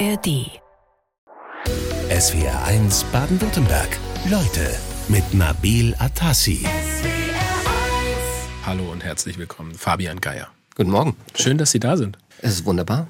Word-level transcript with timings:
ARD. 0.00 0.50
SWR 2.10 2.64
1 2.66 3.04
Baden-Württemberg. 3.12 3.88
Leute 4.28 4.74
mit 5.08 5.34
Nabil 5.34 5.94
Atassi. 5.98 6.66
Hallo 8.66 8.90
und 8.90 9.04
herzlich 9.04 9.38
willkommen, 9.38 9.74
Fabian 9.74 10.20
Geier. 10.20 10.48
Guten 10.74 10.90
Morgen. 10.90 11.16
Schön, 11.36 11.58
dass 11.58 11.70
Sie 11.70 11.78
da 11.78 11.96
sind. 11.96 12.18
Es 12.42 12.52
ist 12.52 12.64
wunderbar, 12.66 13.08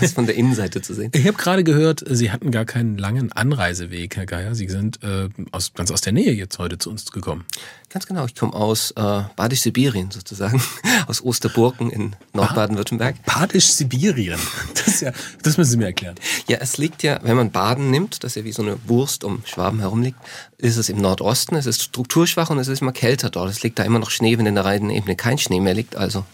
das 0.00 0.12
von 0.12 0.26
der 0.26 0.34
Innenseite 0.34 0.82
zu 0.82 0.92
sehen. 0.92 1.12
Ich 1.14 1.26
habe 1.26 1.36
gerade 1.36 1.62
gehört, 1.62 2.02
Sie 2.08 2.32
hatten 2.32 2.50
gar 2.50 2.64
keinen 2.64 2.98
langen 2.98 3.30
Anreiseweg, 3.30 4.16
Herr 4.16 4.26
Geier. 4.26 4.54
Sie 4.54 4.68
sind 4.68 5.02
äh, 5.04 5.28
aus, 5.52 5.72
ganz 5.74 5.90
aus 5.92 6.00
der 6.00 6.12
Nähe 6.12 6.32
jetzt 6.32 6.58
heute 6.58 6.78
zu 6.78 6.90
uns 6.90 7.10
gekommen. 7.12 7.44
Ganz 7.90 8.06
genau, 8.06 8.26
ich 8.26 8.34
komme 8.34 8.54
aus 8.54 8.90
äh, 8.92 9.22
Badisch-Sibirien 9.36 10.10
sozusagen, 10.10 10.60
aus 11.06 11.22
Osterburken 11.22 11.90
in 11.90 12.16
Nordbaden-Württemberg. 12.32 13.24
Badisch-Sibirien, 13.24 14.40
das, 14.84 15.00
ja, 15.00 15.12
das 15.42 15.56
müssen 15.56 15.70
Sie 15.70 15.76
mir 15.76 15.86
erklären. 15.86 16.16
Ja, 16.48 16.58
es 16.60 16.76
liegt 16.76 17.02
ja, 17.02 17.20
wenn 17.22 17.36
man 17.36 17.52
Baden 17.52 17.90
nimmt, 17.90 18.24
das 18.24 18.34
ja 18.34 18.44
wie 18.44 18.52
so 18.52 18.62
eine 18.62 18.76
Wurst 18.86 19.22
um 19.22 19.42
Schwaben 19.46 19.78
herum 19.78 20.02
liegt, 20.02 20.18
ist 20.58 20.76
es 20.76 20.88
im 20.88 21.00
Nordosten, 21.00 21.54
es 21.54 21.66
ist 21.66 21.82
strukturschwach 21.82 22.50
und 22.50 22.58
es 22.58 22.68
ist 22.68 22.82
immer 22.82 22.92
kälter 22.92 23.30
dort. 23.30 23.50
Es 23.50 23.62
liegt 23.62 23.78
da 23.78 23.84
immer 23.84 23.98
noch 23.98 24.10
Schnee, 24.10 24.38
wenn 24.38 24.46
in 24.46 24.56
der 24.56 24.64
Rheinebene 24.64 25.14
kein 25.14 25.38
Schnee 25.38 25.60
mehr 25.60 25.74
liegt, 25.74 25.96
also 25.96 26.24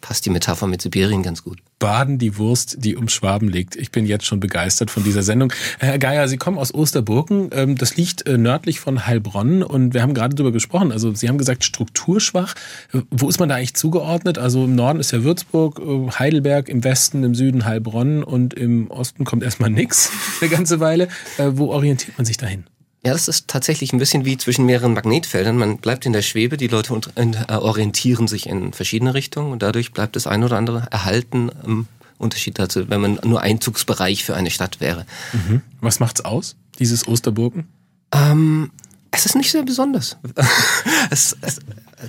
passt 0.00 0.26
die 0.26 0.30
Metapher 0.30 0.66
mit 0.66 0.82
Sibirien 0.82 1.22
ganz 1.22 1.44
gut. 1.44 1.58
Baden, 1.78 2.18
die 2.18 2.36
Wurst, 2.36 2.76
die 2.84 2.96
um 2.96 3.08
Schwaben 3.08 3.48
liegt. 3.48 3.76
Ich 3.76 3.90
bin 3.90 4.06
jetzt 4.06 4.26
schon 4.26 4.40
begeistert 4.40 4.90
von 4.90 5.02
dieser 5.02 5.22
Sendung. 5.22 5.52
Herr 5.78 5.98
Geier, 5.98 6.28
Sie 6.28 6.36
kommen 6.36 6.58
aus 6.58 6.74
Osterburken. 6.74 7.50
Ähm, 7.52 7.76
das 7.76 7.96
liegt 7.96 8.26
äh, 8.26 8.36
nördlich 8.36 8.80
von 8.80 9.06
Heilbronn 9.06 9.62
und 9.62 9.94
wir 9.94 10.02
haben 10.02 10.14
gerade 10.14 10.34
darüber 10.34 10.52
gesprochen. 10.52 10.92
Also 10.92 11.14
Sie 11.14 11.28
haben 11.28 11.38
gesagt, 11.38 11.64
strukturschwach. 11.64 12.54
Äh, 12.92 13.00
wo 13.10 13.28
ist 13.28 13.40
man 13.40 13.48
da 13.48 13.56
eigentlich 13.56 13.74
zugeordnet? 13.74 14.38
Also 14.38 14.64
im 14.64 14.74
Norden 14.74 15.00
ist 15.00 15.10
ja 15.12 15.24
Würzburg, 15.24 15.80
äh, 15.80 16.10
Heidelberg, 16.18 16.68
im 16.68 16.84
Westen, 16.84 17.24
im 17.24 17.34
Süden 17.34 17.64
Heilbronn 17.64 18.22
und 18.22 18.54
im 18.54 18.90
Osten 18.90 19.24
kommt 19.24 19.42
erstmal 19.42 19.70
nichts 19.80 20.10
eine 20.40 20.50
ganze 20.50 20.80
Weile. 20.80 21.08
Wo 21.38 21.66
orientiert 21.66 22.18
man 22.18 22.26
sich 22.26 22.36
dahin? 22.36 22.64
Ja, 23.04 23.14
das 23.14 23.28
ist 23.28 23.48
tatsächlich 23.48 23.92
ein 23.92 23.98
bisschen 23.98 24.26
wie 24.26 24.36
zwischen 24.36 24.66
mehreren 24.66 24.92
Magnetfeldern. 24.92 25.56
Man 25.56 25.78
bleibt 25.78 26.04
in 26.04 26.12
der 26.12 26.20
Schwebe, 26.20 26.58
die 26.58 26.66
Leute 26.66 27.00
äh, 27.16 27.54
orientieren 27.54 28.28
sich 28.28 28.46
in 28.46 28.74
verschiedene 28.74 29.14
Richtungen 29.14 29.52
und 29.52 29.62
dadurch 29.62 29.92
bleibt 29.92 30.16
das 30.16 30.26
ein 30.26 30.44
oder 30.44 30.58
andere 30.58 30.86
erhalten 30.90 31.50
im 31.64 31.86
Unterschied 32.18 32.58
dazu, 32.58 32.90
wenn 32.90 33.00
man 33.00 33.18
nur 33.24 33.40
Einzugsbereich 33.40 34.22
für 34.22 34.36
eine 34.36 34.50
Stadt 34.50 34.80
wäre. 34.80 35.06
Mhm. 35.32 35.62
Was 35.80 35.98
macht's 35.98 36.20
aus, 36.20 36.56
dieses 36.78 37.08
Osterburgen? 37.08 37.68
Ähm, 38.12 38.70
es 39.10 39.24
ist 39.24 39.34
nicht 39.34 39.50
sehr 39.50 39.62
besonders. 39.62 40.18
es, 41.10 41.36
es, 41.40 41.60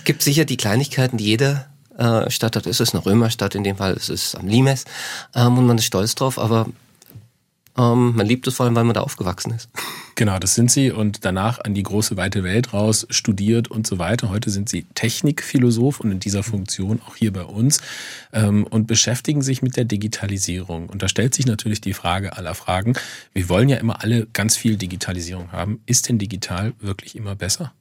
gibt 0.04 0.22
sicher 0.22 0.44
die 0.44 0.58
Kleinigkeiten, 0.58 1.18
die 1.18 1.26
jede 1.26 1.66
äh, 1.98 2.30
Stadt 2.30 2.58
hat. 2.58 2.68
Es 2.68 2.82
ist 2.82 2.94
eine 2.94 3.06
Römerstadt 3.06 3.56
in 3.56 3.64
dem 3.64 3.78
Fall, 3.78 3.94
es 3.94 4.10
ist 4.10 4.36
am 4.36 4.48
Limes 4.48 4.84
ähm, 5.36 5.58
und 5.58 5.66
man 5.66 5.78
ist 5.78 5.86
stolz 5.86 6.16
drauf, 6.16 6.38
aber 6.38 6.68
ähm, 7.78 8.16
man 8.16 8.26
liebt 8.26 8.48
es 8.48 8.56
vor 8.56 8.66
allem, 8.66 8.76
weil 8.76 8.84
man 8.84 8.94
da 8.94 9.02
aufgewachsen 9.02 9.54
ist. 9.54 9.70
Genau, 10.16 10.38
das 10.40 10.56
sind 10.56 10.70
sie 10.70 10.92
und 10.92 11.26
danach 11.26 11.60
an 11.64 11.74
die 11.74 11.84
große 11.84 12.18
weite 12.18 12.44
Welt 12.44 12.74
raus 12.74 13.08
studiert 13.10 13.70
und 13.70 13.88
so 13.88 13.98
weiter. 13.98 14.30
Heute 14.30 14.50
sind 14.50 14.70
sie 14.70 14.86
Technikphilosoph 14.94 16.00
und 16.00 16.12
in 16.12 16.20
dieser 16.20 16.44
Funktion 16.44 17.02
auch 17.08 17.16
hier 17.16 17.34
bei 17.34 17.44
uns 17.44 17.80
ähm, 18.34 18.66
und 18.66 18.88
beschäftigen 18.88 19.42
sich 19.42 19.62
mit 19.62 19.78
der 19.78 19.86
Digitalisierung. 19.86 20.90
Und 20.90 21.02
da 21.02 21.08
stellt 21.08 21.34
sich 21.34 21.46
natürlich 21.46 21.82
die 21.82 21.94
Frage 21.94 22.38
aller 22.38 22.56
Fragen. 22.56 22.94
Wir 23.34 23.50
wollen 23.50 23.70
ja 23.70 23.78
immer 23.78 24.04
alle 24.04 24.28
ganz 24.34 24.58
viel 24.58 24.76
Digitalisierung 24.78 25.52
haben. 25.52 25.82
Ist 25.86 26.10
denn 26.10 26.20
digital 26.20 26.74
wirklich 26.80 27.16
immer 27.16 27.36
besser? 27.36 27.74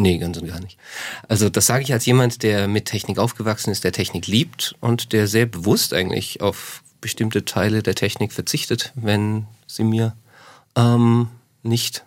Nee, 0.00 0.18
ganz 0.18 0.38
und 0.38 0.46
gar 0.46 0.60
nicht. 0.60 0.78
Also 1.26 1.48
das 1.48 1.66
sage 1.66 1.82
ich 1.82 1.92
als 1.92 2.06
jemand, 2.06 2.44
der 2.44 2.68
mit 2.68 2.84
Technik 2.84 3.18
aufgewachsen 3.18 3.70
ist, 3.70 3.82
der 3.82 3.90
Technik 3.90 4.28
liebt 4.28 4.76
und 4.78 5.12
der 5.12 5.26
sehr 5.26 5.46
bewusst 5.46 5.92
eigentlich 5.92 6.40
auf 6.40 6.84
bestimmte 7.00 7.44
Teile 7.44 7.82
der 7.82 7.94
Technik 7.94 8.32
verzichtet, 8.32 8.92
wenn 8.94 9.46
sie 9.66 9.84
mir 9.84 10.16
ähm, 10.76 11.28
nicht 11.62 12.04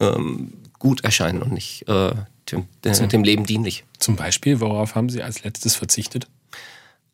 ähm, 0.00 0.52
gut 0.78 1.04
erscheinen 1.04 1.42
und 1.42 1.52
nicht 1.52 1.88
äh, 1.88 2.12
dem, 2.50 2.66
äh, 2.84 3.08
dem 3.08 3.24
Leben 3.24 3.44
dienlich. 3.44 3.84
Zum 3.98 4.16
Beispiel, 4.16 4.60
worauf 4.60 4.94
haben 4.94 5.08
Sie 5.08 5.22
als 5.22 5.44
letztes 5.44 5.76
verzichtet? 5.76 6.26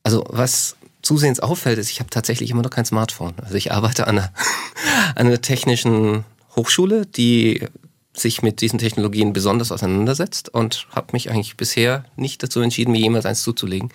Also 0.03 0.25
was 0.29 0.77
zusehends 1.03 1.41
auffällt, 1.41 1.79
ist, 1.79 1.91
ich 1.91 2.01
habe 2.01 2.11
tatsächlich 2.11 2.51
immer 2.51 2.63
noch 2.63 2.71
kein 2.71 2.85
Smartphone. 2.85 3.35
Also 3.43 3.55
ich 3.55 3.73
arbeite 3.73 4.07
an 4.07 4.19
einer, 4.19 4.33
an 5.15 5.27
einer 5.27 5.41
technischen 5.41 6.25
Hochschule, 6.55 7.07
die 7.07 7.67
sich 8.13 8.43
mit 8.43 8.61
diesen 8.61 8.79
Technologien 8.79 9.33
besonders 9.33 9.73
auseinandersetzt 9.73 10.49
und 10.49 10.87
habe 10.91 11.09
mich 11.13 11.31
eigentlich 11.31 11.57
bisher 11.57 12.05
nicht 12.17 12.43
dazu 12.43 12.61
entschieden, 12.61 12.93
mir 12.93 13.01
jemals 13.01 13.27
eins 13.27 13.43
zuzulegen. 13.43 13.91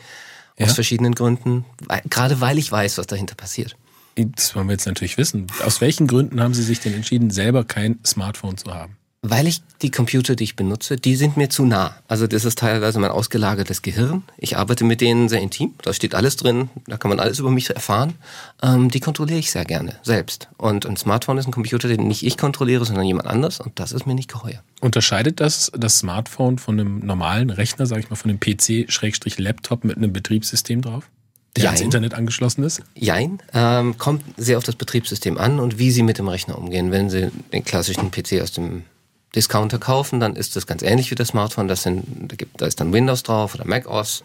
Ja? 0.62 0.68
Aus 0.68 0.74
verschiedenen 0.74 1.16
Gründen. 1.16 1.66
Gerade 2.10 2.42
weil 2.42 2.58
ich 2.58 2.72
weiß, 2.72 2.98
was 2.98 3.08
dahinter 3.08 3.36
passiert. 3.36 3.76
Das 4.16 4.56
wollen 4.56 4.68
wir 4.68 4.74
jetzt 4.74 4.86
natürlich 4.86 5.18
wissen. 5.18 5.48
Aus 5.66 5.82
welchen 5.82 6.08
Gründen 6.08 6.42
haben 6.42 6.54
Sie 6.54 6.64
sich 6.64 6.80
denn 6.80 6.94
entschieden, 6.94 7.32
selber 7.32 7.64
kein 7.64 8.00
Smartphone 8.06 8.58
zu 8.58 8.74
haben? 8.74 8.98
Weil 9.24 9.46
ich 9.46 9.62
die 9.84 9.92
Computer, 9.92 10.36
die 10.36 10.46
ich 10.46 10.56
benutze, 10.56 10.98
die 10.98 11.16
sind 11.16 11.38
mir 11.38 11.48
zu 11.48 11.64
nah. 11.64 11.96
Also 12.08 12.26
das 12.26 12.44
ist 12.44 12.58
teilweise 12.58 12.98
mein 12.98 13.12
ausgelagertes 13.12 13.84
Gehirn. 13.84 14.24
Ich 14.38 14.58
arbeite 14.58 14.84
mit 14.84 15.00
denen 15.00 15.30
sehr 15.30 15.42
intim. 15.42 15.76
Da 15.84 15.94
steht 15.94 16.16
alles 16.16 16.38
drin. 16.38 16.72
Da 16.88 16.98
kann 16.98 17.10
man 17.10 17.20
alles 17.20 17.38
über 17.38 17.52
mich 17.52 17.70
erfahren. 17.70 18.16
Ähm, 18.64 18.90
die 18.90 19.00
kontrolliere 19.00 19.38
ich 19.38 19.52
sehr 19.52 19.64
gerne 19.64 19.96
selbst. 20.02 20.50
Und 20.58 20.88
ein 20.88 20.98
Smartphone 20.98 21.38
ist 21.38 21.48
ein 21.48 21.52
Computer, 21.52 21.88
den 21.88 22.08
nicht 22.08 22.26
ich 22.26 22.36
kontrolliere, 22.36 22.84
sondern 22.84 23.06
jemand 23.06 23.28
anders. 23.28 23.60
Und 23.60 23.80
das 23.80 23.92
ist 23.92 24.08
mir 24.08 24.16
nicht 24.16 24.32
geheuer. 24.32 24.64
Unterscheidet 24.80 25.40
das 25.40 25.72
das 25.78 26.00
Smartphone 26.00 26.58
von 26.58 26.80
einem 26.80 27.06
normalen 27.06 27.52
Rechner, 27.52 27.86
sage 27.86 28.02
ich 28.02 28.10
mal, 28.10 28.16
von 28.16 28.32
einem 28.32 28.40
PC-Laptop 28.40 29.84
mit 29.84 29.98
einem 29.98 30.14
Betriebssystem 30.14 30.82
drauf? 30.82 31.10
der 31.58 31.66
ans 31.66 31.82
Internet 31.82 32.14
angeschlossen 32.14 32.64
ist? 32.64 32.82
Jein. 32.96 33.40
Ähm, 33.54 33.98
kommt 33.98 34.24
sehr 34.38 34.58
auf 34.58 34.64
das 34.64 34.76
Betriebssystem 34.76 35.38
an 35.38 35.60
und 35.60 35.78
wie 35.78 35.92
Sie 35.92 36.02
mit 36.02 36.18
dem 36.18 36.30
Rechner 36.30 36.58
umgehen. 36.58 36.92
Wenn 36.92 37.10
Sie 37.10 37.30
den 37.52 37.66
klassischen 37.66 38.10
PC 38.10 38.42
aus 38.42 38.54
dem 38.54 38.84
Discounter 39.36 39.80
kaufen, 39.80 40.20
dann 40.20 40.36
ist 40.36 40.56
das 40.56 40.68
ganz 40.68 40.82
ähnlich 40.82 41.12
wie 41.12 41.16
das 41.16 41.30
Smartphone. 41.30 41.68
Das 41.68 41.84
sind, 41.84 42.04
da, 42.32 42.36
gibt, 42.36 42.60
da 42.62 42.66
ist 42.66 42.80
dann 42.80 42.92
Windows 42.92 43.24
drauf 43.24 43.56
oder 43.56 43.66
Mac 43.66 43.88
OS 43.88 44.24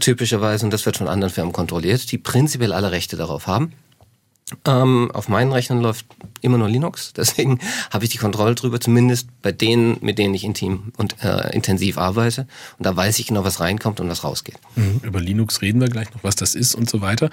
typischerweise 0.00 0.64
und 0.64 0.72
das 0.72 0.84
wird 0.86 0.98
von 0.98 1.08
anderen 1.08 1.32
Firmen 1.32 1.52
kontrolliert, 1.52 2.12
die 2.12 2.18
prinzipiell 2.18 2.72
alle 2.72 2.92
Rechte 2.92 3.16
darauf 3.16 3.46
haben. 3.46 3.72
Ähm, 4.64 5.10
auf 5.12 5.28
meinen 5.28 5.50
Rechnern 5.50 5.80
läuft 5.80 6.06
immer 6.40 6.56
nur 6.56 6.68
Linux, 6.68 7.12
deswegen 7.16 7.58
habe 7.90 8.04
ich 8.04 8.10
die 8.10 8.18
Kontrolle 8.18 8.54
drüber, 8.54 8.80
zumindest 8.80 9.28
bei 9.42 9.50
denen, 9.50 9.98
mit 10.02 10.18
denen 10.18 10.34
ich 10.34 10.44
intim 10.44 10.92
und 10.96 11.16
äh, 11.24 11.52
intensiv 11.52 11.98
arbeite. 11.98 12.46
Und 12.78 12.86
da 12.86 12.96
weiß 12.96 13.18
ich 13.18 13.26
genau, 13.26 13.42
was 13.42 13.58
reinkommt 13.58 13.98
und 13.98 14.08
was 14.08 14.22
rausgeht. 14.22 14.58
Mhm, 14.76 15.00
über 15.02 15.20
Linux 15.20 15.62
reden 15.62 15.80
wir 15.80 15.88
gleich 15.88 16.14
noch, 16.14 16.22
was 16.22 16.36
das 16.36 16.54
ist 16.54 16.76
und 16.76 16.88
so 16.88 17.00
weiter. 17.00 17.28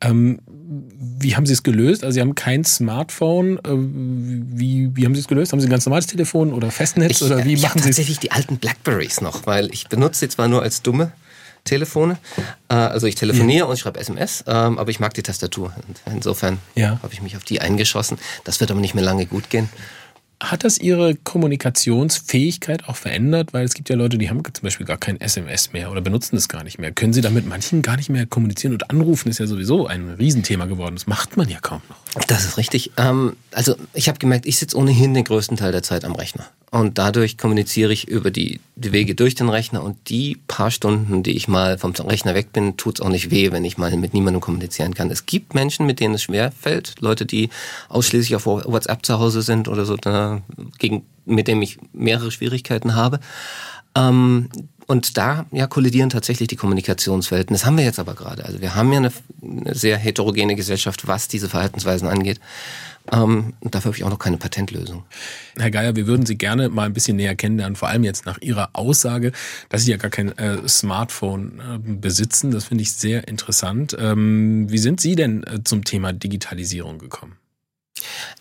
Ähm, 0.00 0.40
wie 0.48 1.36
haben 1.36 1.46
Sie 1.46 1.52
es 1.52 1.62
gelöst? 1.62 2.02
Also 2.02 2.14
Sie 2.14 2.20
haben 2.20 2.34
kein 2.34 2.64
Smartphone. 2.64 3.58
Äh, 3.58 3.70
wie, 3.70 4.90
wie 4.96 5.04
haben 5.04 5.14
Sie 5.14 5.20
es 5.20 5.28
gelöst? 5.28 5.52
Haben 5.52 5.60
Sie 5.60 5.68
ein 5.68 5.70
ganz 5.70 5.86
normales 5.86 6.08
Telefon 6.08 6.52
oder 6.52 6.72
Festnetz 6.72 7.20
ich, 7.20 7.22
oder 7.22 7.44
wie 7.44 7.54
ich 7.54 7.62
machen 7.62 7.80
Sie 7.80 7.90
es? 7.90 7.96
Tatsächlich 7.96 8.18
die 8.18 8.32
alten 8.32 8.56
Blackberries 8.56 9.20
noch, 9.20 9.46
weil 9.46 9.72
ich 9.72 9.86
benutze 9.88 10.20
sie 10.20 10.28
zwar 10.28 10.48
nur 10.48 10.62
als 10.62 10.82
dumme 10.82 11.12
Telefone. 11.66 12.16
Äh, 12.68 12.74
also 12.74 13.06
ich 13.06 13.14
telefoniere 13.14 13.58
ja. 13.58 13.64
und 13.66 13.74
ich 13.74 13.80
schreibe 13.80 14.00
SMS, 14.00 14.42
ähm, 14.46 14.78
aber 14.78 14.90
ich 14.90 15.00
mag 15.00 15.12
die 15.14 15.22
Tastatur. 15.22 15.74
Insofern 16.06 16.58
ja. 16.74 16.98
habe 17.02 17.12
ich 17.12 17.20
mich 17.20 17.36
auf 17.36 17.44
die 17.44 17.60
eingeschossen. 17.60 18.18
Das 18.44 18.60
wird 18.60 18.70
aber 18.70 18.80
nicht 18.80 18.94
mehr 18.94 19.04
lange 19.04 19.26
gut 19.26 19.50
gehen. 19.50 19.68
Hat 20.38 20.64
das 20.64 20.76
Ihre 20.76 21.14
Kommunikationsfähigkeit 21.14 22.88
auch 22.88 22.96
verändert? 22.96 23.54
Weil 23.54 23.64
es 23.64 23.72
gibt 23.72 23.88
ja 23.88 23.96
Leute, 23.96 24.18
die 24.18 24.28
haben 24.28 24.42
zum 24.44 24.62
Beispiel 24.62 24.84
gar 24.84 24.98
kein 24.98 25.18
SMS 25.18 25.72
mehr 25.72 25.90
oder 25.90 26.02
benutzen 26.02 26.36
es 26.36 26.48
gar 26.48 26.62
nicht 26.62 26.78
mehr. 26.78 26.92
Können 26.92 27.14
Sie 27.14 27.22
damit 27.22 27.46
manchen 27.46 27.80
gar 27.80 27.96
nicht 27.96 28.10
mehr 28.10 28.26
kommunizieren? 28.26 28.74
Und 28.74 28.90
anrufen 28.90 29.30
ist 29.30 29.38
ja 29.38 29.46
sowieso 29.46 29.86
ein 29.86 30.10
Riesenthema 30.10 30.66
geworden. 30.66 30.94
Das 30.94 31.06
macht 31.06 31.38
man 31.38 31.48
ja 31.48 31.58
kaum 31.60 31.80
noch. 31.88 32.24
Das 32.24 32.44
ist 32.44 32.58
richtig. 32.58 32.92
Ähm, 32.98 33.36
also 33.50 33.76
ich 33.94 34.08
habe 34.08 34.18
gemerkt, 34.18 34.44
ich 34.44 34.58
sitze 34.58 34.76
ohnehin 34.76 35.14
den 35.14 35.24
größten 35.24 35.56
Teil 35.56 35.72
der 35.72 35.82
Zeit 35.82 36.04
am 36.04 36.14
Rechner. 36.14 36.46
Und 36.70 36.98
dadurch 36.98 37.38
kommuniziere 37.38 37.92
ich 37.92 38.08
über 38.08 38.30
die, 38.30 38.60
die 38.74 38.92
Wege 38.92 39.14
durch 39.14 39.34
den 39.34 39.48
Rechner. 39.48 39.82
Und 39.82 40.10
die 40.10 40.36
paar 40.48 40.70
Stunden, 40.70 41.22
die 41.22 41.36
ich 41.36 41.48
mal 41.48 41.78
vom 41.78 41.92
Rechner 41.92 42.34
weg 42.34 42.52
bin, 42.52 42.76
tut 42.76 42.98
es 42.98 43.04
auch 43.04 43.08
nicht 43.08 43.30
weh, 43.30 43.52
wenn 43.52 43.64
ich 43.64 43.78
mal 43.78 43.96
mit 43.96 44.12
niemandem 44.12 44.40
kommunizieren 44.40 44.92
kann. 44.92 45.10
Es 45.10 45.26
gibt 45.26 45.54
Menschen, 45.54 45.86
mit 45.86 46.00
denen 46.00 46.14
es 46.14 46.24
schwer 46.24 46.52
fällt. 46.52 47.00
Leute, 47.00 47.24
die 47.24 47.50
ausschließlich 47.88 48.34
auf 48.34 48.46
WhatsApp 48.46 49.06
zu 49.06 49.18
Hause 49.18 49.42
sind 49.42 49.68
oder 49.68 49.86
so, 49.86 49.96
da, 49.96 50.25
gegen, 50.78 51.06
mit 51.24 51.48
dem 51.48 51.62
ich 51.62 51.78
mehrere 51.92 52.30
Schwierigkeiten 52.30 52.94
habe. 52.94 53.20
Ähm, 53.96 54.48
und 54.86 55.16
da 55.16 55.46
ja, 55.50 55.66
kollidieren 55.66 56.10
tatsächlich 56.10 56.48
die 56.48 56.56
Kommunikationswelten. 56.56 57.54
Das 57.54 57.64
haben 57.64 57.76
wir 57.76 57.84
jetzt 57.84 57.98
aber 57.98 58.14
gerade. 58.14 58.44
Also 58.44 58.60
wir 58.60 58.76
haben 58.76 58.92
ja 58.92 58.98
eine, 58.98 59.12
eine 59.42 59.74
sehr 59.74 59.96
heterogene 59.96 60.54
Gesellschaft, 60.54 61.08
was 61.08 61.26
diese 61.26 61.48
Verhaltensweisen 61.48 62.06
angeht. 62.06 62.38
Ähm, 63.12 63.54
und 63.60 63.74
dafür 63.74 63.90
habe 63.90 63.96
ich 63.96 64.04
auch 64.04 64.10
noch 64.10 64.18
keine 64.18 64.36
Patentlösung. 64.36 65.04
Herr 65.56 65.70
Geier, 65.70 65.96
wir 65.96 66.06
würden 66.06 66.26
Sie 66.26 66.36
gerne 66.36 66.68
mal 66.68 66.84
ein 66.84 66.92
bisschen 66.92 67.16
näher 67.16 67.34
kennenlernen, 67.34 67.76
vor 67.76 67.88
allem 67.88 68.04
jetzt 68.04 68.26
nach 68.26 68.40
Ihrer 68.40 68.70
Aussage, 68.74 69.32
dass 69.68 69.82
Sie 69.84 69.90
ja 69.90 69.96
gar 69.96 70.10
kein 70.10 70.36
äh, 70.38 70.68
Smartphone 70.68 71.60
äh, 71.60 71.78
besitzen. 71.78 72.50
Das 72.52 72.64
finde 72.64 72.82
ich 72.82 72.92
sehr 72.92 73.26
interessant. 73.26 73.96
Ähm, 73.98 74.70
wie 74.70 74.78
sind 74.78 75.00
Sie 75.00 75.16
denn 75.16 75.42
äh, 75.44 75.64
zum 75.64 75.84
Thema 75.84 76.12
Digitalisierung 76.12 76.98
gekommen? 76.98 77.36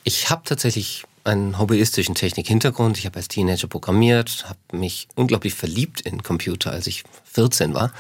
Ich 0.03 0.29
habe 0.29 0.43
tatsächlich 0.45 1.05
einen 1.25 1.57
hobbyistischen 1.57 2.15
Technik-Hintergrund. 2.15 2.97
Ich 2.97 3.05
habe 3.05 3.17
als 3.17 3.27
Teenager 3.27 3.67
programmiert, 3.67 4.45
habe 4.47 4.59
mich 4.77 5.07
unglaublich 5.15 5.53
verliebt 5.53 6.01
in 6.01 6.23
Computer, 6.23 6.71
als 6.71 6.87
ich 6.87 7.03
14 7.33 7.73
war 7.73 7.91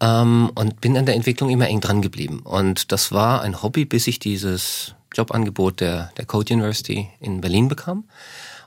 ähm, 0.00 0.50
und 0.54 0.80
bin 0.80 0.96
an 0.96 1.06
der 1.06 1.14
Entwicklung 1.14 1.50
immer 1.50 1.68
eng 1.68 1.80
dran 1.80 2.02
geblieben. 2.02 2.40
Und 2.40 2.92
das 2.92 3.12
war 3.12 3.42
ein 3.42 3.62
Hobby, 3.62 3.84
bis 3.84 4.06
ich 4.06 4.18
dieses 4.18 4.94
Jobangebot 5.14 5.80
der, 5.80 6.10
der 6.16 6.24
Code 6.24 6.54
University 6.54 7.08
in 7.20 7.40
Berlin 7.40 7.68
bekam. 7.68 8.04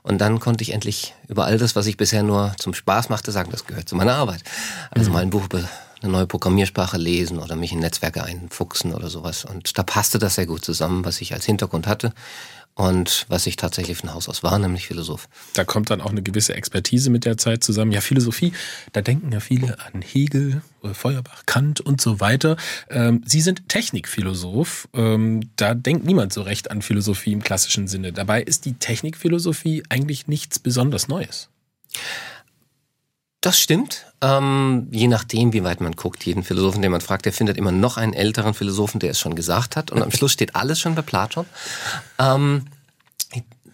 Und 0.02 0.18
dann 0.18 0.38
konnte 0.38 0.62
ich 0.62 0.72
endlich 0.72 1.14
über 1.28 1.44
all 1.44 1.58
das, 1.58 1.76
was 1.76 1.86
ich 1.86 1.96
bisher 1.96 2.22
nur 2.22 2.54
zum 2.58 2.72
Spaß 2.72 3.08
machte, 3.10 3.32
sagen, 3.32 3.50
das 3.50 3.66
gehört 3.66 3.88
zu 3.88 3.96
meiner 3.96 4.14
Arbeit. 4.14 4.42
Also 4.90 5.10
mhm. 5.10 5.14
mal 5.14 5.22
ein 5.22 5.30
Buch 5.30 5.44
über 5.44 5.68
eine 6.00 6.12
neue 6.12 6.26
Programmiersprache 6.26 6.96
lesen 6.96 7.38
oder 7.38 7.56
mich 7.56 7.72
in 7.72 7.80
Netzwerke 7.80 8.22
einfuchsen 8.22 8.94
oder 8.94 9.10
sowas. 9.10 9.44
Und 9.44 9.76
da 9.76 9.82
passte 9.82 10.18
das 10.18 10.36
sehr 10.36 10.46
gut 10.46 10.64
zusammen, 10.64 11.04
was 11.04 11.20
ich 11.20 11.34
als 11.34 11.44
Hintergrund 11.44 11.86
hatte 11.86 12.12
und 12.78 13.26
was 13.28 13.44
ich 13.48 13.56
tatsächlich 13.56 13.98
von 13.98 14.14
Haus 14.14 14.28
aus 14.28 14.44
war, 14.44 14.56
nämlich 14.56 14.86
Philosoph. 14.86 15.28
Da 15.52 15.64
kommt 15.64 15.90
dann 15.90 16.00
auch 16.00 16.12
eine 16.12 16.22
gewisse 16.22 16.54
Expertise 16.54 17.10
mit 17.10 17.24
der 17.24 17.36
Zeit 17.36 17.64
zusammen. 17.64 17.90
Ja, 17.90 18.00
Philosophie, 18.00 18.52
da 18.92 19.00
denken 19.00 19.32
ja 19.32 19.40
viele 19.40 19.78
an 19.80 20.00
Hegel, 20.00 20.62
äh, 20.84 20.94
Feuerbach, 20.94 21.42
Kant 21.44 21.80
und 21.80 22.00
so 22.00 22.20
weiter. 22.20 22.56
Ähm, 22.88 23.22
Sie 23.26 23.40
sind 23.40 23.68
Technikphilosoph. 23.68 24.88
Ähm, 24.94 25.50
da 25.56 25.74
denkt 25.74 26.06
niemand 26.06 26.32
so 26.32 26.42
recht 26.42 26.70
an 26.70 26.80
Philosophie 26.80 27.32
im 27.32 27.42
klassischen 27.42 27.88
Sinne. 27.88 28.12
Dabei 28.12 28.42
ist 28.42 28.64
die 28.64 28.74
Technikphilosophie 28.74 29.82
eigentlich 29.88 30.28
nichts 30.28 30.60
besonders 30.60 31.08
Neues. 31.08 31.48
Das 33.48 33.58
stimmt. 33.58 34.04
Ähm, 34.20 34.88
je 34.90 35.08
nachdem, 35.08 35.54
wie 35.54 35.64
weit 35.64 35.80
man 35.80 35.92
guckt, 35.92 36.26
jeden 36.26 36.42
Philosophen, 36.42 36.82
den 36.82 36.90
man 36.90 37.00
fragt, 37.00 37.24
der 37.24 37.32
findet 37.32 37.56
immer 37.56 37.72
noch 37.72 37.96
einen 37.96 38.12
älteren 38.12 38.52
Philosophen, 38.52 39.00
der 39.00 39.12
es 39.12 39.18
schon 39.18 39.34
gesagt 39.34 39.74
hat. 39.74 39.90
Und 39.90 40.02
am 40.02 40.10
Schluss 40.12 40.32
steht 40.32 40.54
alles 40.54 40.78
schon 40.78 40.94
bei 40.94 41.00
Platon. 41.00 41.46
Ähm, 42.18 42.66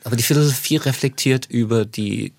aber 0.04 0.14
die 0.14 0.22
Philosophie 0.22 0.76
reflektiert 0.76 1.46
über 1.46 1.84
die 1.84 2.32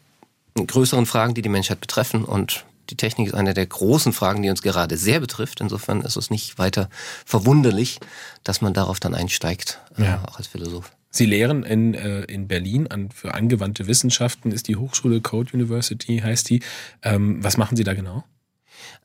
größeren 0.55 1.05
Fragen, 1.05 1.33
die 1.33 1.41
die 1.41 1.49
Menschheit 1.49 1.81
betreffen. 1.81 2.23
Und 2.23 2.63
die 2.89 2.95
Technik 2.95 3.27
ist 3.27 3.33
eine 3.33 3.53
der 3.53 3.65
großen 3.65 4.13
Fragen, 4.13 4.41
die 4.41 4.49
uns 4.49 4.61
gerade 4.61 4.95
sehr 4.95 5.19
betrifft. 5.19 5.59
Insofern 5.59 6.03
ist 6.03 6.15
es 6.15 6.29
nicht 6.29 6.57
weiter 6.57 6.89
verwunderlich, 7.25 7.99
dass 8.45 8.61
man 8.61 8.73
darauf 8.73 9.01
dann 9.01 9.13
einsteigt, 9.13 9.81
äh, 9.97 10.05
ja. 10.05 10.23
auch 10.25 10.37
als 10.37 10.47
Philosoph. 10.47 10.89
Sie 11.15 11.25
lehren 11.25 11.63
in, 11.63 11.93
äh, 11.93 12.23
in 12.23 12.47
Berlin 12.47 12.87
an, 12.87 13.09
für 13.09 13.33
angewandte 13.33 13.87
Wissenschaften, 13.87 14.51
ist 14.51 14.67
die 14.67 14.75
Hochschule 14.75 15.21
Code 15.21 15.53
University, 15.53 16.19
heißt 16.19 16.49
die. 16.49 16.61
Ähm, 17.03 17.41
was 17.41 17.55
machen 17.55 17.77
Sie 17.77 17.85
da 17.85 17.93
genau? 17.93 18.25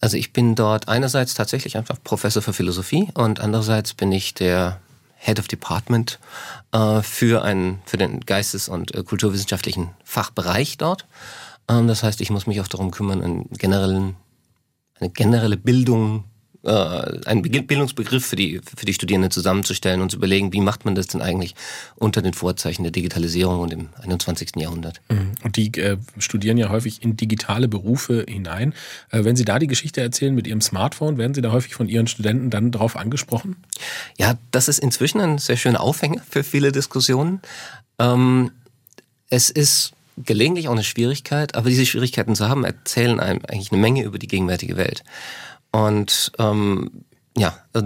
Also 0.01 0.17
ich 0.17 0.33
bin 0.33 0.57
dort 0.57 0.89
einerseits 0.89 1.35
tatsächlich 1.35 1.77
einfach 1.77 2.03
Professor 2.03 2.43
für 2.43 2.53
Philosophie 2.53 3.09
und 3.15 3.39
andererseits 3.39 3.95
bin 3.95 4.11
ich 4.11 4.35
der 4.35 4.81
Head 5.19 5.39
of 5.39 5.47
Department 5.47 6.19
äh, 6.73 7.01
für, 7.03 7.45
einen, 7.45 7.81
für 7.85 7.97
den 7.97 8.21
Geistes- 8.21 8.69
und 8.69 8.93
äh, 8.95 9.05
kulturwissenschaftlichen 9.05 9.91
Fachbereich 10.03 10.79
dort. 10.79 11.07
Ähm, 11.69 11.87
das 11.87 12.03
heißt, 12.03 12.21
ich 12.21 12.31
muss 12.31 12.47
mich 12.47 12.61
auch 12.61 12.69
darum 12.69 12.91
kümmern, 12.91 13.23
einen 13.23 13.49
generellen, 13.51 14.17
eine 14.99 15.11
generelle 15.11 15.57
Bildung 15.59 16.25
äh, 16.63 17.27
einen 17.27 17.43
Bildungsbegriff 17.43 18.27
für 18.27 18.37
die, 18.37 18.61
für 18.77 18.85
die 18.85 18.93
Studierenden 18.93 19.31
zusammenzustellen 19.31 20.01
und 20.01 20.11
zu 20.11 20.19
überlegen, 20.19 20.53
wie 20.53 20.61
macht 20.61 20.85
man 20.85 20.95
das 20.95 21.07
denn 21.07 21.23
eigentlich 21.23 21.55
unter 21.97 22.23
den 22.23 22.35
Vorzeichen 22.35 22.83
der 22.83 22.93
Digitalisierung 22.93 23.61
und 23.61 23.73
im 23.73 23.89
21. 24.03 24.51
Jahrhundert. 24.57 25.01
Mhm. 25.09 25.33
Und 25.43 25.57
die 25.57 25.73
äh, 25.79 25.97
studieren 26.19 26.59
ja 26.59 26.69
häufig 26.69 27.03
in 27.03 27.17
digitale 27.17 27.69
Berufe 27.69 28.25
hinein. 28.29 28.75
Äh, 29.11 29.25
wenn 29.25 29.37
Sie 29.37 29.45
da 29.45 29.59
die 29.59 29.67
Geschichte 29.67 30.01
erzählen 30.01 30.35
mit 30.35 30.47
Ihrem 30.47 30.61
Smartphone, 30.61 31.19
werden 31.19 31.35
Sie 31.35 31.43
da 31.43 31.53
häufig 31.53 31.75
von 31.75 31.89
Ihren 31.89 32.07
Studenten 32.07 32.51
dann 32.51 32.73
darauf 32.73 32.97
angesprochen? 32.97 33.57
Ja, 34.19 34.37
das 34.51 34.69
ist 34.69 34.79
inzwischen 34.79 35.21
ein 35.21 35.39
sehr 35.39 35.57
schöner 35.57 35.81
Aufhänger 35.81 36.23
für 36.29 36.45
viele 36.45 36.73
Diskussionen. 36.73 37.41
Ähm, 37.99 38.51
es 39.31 39.49
ist 39.49 39.93
gelegentlich 40.25 40.69
auch 40.69 40.73
eine 40.73 40.85
Schwierigkeit, 40.85 41.55
aber 41.55 41.71
diese 41.71 41.87
Schwierigkeiten 41.87 42.35
zu 42.35 42.49
haben, 42.49 42.65
erzählen 42.65 43.21
einem 43.21 43.41
eigentlich 43.49 43.73
eine 43.73 43.81
Menge 43.81 44.03
über 44.03 44.19
die 44.19 44.29
gegenwärtige 44.29 44.77
Welt. 44.77 45.03
Und 45.73 46.33
ähm, 46.39 47.05
ja, 47.37 47.59
äh, 47.75 47.83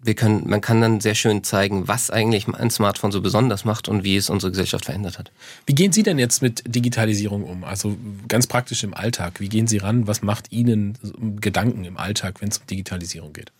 wir 0.00 0.14
können, 0.14 0.48
man 0.48 0.60
kann 0.60 0.80
dann 0.80 1.00
sehr 1.00 1.14
schön 1.14 1.42
zeigen, 1.42 1.88
was 1.88 2.10
eigentlich 2.10 2.46
ein 2.48 2.70
Smartphone 2.70 3.10
so 3.10 3.20
besonders 3.20 3.64
macht 3.64 3.88
und 3.88 4.04
wie 4.04 4.16
es 4.16 4.30
unsere 4.30 4.52
Gesellschaft 4.52 4.84
verändert 4.84 5.18
hat. 5.18 5.32
Wie 5.66 5.74
gehen 5.74 5.92
Sie 5.92 6.02
denn 6.02 6.18
jetzt 6.18 6.40
mit 6.40 6.62
Digitalisierung 6.66 7.44
um? 7.44 7.64
Also 7.64 7.96
ganz 8.28 8.46
praktisch 8.46 8.84
im 8.84 8.94
Alltag. 8.94 9.40
Wie 9.40 9.48
gehen 9.48 9.66
Sie 9.66 9.78
ran? 9.78 10.06
Was 10.06 10.22
macht 10.22 10.52
Ihnen 10.52 10.96
Gedanken 11.40 11.84
im 11.84 11.96
Alltag, 11.96 12.40
wenn 12.40 12.48
es 12.48 12.58
um 12.58 12.66
Digitalisierung 12.66 13.32
geht? 13.32 13.52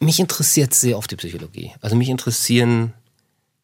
Mich 0.00 0.20
interessiert 0.20 0.74
sehr 0.74 0.98
oft 0.98 1.10
die 1.10 1.16
Psychologie. 1.16 1.72
Also 1.80 1.96
mich 1.96 2.10
interessieren 2.10 2.92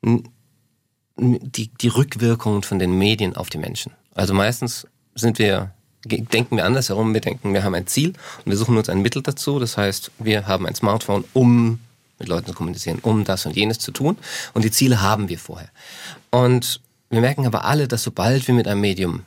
die, 0.03 1.69
die 1.69 1.89
Rückwirkungen 1.89 2.63
von 2.63 2.79
den 2.79 2.97
Medien 2.97 3.37
auf 3.37 3.51
die 3.51 3.59
Menschen. 3.59 3.93
Also 4.15 4.33
meistens 4.33 4.87
sind 5.15 5.39
wir 5.39 5.75
denken 6.05 6.57
wir 6.57 6.65
andersherum. 6.65 7.13
Wir 7.15 7.21
denken, 7.21 7.53
wir 7.53 7.65
haben 7.65 7.75
ein 7.75 7.87
Ziel 7.87 8.15
und 8.45 8.51
wir 8.51 8.57
suchen 8.57 8.77
uns 8.77 8.89
ein 8.89 9.03
Mittel 9.03 9.23
dazu. 9.23 9.59
Das 9.59 9.77
heißt, 9.77 10.11
wir 10.19 10.47
haben 10.47 10.67
ein 10.67 10.75
Smartphone, 10.75 11.25
um 11.33 11.81
mit 12.19 12.29
Leuten 12.29 12.47
zu 12.47 12.55
kommunizieren, 12.55 12.99
um 13.03 13.25
das 13.25 13.47
und 13.47 13.57
jenes 13.57 13.79
zu 13.79 13.93
tun. 13.93 14.17
Und 14.55 14.65
die 14.65 14.71
Ziele 14.71 15.01
haben 15.01 15.29
wir 15.29 15.39
vorher. 15.39 15.71
Und 16.31 16.81
wir 17.09 17.21
merken 17.21 17.47
aber 17.47 17.65
alle, 17.65 17.89
dass 17.89 18.03
sobald 18.03 18.47
wir 18.47 18.55
mit 18.55 18.69
einem 18.69 18.81
Medium 18.81 19.23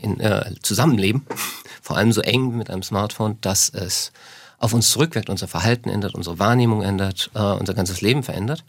in, 0.00 0.18
äh, 0.20 0.54
zusammenleben, 0.62 1.26
vor 1.82 1.96
allem 1.96 2.12
so 2.12 2.20
eng 2.20 2.56
mit 2.56 2.70
einem 2.70 2.82
Smartphone, 2.82 3.38
dass 3.40 3.68
es 3.68 4.12
auf 4.58 4.72
uns 4.72 4.90
zurückwirkt, 4.90 5.30
unser 5.30 5.46
Verhalten 5.46 5.88
ändert, 5.88 6.14
unsere 6.14 6.38
Wahrnehmung 6.38 6.82
ändert, 6.82 7.30
äh, 7.34 7.40
unser 7.40 7.74
ganzes 7.74 8.00
Leben 8.00 8.22
verändert. 8.22 8.64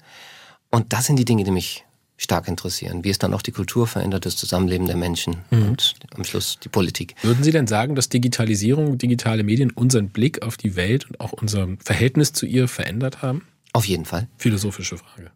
Und 0.71 0.93
das 0.93 1.05
sind 1.05 1.15
die 1.15 1.25
Dinge, 1.25 1.43
die 1.43 1.51
mich 1.51 1.85
stark 2.19 2.49
interessieren, 2.49 3.03
wie 3.03 3.09
es 3.09 3.17
dann 3.17 3.33
auch 3.33 3.41
die 3.41 3.53
Kultur 3.53 3.87
verändert, 3.87 4.25
das 4.25 4.35
Zusammenleben 4.35 4.87
der 4.87 4.97
Menschen 4.97 5.37
mhm. 5.49 5.69
und 5.69 5.95
am 6.15 6.25
Schluss 6.25 6.59
die 6.61 6.69
Politik. 6.69 7.15
Würden 7.21 7.43
Sie 7.43 7.51
denn 7.51 7.65
sagen, 7.65 7.95
dass 7.95 8.09
Digitalisierung, 8.09 8.97
digitale 8.97 9.43
Medien 9.43 9.71
unseren 9.71 10.09
Blick 10.09 10.41
auf 10.41 10.57
die 10.57 10.75
Welt 10.75 11.09
und 11.09 11.21
auch 11.21 11.31
unser 11.31 11.69
Verhältnis 11.83 12.33
zu 12.33 12.45
ihr 12.45 12.67
verändert 12.67 13.21
haben? 13.21 13.47
Auf 13.71 13.85
jeden 13.85 14.03
Fall. 14.03 14.27
Philosophische 14.37 14.97
Frage. 14.97 15.31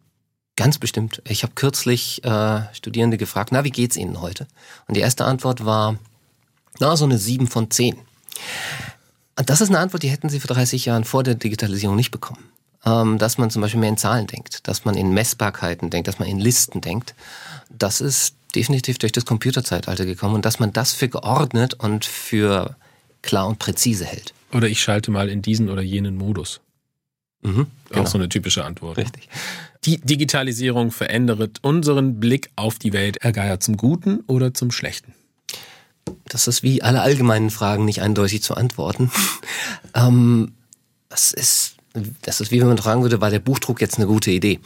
Ganz 0.56 0.78
bestimmt. 0.78 1.22
Ich 1.26 1.42
habe 1.42 1.54
kürzlich 1.54 2.22
äh, 2.22 2.62
Studierende 2.74 3.16
gefragt, 3.16 3.50
na, 3.50 3.64
wie 3.64 3.70
geht's 3.70 3.96
Ihnen 3.96 4.20
heute? 4.20 4.46
Und 4.86 4.96
die 4.96 5.00
erste 5.00 5.24
Antwort 5.24 5.64
war, 5.64 5.98
na, 6.78 6.96
so 6.96 7.06
eine 7.06 7.16
7 7.16 7.46
von 7.46 7.70
10. 7.70 7.96
Und 9.36 9.50
das 9.50 9.62
ist 9.62 9.70
eine 9.70 9.78
Antwort, 9.78 10.02
die 10.02 10.10
hätten 10.10 10.28
Sie 10.28 10.38
vor 10.38 10.54
30 10.54 10.84
Jahren 10.84 11.04
vor 11.04 11.22
der 11.22 11.34
Digitalisierung 11.34 11.96
nicht 11.96 12.10
bekommen 12.10 12.44
dass 12.84 13.38
man 13.38 13.50
zum 13.50 13.62
Beispiel 13.62 13.80
mehr 13.80 13.88
in 13.88 13.96
Zahlen 13.96 14.26
denkt, 14.26 14.68
dass 14.68 14.84
man 14.84 14.94
in 14.94 15.12
Messbarkeiten 15.12 15.90
denkt, 15.90 16.06
dass 16.06 16.18
man 16.18 16.28
in 16.28 16.38
Listen 16.38 16.80
denkt. 16.80 17.14
Das 17.70 18.00
ist 18.00 18.34
definitiv 18.54 18.98
durch 18.98 19.12
das 19.12 19.24
Computerzeitalter 19.24 20.04
gekommen 20.04 20.34
und 20.34 20.44
dass 20.44 20.58
man 20.58 20.72
das 20.72 20.92
für 20.92 21.08
geordnet 21.08 21.74
und 21.74 22.04
für 22.04 22.76
klar 23.22 23.46
und 23.46 23.58
präzise 23.58 24.04
hält. 24.04 24.34
Oder 24.52 24.68
ich 24.68 24.80
schalte 24.80 25.10
mal 25.10 25.28
in 25.28 25.42
diesen 25.42 25.70
oder 25.70 25.82
jenen 25.82 26.16
Modus. 26.16 26.60
Mhm, 27.42 27.66
genau. 27.88 28.02
Auch 28.02 28.06
so 28.06 28.18
eine 28.18 28.28
typische 28.28 28.64
Antwort. 28.64 28.96
Richtig. 28.96 29.28
Die 29.84 29.98
Digitalisierung 29.98 30.90
verändert 30.90 31.58
unseren 31.62 32.20
Blick 32.20 32.50
auf 32.56 32.78
die 32.78 32.92
Welt, 32.92 33.18
Herr 33.20 33.32
Geier, 33.32 33.60
zum 33.60 33.76
Guten 33.76 34.20
oder 34.26 34.54
zum 34.54 34.70
Schlechten? 34.70 35.14
Das 36.26 36.48
ist 36.48 36.62
wie 36.62 36.82
alle 36.82 37.02
allgemeinen 37.02 37.50
Fragen 37.50 37.84
nicht 37.84 38.00
eindeutig 38.00 38.42
zu 38.42 38.54
antworten. 38.54 39.10
ähm, 39.94 40.52
das 41.08 41.32
ist 41.32 41.76
das 42.22 42.40
ist 42.40 42.50
wie 42.50 42.60
wenn 42.60 42.68
man 42.68 42.78
fragen 42.78 43.02
würde, 43.02 43.20
war 43.20 43.30
der 43.30 43.38
Buchdruck 43.38 43.80
jetzt 43.80 43.98
eine 43.98 44.06
gute 44.06 44.30
Idee? 44.30 44.60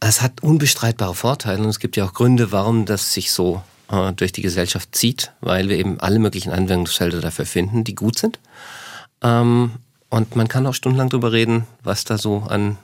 Es 0.00 0.22
hat 0.22 0.42
unbestreitbare 0.42 1.14
Vorteile 1.14 1.62
und 1.62 1.68
es 1.68 1.78
gibt 1.78 1.96
ja 1.96 2.04
auch 2.04 2.12
Gründe, 2.12 2.52
warum 2.52 2.84
das 2.84 3.12
sich 3.12 3.30
so 3.30 3.62
äh, 3.90 4.12
durch 4.12 4.32
die 4.32 4.42
Gesellschaft 4.42 4.94
zieht, 4.94 5.32
weil 5.40 5.68
wir 5.68 5.78
eben 5.78 6.00
alle 6.00 6.18
möglichen 6.18 6.50
Anwendungsfelder 6.50 7.20
dafür 7.20 7.46
finden, 7.46 7.84
die 7.84 7.94
gut 7.94 8.18
sind. 8.18 8.40
Ähm, 9.22 9.72
und 10.10 10.36
man 10.36 10.48
kann 10.48 10.66
auch 10.66 10.74
stundenlang 10.74 11.10
darüber 11.10 11.32
reden, 11.32 11.66
was 11.82 12.04
da 12.04 12.18
so 12.18 12.44
an 12.48 12.76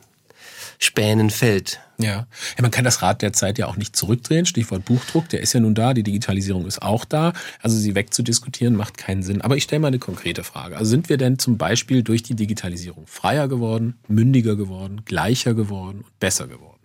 Spänen 0.82 1.28
fällt. 1.28 1.78
Ja. 1.98 2.08
ja, 2.08 2.26
man 2.62 2.70
kann 2.70 2.86
das 2.86 3.02
Rad 3.02 3.20
der 3.20 3.34
Zeit 3.34 3.58
ja 3.58 3.66
auch 3.66 3.76
nicht 3.76 3.94
zurückdrehen. 3.94 4.46
Stichwort 4.46 4.86
Buchdruck, 4.86 5.28
der 5.28 5.40
ist 5.40 5.52
ja 5.52 5.60
nun 5.60 5.74
da, 5.74 5.92
die 5.92 6.02
Digitalisierung 6.02 6.66
ist 6.66 6.80
auch 6.80 7.04
da. 7.04 7.34
Also 7.60 7.76
sie 7.76 7.94
wegzudiskutieren 7.94 8.74
macht 8.74 8.96
keinen 8.96 9.22
Sinn. 9.22 9.42
Aber 9.42 9.58
ich 9.58 9.64
stelle 9.64 9.80
mal 9.80 9.88
eine 9.88 9.98
konkrete 9.98 10.42
Frage. 10.42 10.78
Also 10.78 10.88
sind 10.88 11.10
wir 11.10 11.18
denn 11.18 11.38
zum 11.38 11.58
Beispiel 11.58 12.02
durch 12.02 12.22
die 12.22 12.34
Digitalisierung 12.34 13.06
freier 13.06 13.46
geworden, 13.46 13.98
mündiger 14.08 14.56
geworden, 14.56 15.02
gleicher 15.04 15.52
geworden 15.52 15.98
und 15.98 16.18
besser 16.18 16.48
geworden? 16.48 16.80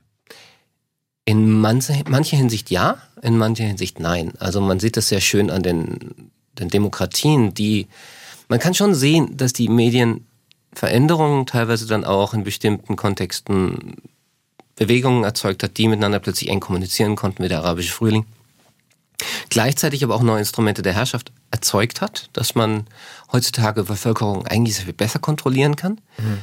In 1.23 1.49
mancher, 1.49 1.95
mancher 2.09 2.35
Hinsicht 2.35 2.69
ja, 2.69 2.97
in 3.21 3.37
mancher 3.37 3.63
Hinsicht 3.63 4.01
nein. 4.01 4.33
Also 4.39 4.59
man 4.59 4.81
sieht 4.81 4.97
das 4.97 5.07
sehr 5.07 5.21
schön 5.21 5.49
an 5.49 5.63
den, 5.63 6.31
den 6.59 6.67
Demokratien, 6.67 7.53
die 7.53 7.87
man 8.47 8.59
kann 8.59 8.73
schon 8.73 8.93
sehen, 8.93 9.37
dass 9.37 9.53
die 9.53 9.69
Medien 9.69 10.25
Veränderungen 10.75 11.45
teilweise 11.45 11.87
dann 11.87 12.05
auch 12.05 12.33
in 12.33 12.43
bestimmten 12.43 12.95
Kontexten 12.95 13.95
Bewegungen 14.75 15.23
erzeugt 15.23 15.63
hat, 15.63 15.77
die 15.77 15.87
miteinander 15.87 16.19
plötzlich 16.19 16.49
eng 16.49 16.59
kommunizieren 16.59 17.15
konnten, 17.15 17.43
wie 17.43 17.47
der 17.47 17.59
arabische 17.59 17.93
Frühling. 17.93 18.25
Gleichzeitig 19.49 20.03
aber 20.03 20.15
auch 20.15 20.21
neue 20.21 20.39
Instrumente 20.39 20.81
der 20.81 20.93
Herrschaft 20.93 21.31
erzeugt 21.49 22.01
hat, 22.01 22.29
dass 22.33 22.55
man 22.55 22.85
heutzutage 23.31 23.83
Bevölkerung 23.83 24.45
eigentlich 24.45 24.75
sehr 24.75 24.85
viel 24.85 24.93
besser 24.93 25.19
kontrollieren 25.19 25.77
kann. 25.77 26.01
Mhm. 26.17 26.37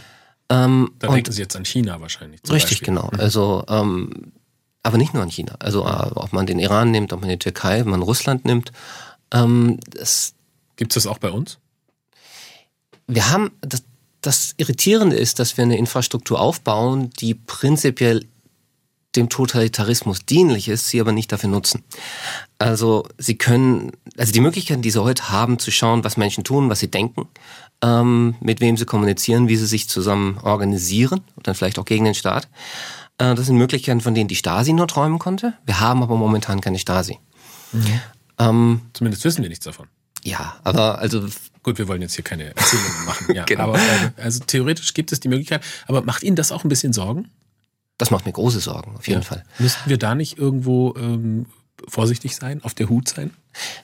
Ähm, 0.48 0.90
da 0.98 1.08
denken 1.08 1.32
Sie 1.32 1.42
jetzt 1.42 1.56
an 1.56 1.64
China 1.64 2.00
wahrscheinlich. 2.00 2.40
richtig, 2.50 2.80
Beispiel. 2.80 2.86
genau. 2.86 3.10
Mhm. 3.12 3.20
Also 3.20 3.64
ähm, 3.68 4.32
aber 4.82 4.98
nicht 4.98 5.14
nur 5.14 5.22
in 5.22 5.30
China. 5.30 5.54
Also 5.58 5.86
äh, 5.86 6.10
ob 6.14 6.32
man 6.32 6.46
den 6.46 6.58
Iran 6.58 6.90
nimmt, 6.90 7.12
ob 7.12 7.20
man 7.20 7.28
die 7.28 7.38
Türkei, 7.38 7.82
ob 7.82 7.86
man 7.86 8.02
Russland 8.02 8.44
nimmt. 8.44 8.72
Ähm, 9.32 9.78
Gibt 10.76 10.92
es 10.92 10.94
das 10.94 11.06
auch 11.06 11.18
bei 11.18 11.30
uns? 11.30 11.58
Wir 13.06 13.30
haben, 13.30 13.52
das, 13.60 13.84
das 14.22 14.54
Irritierende 14.56 15.16
ist, 15.16 15.38
dass 15.38 15.56
wir 15.56 15.64
eine 15.64 15.76
Infrastruktur 15.76 16.40
aufbauen, 16.40 17.10
die 17.20 17.34
prinzipiell 17.34 18.24
dem 19.16 19.28
Totalitarismus 19.28 20.24
dienlich 20.24 20.68
ist, 20.68 20.88
sie 20.88 21.00
aber 21.00 21.12
nicht 21.12 21.30
dafür 21.32 21.50
nutzen. 21.50 21.84
Also 22.58 23.06
sie 23.18 23.36
können, 23.36 23.92
also 24.16 24.32
die 24.32 24.40
Möglichkeiten, 24.40 24.80
die 24.80 24.90
sie 24.90 25.02
heute 25.02 25.30
haben, 25.30 25.58
zu 25.58 25.70
schauen, 25.70 26.02
was 26.02 26.16
Menschen 26.16 26.44
tun, 26.44 26.70
was 26.70 26.80
sie 26.80 26.90
denken, 26.90 27.28
ähm, 27.82 28.36
mit 28.40 28.60
wem 28.60 28.76
sie 28.76 28.86
kommunizieren, 28.86 29.48
wie 29.48 29.56
sie 29.56 29.66
sich 29.66 29.88
zusammen 29.88 30.38
organisieren 30.38 31.20
und 31.36 31.46
dann 31.46 31.54
vielleicht 31.54 31.78
auch 31.78 31.84
gegen 31.84 32.04
den 32.04 32.14
Staat. 32.14 32.48
Äh, 33.18 33.34
das 33.34 33.46
sind 33.46 33.58
Möglichkeiten, 33.58 34.00
von 34.00 34.14
denen 34.14 34.28
die 34.28 34.36
Stasi 34.36 34.72
nur 34.72 34.88
träumen 34.88 35.18
konnte. 35.18 35.54
Wir 35.66 35.80
haben 35.80 36.02
aber 36.02 36.16
momentan 36.16 36.62
keine 36.62 36.78
Stasi. 36.78 37.18
Mhm. 37.72 38.00
Ähm, 38.38 38.80
Zumindest 38.94 39.24
wissen 39.24 39.42
wir 39.42 39.50
nichts 39.50 39.64
davon. 39.64 39.88
Ja, 40.24 40.56
aber 40.64 41.00
also 41.00 41.26
gut, 41.62 41.78
wir 41.78 41.88
wollen 41.88 42.02
jetzt 42.02 42.14
hier 42.14 42.24
keine 42.24 42.54
Erzählungen 42.54 43.04
machen. 43.06 43.34
Ja, 43.34 43.44
genau. 43.44 43.64
aber 43.64 43.78
äh, 43.78 44.10
also 44.22 44.44
theoretisch 44.44 44.94
gibt 44.94 45.12
es 45.12 45.20
die 45.20 45.28
Möglichkeit. 45.28 45.62
Aber 45.86 46.02
macht 46.02 46.22
Ihnen 46.22 46.36
das 46.36 46.52
auch 46.52 46.64
ein 46.64 46.68
bisschen 46.68 46.92
Sorgen? 46.92 47.30
Das 47.98 48.10
macht 48.10 48.26
mir 48.26 48.32
große 48.32 48.60
Sorgen, 48.60 48.96
auf 48.96 49.06
jeden 49.06 49.22
ja. 49.22 49.26
Fall. 49.26 49.44
Müssten 49.58 49.88
wir 49.88 49.98
da 49.98 50.14
nicht 50.14 50.38
irgendwo 50.38 50.94
ähm, 50.96 51.46
vorsichtig 51.88 52.34
sein, 52.34 52.62
auf 52.64 52.74
der 52.74 52.88
Hut 52.88 53.08
sein? 53.08 53.30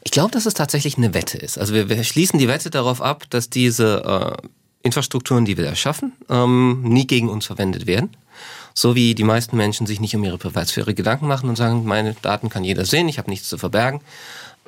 Ich 0.02 0.10
glaube, 0.10 0.30
dass 0.30 0.46
es 0.46 0.54
tatsächlich 0.54 0.96
eine 0.96 1.14
Wette 1.14 1.38
ist. 1.38 1.58
Also 1.58 1.74
wir, 1.74 1.88
wir 1.88 2.02
schließen 2.04 2.38
die 2.38 2.48
Wette 2.48 2.70
darauf 2.70 3.02
ab, 3.02 3.24
dass 3.30 3.50
diese 3.50 4.36
äh, 4.42 4.48
Infrastrukturen, 4.82 5.44
die 5.44 5.56
wir 5.56 5.66
erschaffen, 5.66 6.12
ähm, 6.28 6.82
nie 6.82 7.06
gegen 7.06 7.28
uns 7.28 7.46
verwendet 7.46 7.86
werden. 7.86 8.10
So 8.74 8.94
wie 8.94 9.14
die 9.14 9.24
meisten 9.24 9.56
Menschen 9.56 9.86
sich 9.86 10.00
nicht 10.00 10.14
um 10.14 10.22
ihre 10.22 10.38
Privatsphäre 10.38 10.94
Gedanken 10.94 11.26
machen 11.26 11.48
und 11.48 11.56
sagen, 11.56 11.84
meine 11.84 12.14
Daten 12.14 12.48
kann 12.48 12.64
jeder 12.64 12.84
sehen, 12.84 13.08
ich 13.08 13.18
habe 13.18 13.28
nichts 13.28 13.48
zu 13.48 13.58
verbergen. 13.58 14.00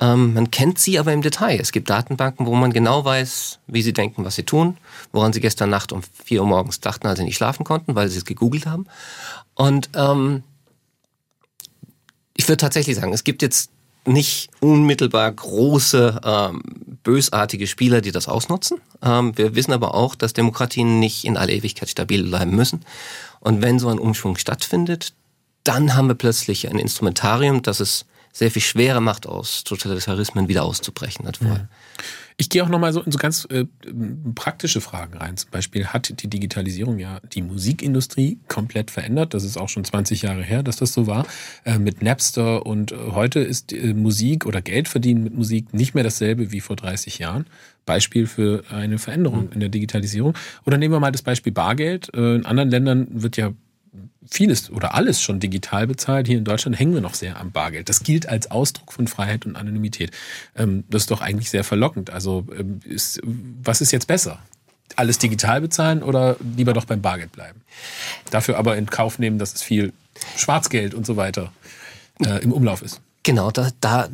Ähm, 0.01 0.33
man 0.33 0.49
kennt 0.49 0.79
sie 0.79 0.97
aber 0.97 1.13
im 1.13 1.21
Detail. 1.21 1.59
Es 1.61 1.71
gibt 1.71 1.89
Datenbanken, 1.89 2.47
wo 2.47 2.55
man 2.55 2.73
genau 2.73 3.05
weiß, 3.05 3.59
wie 3.67 3.83
sie 3.83 3.93
denken, 3.93 4.25
was 4.25 4.35
sie 4.35 4.43
tun, 4.43 4.77
woran 5.11 5.31
sie 5.31 5.39
gestern 5.39 5.69
Nacht 5.69 5.91
um 5.91 6.01
vier 6.01 6.41
Uhr 6.41 6.47
morgens 6.47 6.79
dachten, 6.79 7.07
als 7.07 7.19
sie 7.19 7.25
nicht 7.25 7.37
schlafen 7.37 7.63
konnten, 7.63 7.93
weil 7.93 8.09
sie 8.09 8.17
es 8.17 8.25
gegoogelt 8.25 8.65
haben. 8.65 8.87
Und 9.53 9.89
ähm, 9.95 10.41
ich 12.35 12.47
würde 12.47 12.57
tatsächlich 12.57 12.95
sagen, 12.95 13.13
es 13.13 13.23
gibt 13.23 13.43
jetzt 13.43 13.69
nicht 14.05 14.49
unmittelbar 14.59 15.31
große 15.31 16.21
ähm, 16.23 16.63
bösartige 17.03 17.67
Spieler, 17.67 18.01
die 18.01 18.11
das 18.11 18.27
ausnutzen. 18.27 18.81
Ähm, 19.03 19.37
wir 19.37 19.53
wissen 19.53 19.73
aber 19.73 19.93
auch, 19.93 20.15
dass 20.15 20.33
Demokratien 20.33 20.99
nicht 20.99 21.23
in 21.25 21.37
aller 21.37 21.53
Ewigkeit 21.53 21.89
stabil 21.89 22.23
bleiben 22.23 22.55
müssen. 22.55 22.83
Und 23.39 23.61
wenn 23.61 23.77
so 23.77 23.89
ein 23.89 23.99
Umschwung 23.99 24.37
stattfindet, 24.37 25.13
dann 25.63 25.95
haben 25.95 26.07
wir 26.07 26.15
plötzlich 26.15 26.67
ein 26.67 26.79
Instrumentarium, 26.79 27.61
das 27.61 27.79
es 27.79 28.05
sehr 28.31 28.51
viel 28.51 28.61
schwerer 28.61 29.01
macht, 29.01 29.27
aus 29.27 29.63
Totalitarismen 29.63 30.47
wieder 30.47 30.63
auszubrechen 30.63 31.25
als 31.27 31.39
vorher. 31.39 31.67
Ich 32.37 32.49
gehe 32.49 32.63
auch 32.63 32.69
nochmal 32.69 32.91
so 32.91 33.01
in 33.01 33.11
so 33.11 33.19
ganz 33.19 33.45
äh, 33.51 33.65
praktische 34.33 34.81
Fragen 34.81 35.15
rein. 35.15 35.37
Zum 35.37 35.51
Beispiel 35.51 35.87
hat 35.87 36.23
die 36.23 36.27
Digitalisierung 36.27 36.97
ja 36.97 37.19
die 37.33 37.43
Musikindustrie 37.43 38.39
komplett 38.47 38.89
verändert. 38.89 39.35
Das 39.35 39.43
ist 39.43 39.57
auch 39.57 39.69
schon 39.69 39.83
20 39.83 40.23
Jahre 40.23 40.41
her, 40.41 40.63
dass 40.63 40.77
das 40.77 40.91
so 40.91 41.05
war. 41.05 41.27
Äh, 41.65 41.77
mit 41.77 42.01
Napster 42.01 42.65
und 42.65 42.93
äh, 42.93 42.95
heute 43.11 43.41
ist 43.41 43.73
äh, 43.73 43.93
Musik 43.93 44.47
oder 44.47 44.63
Geld 44.63 44.87
verdienen 44.87 45.23
mit 45.23 45.35
Musik 45.35 45.71
nicht 45.73 45.93
mehr 45.93 46.03
dasselbe 46.03 46.51
wie 46.51 46.61
vor 46.61 46.75
30 46.75 47.19
Jahren. 47.19 47.45
Beispiel 47.85 48.25
für 48.25 48.63
eine 48.71 48.97
Veränderung 48.97 49.45
mhm. 49.45 49.51
in 49.53 49.59
der 49.59 49.69
Digitalisierung. 49.69 50.35
Oder 50.65 50.77
nehmen 50.77 50.95
wir 50.95 50.99
mal 50.99 51.11
das 51.11 51.21
Beispiel 51.21 51.51
Bargeld. 51.51 52.11
Äh, 52.15 52.35
in 52.35 52.45
anderen 52.47 52.71
Ländern 52.71 53.07
wird 53.21 53.37
ja 53.37 53.51
vieles 54.29 54.69
oder 54.69 54.93
alles 54.93 55.21
schon 55.21 55.39
digital 55.39 55.87
bezahlt. 55.87 56.27
Hier 56.27 56.37
in 56.37 56.45
Deutschland 56.45 56.79
hängen 56.79 56.93
wir 56.93 57.01
noch 57.01 57.13
sehr 57.13 57.39
am 57.39 57.51
Bargeld. 57.51 57.89
Das 57.89 58.03
gilt 58.03 58.27
als 58.27 58.49
Ausdruck 58.49 58.93
von 58.93 59.07
Freiheit 59.07 59.45
und 59.45 59.55
Anonymität. 59.55 60.11
Ähm, 60.55 60.85
das 60.89 61.03
ist 61.03 61.11
doch 61.11 61.21
eigentlich 61.21 61.49
sehr 61.49 61.63
verlockend. 61.63 62.09
Also 62.09 62.45
ähm, 62.57 62.79
ist, 62.85 63.19
was 63.23 63.81
ist 63.81 63.91
jetzt 63.91 64.07
besser? 64.07 64.39
Alles 64.95 65.17
digital 65.17 65.61
bezahlen 65.61 66.03
oder 66.03 66.37
lieber 66.55 66.73
doch 66.73 66.85
beim 66.85 67.01
Bargeld 67.01 67.31
bleiben? 67.31 67.61
Dafür 68.29 68.57
aber 68.57 68.77
in 68.77 68.87
Kauf 68.87 69.19
nehmen, 69.19 69.39
dass 69.39 69.53
es 69.53 69.63
viel 69.63 69.93
Schwarzgeld 70.37 70.93
und 70.93 71.05
so 71.05 71.17
weiter 71.17 71.51
äh, 72.25 72.43
im 72.43 72.51
Umlauf 72.51 72.81
ist. 72.81 73.01
Genau, 73.23 73.51
da, 73.51 73.69
da, 73.81 74.09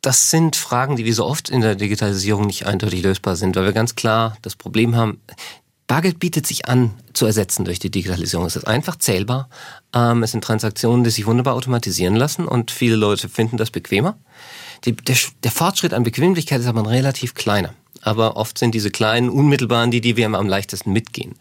das 0.00 0.30
sind 0.30 0.56
Fragen, 0.56 0.96
die 0.96 1.04
wie 1.04 1.12
so 1.12 1.24
oft 1.24 1.50
in 1.50 1.60
der 1.60 1.74
Digitalisierung 1.74 2.46
nicht 2.46 2.66
eindeutig 2.66 3.02
lösbar 3.02 3.36
sind, 3.36 3.56
weil 3.56 3.64
wir 3.64 3.72
ganz 3.72 3.94
klar 3.94 4.36
das 4.42 4.54
Problem 4.56 4.96
haben, 4.96 5.20
Bargeld 5.88 6.20
bietet 6.20 6.46
sich 6.46 6.68
an 6.68 6.92
zu 7.14 7.26
ersetzen 7.26 7.64
durch 7.64 7.78
die 7.78 7.90
Digitalisierung. 7.90 8.46
Es 8.46 8.54
ist 8.54 8.68
einfach 8.68 8.96
zählbar. 8.96 9.48
Ähm, 9.94 10.22
es 10.22 10.30
sind 10.30 10.44
Transaktionen, 10.44 11.02
die 11.02 11.10
sich 11.10 11.26
wunderbar 11.26 11.54
automatisieren 11.54 12.14
lassen 12.14 12.46
und 12.46 12.70
viele 12.70 12.94
Leute 12.94 13.28
finden 13.28 13.56
das 13.56 13.70
bequemer. 13.70 14.16
Die, 14.84 14.92
der, 14.92 15.16
der, 15.42 15.50
Fortschritt 15.50 15.94
an 15.94 16.04
Bequemlichkeit 16.04 16.60
ist 16.60 16.66
aber 16.66 16.80
ein 16.80 16.86
relativ 16.86 17.34
kleiner. 17.34 17.74
Aber 18.02 18.36
oft 18.36 18.58
sind 18.58 18.74
diese 18.74 18.90
kleinen, 18.90 19.28
unmittelbaren 19.28 19.90
die, 19.90 20.00
die 20.00 20.16
wir 20.16 20.26
am 20.26 20.46
leichtesten 20.46 20.92
mitgehen. 20.92 21.34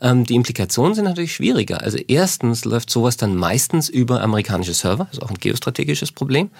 Ähm, 0.00 0.24
die 0.24 0.34
Implikationen 0.34 0.94
sind 0.94 1.04
natürlich 1.04 1.34
schwieriger. 1.34 1.82
Also 1.82 1.98
erstens 2.08 2.64
läuft 2.64 2.90
sowas 2.90 3.18
dann 3.18 3.36
meistens 3.36 3.88
über 3.88 4.22
amerikanische 4.22 4.74
Server. 4.74 5.04
Das 5.04 5.18
ist 5.18 5.22
auch 5.22 5.30
ein 5.30 5.38
geostrategisches 5.38 6.10
Problem. 6.12 6.50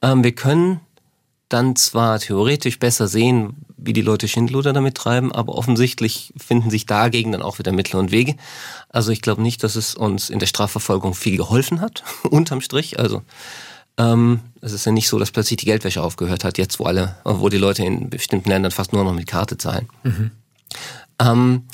Ähm, 0.00 0.22
wir 0.24 0.32
können 0.32 0.80
dann 1.48 1.76
zwar 1.76 2.18
theoretisch 2.18 2.78
besser 2.78 3.08
sehen, 3.08 3.64
wie 3.76 3.92
die 3.92 4.02
Leute 4.02 4.28
Schindluder 4.28 4.72
damit 4.72 4.96
treiben, 4.96 5.32
aber 5.32 5.54
offensichtlich 5.54 6.32
finden 6.36 6.70
sich 6.70 6.84
dagegen 6.84 7.32
dann 7.32 7.42
auch 7.42 7.58
wieder 7.58 7.72
Mittel 7.72 7.96
und 7.96 8.10
Wege. 8.10 8.36
Also 8.88 9.12
ich 9.12 9.22
glaube 9.22 9.42
nicht, 9.42 9.62
dass 9.64 9.76
es 9.76 9.94
uns 9.94 10.30
in 10.30 10.40
der 10.40 10.46
Strafverfolgung 10.46 11.14
viel 11.14 11.36
geholfen 11.36 11.80
hat, 11.80 12.02
unterm 12.30 12.60
Strich. 12.60 12.98
Also 12.98 13.22
ähm, 13.96 14.40
es 14.60 14.72
ist 14.72 14.84
ja 14.84 14.92
nicht 14.92 15.08
so, 15.08 15.18
dass 15.18 15.30
plötzlich 15.30 15.58
die 15.58 15.66
Geldwäsche 15.66 16.02
aufgehört 16.02 16.44
hat, 16.44 16.58
jetzt 16.58 16.78
wo 16.78 16.84
alle, 16.84 17.16
wo 17.24 17.48
die 17.48 17.58
Leute 17.58 17.84
in 17.84 18.10
bestimmten 18.10 18.50
Ländern 18.50 18.72
fast 18.72 18.92
nur 18.92 19.04
noch 19.04 19.14
mit 19.14 19.26
Karte 19.26 19.56
zahlen. 19.56 19.88
Mhm. 20.02 20.30
Ähm, 21.20 21.64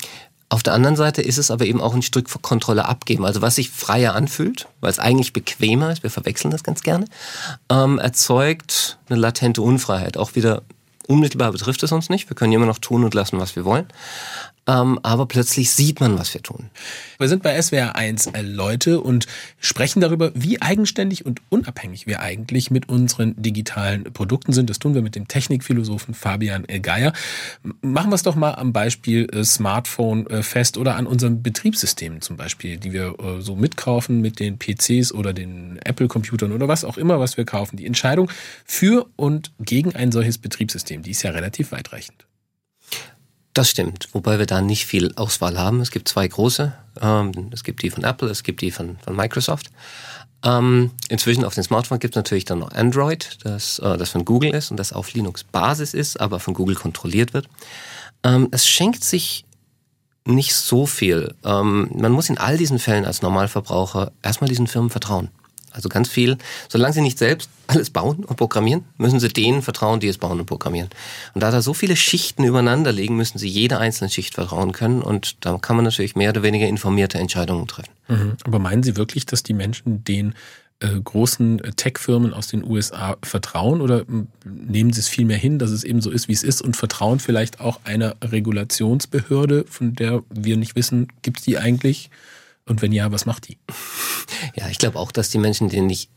auf 0.49 0.63
der 0.63 0.73
anderen 0.73 0.95
Seite 0.95 1.21
ist 1.21 1.37
es 1.37 1.49
aber 1.49 1.65
eben 1.65 1.81
auch 1.81 1.93
ein 1.93 2.01
Stück 2.01 2.29
Kontrolle 2.41 2.85
abgeben. 2.85 3.25
Also 3.25 3.41
was 3.41 3.55
sich 3.55 3.71
freier 3.71 4.13
anfühlt, 4.13 4.67
weil 4.79 4.91
es 4.91 4.99
eigentlich 4.99 5.33
bequemer 5.33 5.91
ist, 5.91 6.03
wir 6.03 6.11
verwechseln 6.11 6.51
das 6.51 6.63
ganz 6.63 6.83
gerne, 6.83 7.05
ähm, 7.69 7.97
erzeugt 7.97 8.99
eine 9.09 9.19
latente 9.19 9.61
Unfreiheit. 9.61 10.17
Auch 10.17 10.35
wieder 10.35 10.61
unmittelbar 11.07 11.51
betrifft 11.51 11.81
es 11.83 11.91
uns 11.91 12.09
nicht. 12.09 12.29
Wir 12.29 12.35
können 12.35 12.53
immer 12.53 12.65
noch 12.65 12.79
tun 12.79 13.03
und 13.03 13.13
lassen, 13.13 13.39
was 13.39 13.55
wir 13.55 13.65
wollen 13.65 13.87
ähm, 14.67 14.99
aber 15.03 15.27
plötzlich 15.27 15.69
sieht 15.69 15.99
man, 15.99 16.17
was 16.17 16.33
wir 16.33 16.41
tun. 16.41 16.69
Wir 17.19 17.27
sind 17.27 17.43
bei 17.43 17.61
SWR 17.61 17.95
1 17.95 18.27
äh, 18.27 18.41
Leute 18.41 18.99
und 18.99 19.27
sprechen 19.59 20.01
darüber, 20.01 20.31
wie 20.33 20.61
eigenständig 20.61 21.25
und 21.25 21.41
unabhängig 21.49 22.07
wir 22.07 22.21
eigentlich 22.21 22.71
mit 22.71 22.89
unseren 22.89 23.35
digitalen 23.41 24.05
Produkten 24.05 24.53
sind. 24.53 24.69
Das 24.69 24.79
tun 24.79 24.95
wir 24.95 25.03
mit 25.03 25.15
dem 25.15 25.27
Technikphilosophen 25.27 26.13
Fabian 26.13 26.65
Geier. 26.81 27.13
Machen 27.81 28.09
wir 28.09 28.15
es 28.15 28.23
doch 28.23 28.35
mal 28.35 28.55
am 28.55 28.73
Beispiel 28.73 29.27
äh, 29.31 29.43
Smartphone 29.43 30.27
äh, 30.27 30.41
fest 30.41 30.77
oder 30.77 30.95
an 30.95 31.05
unseren 31.05 31.43
Betriebssystemen 31.43 32.21
zum 32.21 32.35
Beispiel, 32.35 32.77
die 32.77 32.91
wir 32.91 33.15
äh, 33.19 33.41
so 33.41 33.55
mitkaufen 33.55 34.21
mit 34.21 34.39
den 34.39 34.57
PCs 34.57 35.11
oder 35.11 35.33
den 35.33 35.77
Apple-Computern 35.83 36.51
oder 36.51 36.67
was 36.67 36.83
auch 36.83 36.97
immer, 36.97 37.19
was 37.19 37.37
wir 37.37 37.45
kaufen. 37.45 37.77
Die 37.77 37.85
Entscheidung 37.85 38.31
für 38.65 39.05
und 39.15 39.51
gegen 39.59 39.95
ein 39.95 40.11
solches 40.11 40.39
Betriebssystem, 40.39 41.03
die 41.03 41.11
ist 41.11 41.21
ja 41.21 41.31
relativ 41.31 41.71
weitreichend. 41.71 42.25
Das 43.55 43.69
stimmt, 43.69 44.09
wobei 44.11 44.37
wir 44.37 44.45
da 44.45 44.59
nicht 44.59 44.85
viel 44.85 45.13
Auswahl 45.15 45.57
haben. 45.57 45.79
Es 45.79 45.89
gibt 45.89 46.09
zwei 46.09 46.27
große. 46.27 46.73
Ähm, 46.99 47.31
es 47.53 47.63
gibt 47.63 47.83
die 47.83 47.89
von 47.89 48.03
Apple, 48.03 48.29
es 48.29 48.43
gibt 48.43 48.59
die 48.59 48.69
von, 48.69 48.97
von 49.01 49.15
Microsoft. 49.15 49.71
Ähm, 50.43 50.91
inzwischen 51.07 51.45
auf 51.45 51.55
den 51.55 51.63
Smartphone 51.63 51.99
gibt 51.99 52.15
es 52.15 52.17
natürlich 52.17 52.43
dann 52.43 52.59
noch 52.59 52.73
Android, 52.73 53.37
das, 53.43 53.79
äh, 53.79 53.97
das 53.97 54.09
von 54.09 54.25
Google 54.25 54.53
ist 54.53 54.71
und 54.71 54.77
das 54.77 54.91
auf 54.91 55.13
Linux-Basis 55.13 55.93
ist, 55.93 56.19
aber 56.19 56.41
von 56.41 56.53
Google 56.53 56.75
kontrolliert 56.75 57.33
wird. 57.33 57.47
Ähm, 58.25 58.49
es 58.51 58.67
schenkt 58.67 59.05
sich 59.05 59.45
nicht 60.25 60.53
so 60.53 60.85
viel. 60.85 61.33
Ähm, 61.45 61.89
man 61.95 62.11
muss 62.11 62.27
in 62.27 62.37
all 62.37 62.57
diesen 62.57 62.77
Fällen 62.77 63.05
als 63.05 63.21
Normalverbraucher 63.21 64.11
erstmal 64.21 64.49
diesen 64.49 64.67
Firmen 64.67 64.89
vertrauen. 64.89 65.29
Also 65.75 65.89
ganz 65.89 66.09
viel, 66.09 66.37
solange 66.69 66.93
sie 66.93 67.01
nicht 67.01 67.17
selbst 67.17 67.49
alles 67.67 67.89
bauen 67.89 68.23
und 68.23 68.35
programmieren, 68.35 68.85
müssen 68.97 69.19
sie 69.19 69.29
denen 69.29 69.61
vertrauen, 69.61 69.99
die 69.99 70.07
es 70.07 70.17
bauen 70.17 70.39
und 70.39 70.45
programmieren. 70.45 70.89
Und 71.33 71.41
da 71.41 71.51
da 71.51 71.61
so 71.61 71.73
viele 71.73 71.95
Schichten 71.95 72.43
übereinander 72.43 72.91
liegen, 72.91 73.15
müssen 73.15 73.37
sie 73.37 73.47
jeder 73.47 73.79
einzelnen 73.79 74.09
Schicht 74.09 74.35
vertrauen 74.35 74.71
können 74.71 75.01
und 75.01 75.37
da 75.41 75.57
kann 75.57 75.75
man 75.75 75.85
natürlich 75.85 76.15
mehr 76.15 76.29
oder 76.29 76.43
weniger 76.43 76.67
informierte 76.67 77.17
Entscheidungen 77.17 77.67
treffen. 77.67 77.91
Mhm. 78.07 78.33
Aber 78.43 78.59
meinen 78.59 78.83
Sie 78.83 78.95
wirklich, 78.95 79.25
dass 79.25 79.43
die 79.43 79.53
Menschen 79.53 80.03
den 80.03 80.35
äh, 80.79 80.99
großen 80.99 81.61
Tech-Firmen 81.75 82.33
aus 82.33 82.47
den 82.47 82.63
USA 82.63 83.17
vertrauen 83.23 83.81
oder 83.81 84.03
nehmen 84.43 84.93
Sie 84.93 84.99
es 84.99 85.07
vielmehr 85.07 85.37
hin, 85.37 85.57
dass 85.57 85.71
es 85.71 85.83
eben 85.83 86.01
so 86.01 86.11
ist, 86.11 86.27
wie 86.27 86.33
es 86.33 86.43
ist 86.43 86.61
und 86.61 86.75
vertrauen 86.75 87.19
vielleicht 87.19 87.61
auch 87.61 87.79
einer 87.85 88.15
Regulationsbehörde, 88.21 89.65
von 89.69 89.95
der 89.95 90.23
wir 90.29 90.57
nicht 90.57 90.75
wissen, 90.75 91.07
gibt 91.21 91.39
es 91.39 91.45
die 91.45 91.57
eigentlich? 91.57 92.09
Und 92.67 92.81
wenn 92.81 92.91
ja, 92.91 93.11
was 93.11 93.25
macht 93.25 93.47
die? 93.47 93.57
Ja, 94.55 94.69
ich 94.69 94.79
glaube 94.79 94.99
auch, 94.99 95.11
dass 95.11 95.29
die 95.29 95.37
Menschen, 95.37 95.69
denen 95.69 95.87
nicht 95.87 96.09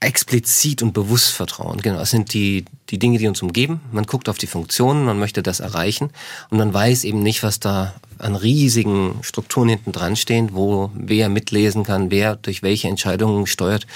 explizit 0.00 0.82
und 0.82 0.92
bewusst 0.92 1.30
vertrauen. 1.30 1.80
Genau, 1.80 1.98
das 1.98 2.10
sind 2.10 2.34
die, 2.34 2.66
die 2.90 2.98
Dinge, 2.98 3.18
die 3.18 3.28
uns 3.28 3.40
umgeben. 3.40 3.80
Man 3.92 4.04
guckt 4.04 4.28
auf 4.28 4.36
die 4.36 4.46
Funktionen, 4.46 5.04
man 5.04 5.18
möchte 5.18 5.42
das 5.42 5.60
erreichen 5.60 6.10
und 6.50 6.58
man 6.58 6.72
weiß 6.72 7.04
eben 7.04 7.22
nicht, 7.22 7.42
was 7.42 7.60
da 7.60 7.94
an 8.18 8.36
riesigen 8.36 9.18
Strukturen 9.22 9.70
hinten 9.70 9.92
dran 9.92 10.16
stehen, 10.16 10.50
wo 10.52 10.90
wer 10.94 11.28
mitlesen 11.28 11.82
kann, 11.82 12.10
wer 12.10 12.36
durch 12.36 12.62
welche 12.62 12.88
Entscheidungen 12.88 13.46
steuert, 13.46 13.86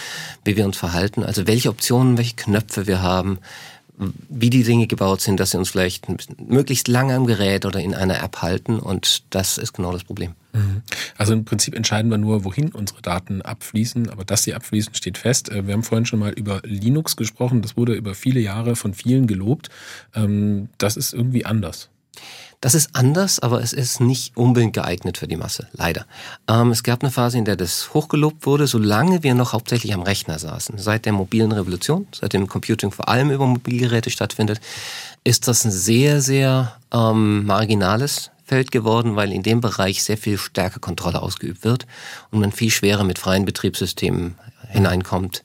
wie 0.44 0.56
wir 0.56 0.64
uns 0.64 0.76
verhalten, 0.76 1.22
also 1.22 1.46
welche 1.46 1.68
Optionen, 1.68 2.16
welche 2.16 2.36
Knöpfe 2.36 2.86
wir 2.86 3.02
haben, 3.02 3.38
wie 4.28 4.50
die 4.50 4.62
Dinge 4.62 4.86
gebaut 4.86 5.20
sind, 5.20 5.38
dass 5.40 5.50
sie 5.50 5.58
uns 5.58 5.70
vielleicht 5.70 6.06
möglichst 6.40 6.88
lange 6.88 7.14
am 7.14 7.26
Gerät 7.26 7.66
oder 7.66 7.80
in 7.80 7.94
einer 7.94 8.22
App 8.22 8.42
halten 8.42 8.78
und 8.78 9.22
das 9.30 9.58
ist 9.58 9.74
genau 9.74 9.92
das 9.92 10.04
Problem. 10.04 10.34
Mhm. 10.52 10.82
Also 11.16 11.32
im 11.32 11.44
Prinzip 11.44 11.74
entscheiden 11.74 12.10
wir 12.10 12.18
nur, 12.18 12.44
wohin 12.44 12.70
unsere 12.70 13.02
Daten 13.02 13.42
abfließen, 13.42 14.10
aber 14.10 14.24
dass 14.24 14.42
sie 14.42 14.54
abfließen, 14.54 14.94
steht 14.94 15.18
fest. 15.18 15.50
Äh, 15.50 15.66
wir 15.66 15.74
haben 15.74 15.82
vorhin 15.82 16.06
schon 16.06 16.18
mal 16.18 16.32
über 16.32 16.62
Linux 16.64 17.16
gesprochen, 17.16 17.62
das 17.62 17.76
wurde 17.76 17.94
über 17.94 18.14
viele 18.14 18.40
Jahre 18.40 18.76
von 18.76 18.94
vielen 18.94 19.26
gelobt. 19.26 19.68
Ähm, 20.14 20.68
das 20.78 20.96
ist 20.96 21.12
irgendwie 21.12 21.44
anders. 21.44 21.90
Das 22.60 22.74
ist 22.74 22.90
anders, 22.92 23.38
aber 23.40 23.62
es 23.62 23.72
ist 23.72 24.00
nicht 24.00 24.36
unbedingt 24.36 24.74
geeignet 24.74 25.16
für 25.16 25.26
die 25.26 25.36
Masse, 25.36 25.68
leider. 25.72 26.04
Ähm, 26.46 26.70
es 26.70 26.82
gab 26.82 27.02
eine 27.02 27.10
Phase, 27.10 27.38
in 27.38 27.46
der 27.46 27.56
das 27.56 27.94
hochgelobt 27.94 28.44
wurde, 28.44 28.66
solange 28.66 29.22
wir 29.22 29.34
noch 29.34 29.54
hauptsächlich 29.54 29.94
am 29.94 30.02
Rechner 30.02 30.38
saßen. 30.38 30.76
Seit 30.76 31.06
der 31.06 31.14
mobilen 31.14 31.52
Revolution, 31.52 32.06
seit 32.12 32.34
dem 32.34 32.48
Computing 32.48 32.90
vor 32.90 33.08
allem 33.08 33.30
über 33.30 33.46
Mobilgeräte 33.46 34.10
stattfindet, 34.10 34.60
ist 35.24 35.48
das 35.48 35.64
ein 35.64 35.70
sehr, 35.70 36.20
sehr 36.20 36.76
ähm, 36.92 37.46
marginales 37.46 38.30
Feld 38.44 38.72
geworden, 38.72 39.16
weil 39.16 39.32
in 39.32 39.42
dem 39.42 39.62
Bereich 39.62 40.02
sehr 40.02 40.18
viel 40.18 40.36
stärker 40.36 40.80
Kontrolle 40.80 41.22
ausgeübt 41.22 41.64
wird 41.64 41.86
und 42.30 42.40
man 42.40 42.52
viel 42.52 42.70
schwerer 42.70 43.04
mit 43.04 43.18
freien 43.18 43.46
Betriebssystemen 43.46 44.34
hineinkommt 44.68 45.42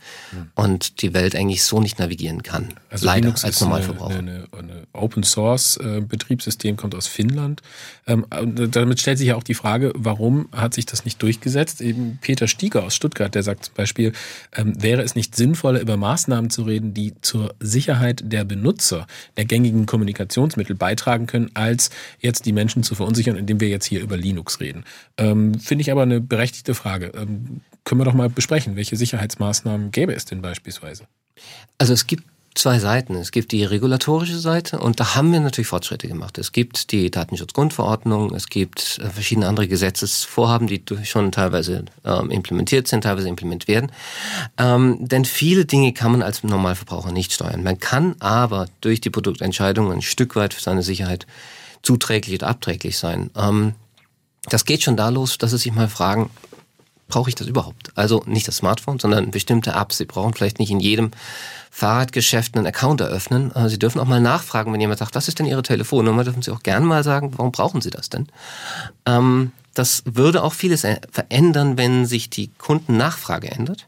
und 0.56 1.02
die 1.02 1.14
Welt 1.14 1.36
eigentlich 1.36 1.64
so 1.64 1.80
nicht 1.80 2.00
navigieren 2.00 2.44
kann. 2.44 2.74
Also 2.96 3.08
Leider 3.08 3.26
Linux 3.26 3.44
als 3.44 3.60
Normalverbraucher. 3.60 4.20
Eine, 4.20 4.48
eine, 4.58 4.72
eine 4.72 4.88
Open 4.94 5.24
Source 5.24 5.76
äh, 5.76 6.00
Betriebssystem 6.00 6.78
kommt 6.78 6.96
aus 6.96 7.08
Finnland. 7.08 7.62
Ähm, 8.08 8.26
damit 8.72 9.02
stellt 9.02 9.18
sich 9.18 9.28
ja 9.28 9.36
auch 9.36 9.44
die 9.44 9.54
Frage, 9.54 9.92
warum 9.96 10.48
hat 10.54 10.74
sich 10.74 10.86
das 10.86 11.04
nicht 11.04 11.22
durchgesetzt? 11.22 11.82
Eben 11.82 12.20
Peter 12.22 12.48
Stieger 12.48 12.86
aus 12.86 12.96
Stuttgart, 12.96 13.36
der 13.36 13.44
sagt 13.44 13.66
zum 13.66 13.74
Beispiel, 13.76 14.14
ähm, 14.56 14.82
wäre 14.82 15.02
es 15.02 15.14
nicht 15.14 15.36
sinnvoller, 15.36 15.82
über 15.82 15.98
Maßnahmen 15.98 16.50
zu 16.50 16.64
reden, 16.64 16.94
die 16.94 17.16
zur 17.20 17.54
Sicherheit 17.60 18.22
der 18.24 18.46
Benutzer 18.46 19.08
der 19.36 19.44
gängigen 19.44 19.86
Kommunikationsmittel 19.88 20.78
beitragen 20.78 21.28
können, 21.28 21.52
als 21.54 21.90
jetzt 22.22 22.46
die 22.46 22.54
Menschen 22.54 22.84
zu 22.84 22.96
verunsichern, 22.96 23.36
indem 23.36 23.60
wir 23.60 23.68
jetzt 23.68 23.88
hier 23.88 24.00
über 24.00 24.16
Linux 24.16 24.62
reden. 24.62 24.86
Ähm, 25.18 25.60
Finde 25.60 25.82
ich 25.82 25.92
aber 25.92 26.04
eine 26.04 26.22
berechtigte 26.22 26.74
Frage. 26.74 27.12
Ähm, 27.14 27.60
können 27.84 28.00
wir 28.00 28.06
doch 28.06 28.14
mal 28.14 28.30
besprechen, 28.30 28.78
welche 28.78 28.96
Sicherheitsmaßnahmen 28.96 29.92
gäbe 29.92 30.16
es 30.16 30.24
denn 30.24 30.42
beispielsweise? 30.42 31.04
Also 31.78 31.92
es 31.92 32.08
gibt 32.08 32.24
zwei 32.56 32.80
Seiten. 32.80 33.16
Es 33.16 33.32
gibt 33.32 33.52
die 33.52 33.64
regulatorische 33.64 34.40
Seite 34.40 34.80
und 34.80 35.00
da 35.00 35.16
haben 35.16 35.32
wir 35.32 35.40
natürlich 35.40 35.68
Fortschritte 35.68 36.08
gemacht. 36.08 36.38
Es 36.38 36.52
gibt 36.52 36.92
die 36.92 37.12
Datenschutzgrundverordnung, 37.12 38.34
es 38.34 38.48
gibt 38.48 39.00
äh, 39.04 39.10
verschiedene 39.10 39.48
andere 39.48 39.68
Gesetzesvorhaben, 39.68 40.68
die 40.68 40.84
schon 41.04 41.32
teilweise 41.32 41.86
ähm, 42.04 42.32
implementiert 42.32 42.88
sind, 42.88 43.04
teilweise 43.04 43.30
implementiert 43.30 43.68
werden. 43.68 43.92
Ähm, 44.58 44.98
denn 45.00 45.26
viele 45.26 45.66
Dinge 45.66 45.94
kann 45.94 46.12
man 46.12 46.22
als 46.22 46.44
Normalverbraucher 46.44 47.12
nicht 47.12 47.34
steuern. 47.34 47.64
Man 47.64 47.80
kann 47.80 48.16
aber 48.20 48.68
durch 48.82 49.02
die 49.02 49.10
Produktentscheidung 49.10 49.92
ein 49.92 50.02
Stück 50.02 50.36
weit 50.36 50.54
für 50.54 50.62
seine 50.62 50.84
Sicherheit 50.84 51.28
zuträglich 51.82 52.36
oder 52.36 52.48
abträglich 52.48 52.98
sein. 52.98 53.30
Ähm, 53.36 53.76
das 54.50 54.66
geht 54.66 54.84
schon 54.84 54.98
da 54.98 55.10
los, 55.10 55.38
dass 55.38 55.52
Sie 55.52 55.58
sich 55.58 55.74
mal 55.74 55.88
fragen, 55.88 56.30
brauche 57.08 57.30
ich 57.30 57.36
das 57.36 57.48
überhaupt? 57.48 57.92
Also 57.96 58.24
nicht 58.26 58.48
das 58.48 58.58
Smartphone, 58.58 59.00
sondern 59.00 59.32
bestimmte 59.32 59.72
Apps. 59.72 59.98
Sie 59.98 60.06
brauchen 60.06 60.34
vielleicht 60.34 60.60
nicht 60.60 60.72
in 60.72 60.80
jedem 60.80 61.12
Fahrradgeschäft 61.72 62.56
einen 62.56 62.66
Account 62.66 63.02
eröffnen. 63.02 63.54
Äh, 63.56 63.70
Sie 63.70 63.80
dürfen 63.80 64.00
auch 64.00 64.08
mal 64.08 64.22
nachfragen, 64.22 64.74
wenn 64.74 64.82
jemand 64.82 65.00
sagt, 65.00 65.16
was 65.16 65.28
ist 65.28 65.40
denn 65.40 65.46
Ihre 65.46 65.62
Telefonnummer, 65.62 66.24
dürfen 66.24 66.42
Sie 66.42 66.52
auch 66.52 66.64
gerne 66.64 66.86
mal 66.86 67.04
sagen, 67.04 67.34
warum 67.36 67.52
brauchen 67.52 67.82
Sie 67.82 67.90
das 67.90 68.10
denn? 68.10 68.28
Ähm, 69.06 69.52
das 69.74 70.04
würde 70.06 70.42
auch 70.42 70.54
vieles 70.54 70.88
verändern, 71.12 71.78
wenn 71.78 72.06
sich 72.06 72.30
die 72.30 72.50
Kundennachfrage 72.58 73.52
ändert, 73.52 73.88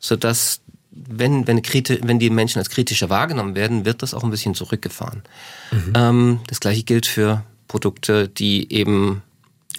sodass 0.00 0.60
wenn, 0.90 1.46
wenn, 1.46 1.62
wenn 1.62 2.18
die 2.18 2.30
Menschen 2.30 2.58
als 2.58 2.70
kritischer 2.70 3.10
wahrgenommen 3.10 3.54
werden, 3.54 3.84
wird 3.84 4.02
das 4.02 4.14
auch 4.14 4.24
ein 4.24 4.30
bisschen 4.30 4.54
zurückgefahren. 4.54 5.22
Mhm. 5.70 5.92
Ähm, 5.94 6.40
das 6.46 6.60
gleiche 6.60 6.84
gilt 6.84 7.06
für 7.06 7.44
Produkte, 7.68 8.28
die 8.28 8.72
eben 8.72 9.22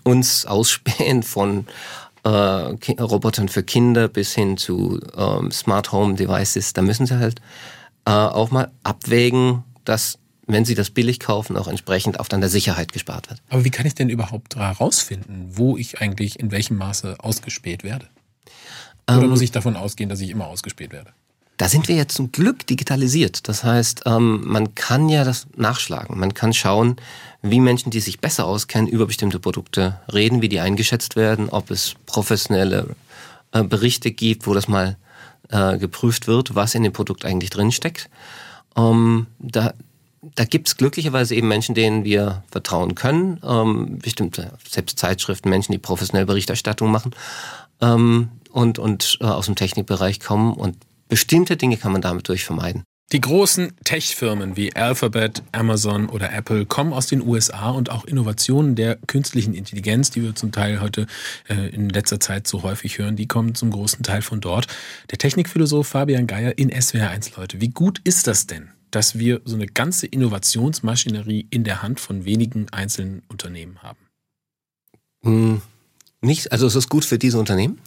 uns 0.04 0.46
ausspähen 0.48 1.24
von 1.24 1.66
äh, 2.28 3.02
Robotern 3.02 3.50
für 3.50 3.64
Kinder 3.64 4.08
bis 4.08 4.34
hin 4.34 4.58
zu 4.58 5.00
ähm, 5.16 5.52
Smart 5.52 5.92
Home 5.92 6.16
Devices, 6.16 6.74
da 6.74 6.82
müssen 6.82 7.06
sie 7.06 7.20
halt 7.20 7.40
äh, 8.06 8.12
auch 8.12 8.52
mal 8.52 8.72
abwägen, 8.84 9.64
dass 9.86 10.20
wenn 10.48 10.64
sie 10.64 10.76
das 10.76 10.90
billig 10.90 11.20
kaufen, 11.20 11.58
auch 11.58 11.68
entsprechend 11.68 12.20
auf 12.20 12.30
dann 12.30 12.40
der 12.40 12.50
Sicherheit 12.50 12.94
gespart 12.94 13.30
wird. 13.30 13.42
Aber 13.50 13.66
wie 13.66 13.70
kann 13.70 13.86
ich 13.86 13.96
denn 13.96 14.10
überhaupt 14.10 14.56
herausfinden, 14.56 15.50
wo 15.52 15.76
ich 15.76 16.02
eigentlich 16.02 16.40
in 16.40 16.52
welchem 16.52 16.78
Maße 16.78 17.18
ausgespäht 17.20 17.84
werde? 17.84 18.08
Oder 19.10 19.24
ähm, 19.24 19.30
muss 19.30 19.42
ich 19.42 19.52
davon 19.52 19.76
ausgehen, 19.76 20.10
dass 20.10 20.22
ich 20.22 20.30
immer 20.30 20.48
ausgespäht 20.48 20.92
werde? 20.92 21.12
Da 21.58 21.68
sind 21.68 21.88
wir 21.88 21.96
jetzt 21.96 22.16
zum 22.16 22.32
Glück 22.32 22.68
digitalisiert. 22.68 23.48
Das 23.48 23.64
heißt, 23.64 24.04
ähm, 24.06 24.42
man 24.46 24.76
kann 24.76 25.10
ja 25.10 25.24
das 25.24 25.48
nachschlagen. 25.56 26.20
Man 26.20 26.36
kann 26.36 26.54
schauen, 26.54 26.98
wie 27.42 27.60
Menschen, 27.60 27.90
die 27.90 28.00
sich 28.00 28.20
besser 28.20 28.46
auskennen, 28.46 28.88
über 28.88 29.08
bestimmte 29.08 29.40
Produkte 29.40 30.00
reden, 30.14 30.44
wie 30.44 30.50
die 30.50 30.60
eingeschätzt 30.60 31.16
werden, 31.16 31.50
ob 31.50 31.72
es 31.72 31.96
professionelle 32.06 32.96
äh, 33.54 33.64
Berichte 33.64 34.12
gibt, 34.12 34.46
wo 34.46 34.54
das 34.54 34.68
mal 34.68 34.98
äh, 35.50 35.80
geprüft 35.80 36.28
wird, 36.28 36.54
was 36.54 36.76
in 36.76 36.84
dem 36.84 36.94
Produkt 36.94 37.26
eigentlich 37.26 37.50
drinsteckt. 37.50 38.08
Ähm, 38.76 39.26
da, 39.40 39.74
da 40.36 40.46
gibt 40.46 40.68
es 40.68 40.78
glücklicherweise 40.78 41.34
eben 41.34 41.48
Menschen, 41.48 41.74
denen 41.74 42.04
wir 42.04 42.44
vertrauen 42.52 42.94
können. 42.94 43.42
Ähm, 43.44 43.98
bestimmte, 43.98 44.54
selbst 44.70 45.00
Zeitschriften, 45.00 45.50
Menschen, 45.50 45.72
die 45.72 45.80
professionell 45.80 46.28
Berichterstattung 46.28 46.92
machen 46.92 47.16
und, 47.80 48.80
und 48.80 49.18
äh, 49.22 49.26
aus 49.26 49.46
dem 49.46 49.54
Technikbereich 49.54 50.20
kommen. 50.20 50.54
Und 50.54 50.78
Bestimmte 51.08 51.58
Dinge 51.58 51.78
kann 51.78 51.92
man 51.92 52.02
damit 52.02 52.28
durch 52.28 52.44
vermeiden. 52.44 52.84
Die 53.14 53.22
großen 53.22 53.72
Tech-Firmen 53.86 54.58
wie 54.58 54.76
Alphabet, 54.76 55.42
Amazon 55.54 56.10
oder 56.10 56.34
Apple 56.34 56.66
kommen 56.66 56.92
aus 56.92 57.08
den 57.08 57.26
USA 57.26 57.70
und 57.70 57.90
auch 57.90 58.04
Innovationen 58.04 58.76
der 58.76 58.98
künstlichen 59.08 59.54
Intelligenz, 59.54 60.12
die 60.12 60.24
wir 60.24 60.36
zum 60.36 60.52
Teil 60.52 60.82
heute 60.82 61.08
äh, 61.48 61.70
in 61.70 61.88
letzter 61.88 62.20
Zeit 62.20 62.48
so 62.48 62.64
häufig 62.64 62.98
hören, 62.98 63.16
die 63.16 63.26
kommen 63.26 63.56
zum 63.56 63.72
großen 63.72 64.04
Teil 64.04 64.22
von 64.22 64.42
dort. 64.42 64.68
Der 65.10 65.18
Technikphilosoph 65.18 65.88
Fabian 65.88 66.28
Geier 66.28 66.58
in 66.58 66.70
SWR1 66.70 67.38
Leute. 67.40 67.62
Wie 67.62 67.70
gut 67.70 68.02
ist 68.04 68.28
das 68.28 68.46
denn, 68.46 68.72
dass 68.92 69.18
wir 69.18 69.40
so 69.46 69.56
eine 69.56 69.68
ganze 69.68 70.06
Innovationsmaschinerie 70.06 71.48
in 71.50 71.64
der 71.64 71.82
Hand 71.82 72.02
von 72.02 72.26
wenigen 72.26 72.68
einzelnen 72.74 73.24
Unternehmen 73.30 73.82
haben? 73.82 74.00
Hm 75.24 75.62
nicht, 76.22 76.52
also 76.52 76.66
es 76.66 76.76
ist 76.76 76.90
gut 76.90 77.06
für 77.06 77.20
diese 77.20 77.38
Unternehmen. 77.38 77.80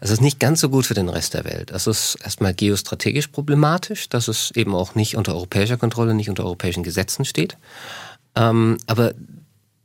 Es 0.00 0.10
ist 0.10 0.22
nicht 0.22 0.40
ganz 0.40 0.60
so 0.60 0.70
gut 0.70 0.86
für 0.86 0.94
den 0.94 1.10
Rest 1.10 1.34
der 1.34 1.44
Welt. 1.44 1.70
Es 1.70 1.86
ist 1.86 2.16
erstmal 2.22 2.54
geostrategisch 2.54 3.28
problematisch, 3.28 4.08
dass 4.08 4.28
es 4.28 4.50
eben 4.52 4.74
auch 4.74 4.94
nicht 4.94 5.16
unter 5.16 5.34
europäischer 5.34 5.76
Kontrolle, 5.76 6.14
nicht 6.14 6.30
unter 6.30 6.44
europäischen 6.44 6.82
Gesetzen 6.82 7.26
steht. 7.26 7.58
Ähm, 8.34 8.78
aber 8.86 9.12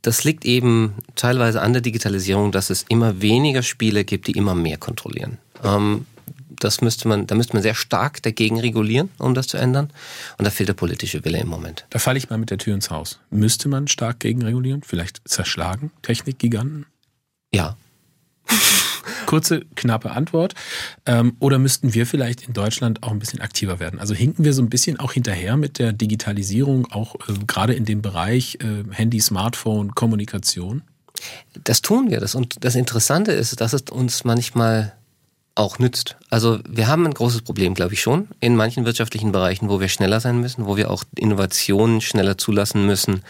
das 0.00 0.24
liegt 0.24 0.44
eben 0.46 0.94
teilweise 1.16 1.60
an 1.60 1.74
der 1.74 1.82
Digitalisierung, 1.82 2.50
dass 2.50 2.70
es 2.70 2.84
immer 2.88 3.20
weniger 3.20 3.62
Spiele 3.62 4.04
gibt, 4.04 4.26
die 4.26 4.32
immer 4.32 4.54
mehr 4.54 4.78
kontrollieren. 4.78 5.38
Ähm, 5.62 6.06
das 6.58 6.80
müsste 6.80 7.08
man, 7.08 7.26
da 7.26 7.34
müsste 7.34 7.54
man 7.54 7.62
sehr 7.62 7.74
stark 7.74 8.22
dagegen 8.22 8.58
regulieren, 8.58 9.10
um 9.18 9.34
das 9.34 9.48
zu 9.48 9.58
ändern. 9.58 9.90
Und 10.38 10.44
da 10.44 10.50
fehlt 10.50 10.68
der 10.68 10.74
politische 10.74 11.24
Wille 11.24 11.38
im 11.38 11.48
Moment. 11.48 11.86
Da 11.90 11.98
falle 11.98 12.18
ich 12.18 12.30
mal 12.30 12.38
mit 12.38 12.50
der 12.50 12.58
Tür 12.58 12.74
ins 12.74 12.90
Haus. 12.90 13.18
Müsste 13.30 13.68
man 13.68 13.88
stark 13.88 14.20
gegen 14.20 14.42
regulieren? 14.42 14.82
Vielleicht 14.82 15.20
zerschlagen 15.28 15.90
Technikgiganten? 16.02 16.86
Ja. 17.54 17.76
Kurze, 19.26 19.62
knappe 19.76 20.10
Antwort. 20.10 20.54
Ähm, 21.06 21.36
oder 21.38 21.58
müssten 21.58 21.94
wir 21.94 22.06
vielleicht 22.06 22.46
in 22.46 22.52
Deutschland 22.52 23.02
auch 23.02 23.10
ein 23.10 23.18
bisschen 23.18 23.40
aktiver 23.40 23.80
werden? 23.80 23.98
Also 23.98 24.14
hinken 24.14 24.44
wir 24.44 24.52
so 24.52 24.62
ein 24.62 24.70
bisschen 24.70 24.98
auch 25.00 25.12
hinterher 25.12 25.56
mit 25.56 25.78
der 25.78 25.92
Digitalisierung, 25.92 26.90
auch 26.92 27.14
äh, 27.14 27.34
gerade 27.46 27.74
in 27.74 27.84
dem 27.84 28.02
Bereich 28.02 28.58
äh, 28.60 28.84
Handy, 28.90 29.20
Smartphone, 29.20 29.94
Kommunikation? 29.94 30.82
Das 31.64 31.82
tun 31.82 32.10
wir. 32.10 32.20
Das, 32.20 32.34
und 32.34 32.64
das 32.64 32.74
Interessante 32.74 33.32
ist, 33.32 33.60
dass 33.60 33.72
es 33.72 33.82
uns 33.90 34.24
manchmal 34.24 34.92
auch 35.54 35.78
nützt. 35.78 36.16
Also 36.30 36.60
wir 36.68 36.86
haben 36.88 37.06
ein 37.06 37.14
großes 37.14 37.42
Problem, 37.42 37.74
glaube 37.74 37.94
ich 37.94 38.00
schon, 38.00 38.28
in 38.40 38.56
manchen 38.56 38.84
wirtschaftlichen 38.84 39.32
Bereichen, 39.32 39.68
wo 39.68 39.80
wir 39.80 39.88
schneller 39.88 40.20
sein 40.20 40.40
müssen, 40.40 40.66
wo 40.66 40.76
wir 40.76 40.90
auch 40.90 41.04
Innovationen 41.16 42.00
schneller 42.00 42.38
zulassen 42.38 42.86
müssen, 42.86 43.22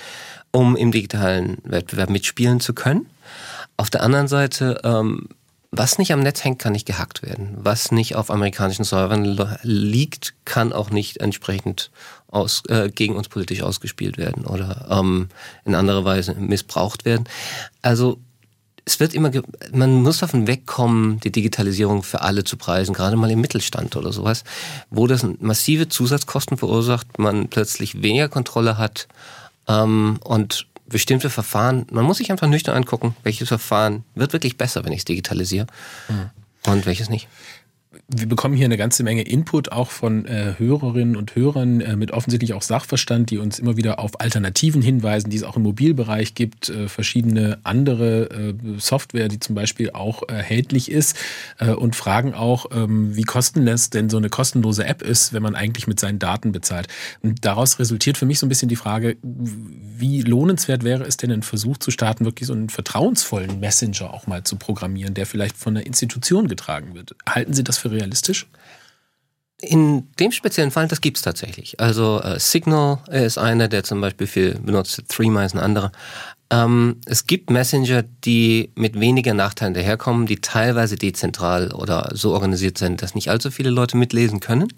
um 0.53 0.77
im 0.77 0.93
digitalen 0.93 1.59
Wettbewerb 1.65 2.11
mitspielen 2.11 2.61
zu 2.61 2.75
können. 2.75 3.07
Auf 3.77 3.91
der 3.91 4.03
anderen 4.03 4.29
Seite, 4.29 4.81
ähm, 4.85 5.29
was 5.71 5.99
nicht 5.99 6.13
am 6.13 6.21
Netz 6.21 6.45
hängt, 6.45 6.59
kann 6.59 6.73
nicht 6.73 6.87
gehackt 6.87 7.23
werden. 7.23 7.57
Was 7.57 7.91
nicht 7.91 8.15
auf 8.15 8.31
amerikanischen 8.31 8.85
Servern 8.85 9.39
liegt, 9.63 10.35
kann 10.45 10.75
auch 10.75 10.91
nicht 10.91 11.17
entsprechend 11.17 11.91
aus, 12.29 12.63
äh, 12.69 12.91
gegen 12.91 13.17
uns 13.17 13.29
politisch 13.29 13.63
ausgespielt 13.63 14.19
werden 14.19 14.45
oder 14.45 14.87
ähm, 14.91 15.29
in 15.65 15.75
anderer 15.75 16.05
Weise 16.05 16.35
missbraucht 16.35 17.07
werden. 17.07 17.25
Also 17.81 18.19
es 18.85 19.01
wird 19.01 19.15
immer, 19.15 19.31
man 19.73 20.03
muss 20.03 20.19
davon 20.19 20.47
wegkommen, 20.47 21.21
die 21.21 21.31
Digitalisierung 21.31 22.03
für 22.03 22.23
alle 22.23 22.45
zu 22.45 22.57
preisen, 22.57 22.95
gerade 22.95 23.17
mal 23.17 23.31
im 23.31 23.41
Mittelstand 23.41 23.97
oder 23.97 24.13
sowas, 24.13 24.45
wo 24.91 25.07
das 25.07 25.25
massive 25.41 25.89
Zusatzkosten 25.89 26.59
verursacht, 26.59 27.19
man 27.19 27.49
plötzlich 27.49 28.03
weniger 28.03 28.29
Kontrolle 28.29 28.79
hat 28.79 29.07
ähm, 29.69 30.19
und 30.25 30.67
bestimmte 30.87 31.31
Verfahren, 31.31 31.87
man 31.91 32.05
muss 32.05 32.19
sich 32.19 32.31
einfach 32.31 32.49
nüchtern 32.49 32.77
angucken, 32.77 33.17
welches 33.23 33.49
Verfahren 33.49 34.05
wird 34.15 34.33
wirklich 34.33 34.59
besser, 34.59 34.85
wenn 34.85 34.93
ich 34.93 35.01
es 35.01 35.05
digitalisiere 35.05 35.67
mhm. 36.09 36.31
und 36.71 36.87
welches 36.87 37.09
nicht 37.09 37.29
wir 38.09 38.29
bekommen 38.29 38.55
hier 38.55 38.65
eine 38.65 38.77
ganze 38.77 39.03
Menge 39.03 39.23
Input 39.23 39.73
auch 39.73 39.91
von 39.91 40.25
äh, 40.27 40.55
Hörerinnen 40.59 41.17
und 41.17 41.35
Hörern 41.35 41.81
äh, 41.81 41.97
mit 41.97 42.11
offensichtlich 42.11 42.55
auch 42.55 42.63
Sachverstand, 42.63 43.31
die 43.31 43.39
uns 43.39 43.59
immer 43.59 43.77
wieder 43.77 43.99
auf 43.99 44.21
Alternativen 44.21 44.83
hinweisen, 44.83 45.31
die 45.31 45.37
es 45.37 45.43
auch 45.43 45.57
im 45.57 45.63
Mobilbereich 45.63 46.35
gibt, 46.35 46.69
äh, 46.69 46.89
verschiedene 46.89 47.59
andere 47.65 48.31
äh, 48.31 48.55
Software, 48.79 49.29
die 49.29 49.41
zum 49.41 49.55
Beispiel 49.55 49.91
auch 49.91 50.23
erhältlich 50.29 50.91
ist 50.91 51.17
äh, 51.59 51.71
und 51.71 51.97
fragen 51.97 52.35
auch, 52.35 52.67
ähm, 52.73 53.15
wie 53.15 53.23
kostenlos 53.23 53.91
denn 53.91 54.09
so 54.09 54.17
eine 54.17 54.31
kostenlose 54.31 54.85
App 54.85 55.03
ist, 55.03 55.33
wenn 55.33 55.43
man 55.43 55.55
eigentlich 55.55 55.87
mit 55.87 56.01
seinen 56.01 56.19
Daten 56.19 56.53
bezahlt. 56.53 56.89
Und 57.21 57.45
daraus 57.45 57.79
resultiert 57.79 58.17
für 58.17 58.27
mich 58.27 58.39
so 58.39 58.47
ein 58.47 58.49
bisschen 58.49 58.69
die 58.69 58.77
Frage, 58.77 59.17
wie 59.23 60.23
lohnenswert 60.23 60.83
wäre 60.83 61.05
es 61.05 61.17
denn, 61.17 61.31
einen 61.31 61.43
Versuch 61.43 61.79
zu 61.79 61.91
starten, 61.91 62.25
wirklich 62.25 62.47
so 62.47 62.55
einen 62.55 62.69
vertrauensvollen 62.69 63.61
Messenger 63.61 64.13
auch 64.13 64.27
mal 64.27 64.45
zu 64.45 64.57
programmieren, 64.57 65.15
der 65.15 65.27
vielleicht 65.27 65.57
von 65.57 65.77
einer 65.77 65.87
Institution 65.87 66.49
getragen 66.49 66.95
wird. 66.95 67.15
Halten 67.29 67.53
Sie 67.53 67.65
das 67.65 67.82
für 67.83 67.91
realistisch? 67.91 68.47
In 69.61 70.09
dem 70.19 70.33
speziellen 70.33 70.73
Fall, 70.73 70.89
das 70.89 71.01
gibt 71.01 71.19
es 71.19 71.23
tatsächlich. 71.23 71.79
Also 71.79 72.21
äh, 72.21 72.41
Signal 72.41 72.99
ist 73.11 73.39
einer, 73.39 73.69
der 73.69 73.85
zum 73.85 74.01
Beispiel 74.01 74.27
viel 74.27 74.59
benutzt, 74.59 75.01
Threema 75.09 75.45
ist 75.45 75.55
ein 75.55 75.61
anderer. 75.61 75.93
Ähm, 76.51 77.01
es 77.07 77.27
gibt 77.27 77.49
Messenger, 77.49 78.03
die 78.03 78.73
mit 78.75 78.99
weniger 78.99 79.35
Nachteilen 79.35 79.73
daherkommen, 79.73 80.27
die 80.27 80.41
teilweise 80.41 80.97
dezentral 80.97 81.73
oder 81.73 82.11
so 82.13 82.33
organisiert 82.33 82.77
sind, 82.77 83.03
dass 83.03 83.15
nicht 83.15 83.31
allzu 83.31 83.53
viele 83.53 83.71
Leute 83.71 83.97
mitlesen 83.97 84.41
können. 84.41 84.69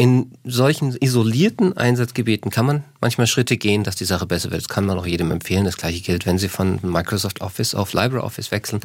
In 0.00 0.30
solchen 0.44 0.96
isolierten 0.96 1.76
Einsatzgebieten 1.76 2.52
kann 2.52 2.64
man 2.64 2.84
manchmal 3.00 3.26
Schritte 3.26 3.56
gehen, 3.56 3.82
dass 3.82 3.96
die 3.96 4.04
Sache 4.04 4.26
besser 4.26 4.52
wird. 4.52 4.62
Das 4.62 4.68
kann 4.68 4.86
man 4.86 4.96
auch 4.96 5.06
jedem 5.06 5.32
empfehlen. 5.32 5.64
Das 5.64 5.76
gleiche 5.76 6.00
gilt, 6.00 6.24
wenn 6.24 6.38
Sie 6.38 6.48
von 6.48 6.78
Microsoft 6.82 7.40
Office 7.40 7.74
auf 7.74 7.94
LibreOffice 7.94 8.52
wechseln. 8.52 8.80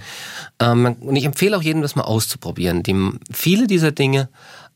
Ähm, 0.59 0.95
und 0.99 1.15
ich 1.15 1.25
empfehle 1.25 1.55
auch 1.55 1.61
jedem, 1.61 1.83
das 1.83 1.95
mal 1.95 2.01
auszuprobieren. 2.01 2.81
Die, 2.81 2.95
viele 3.31 3.67
dieser 3.67 3.91
Dinge, 3.91 4.27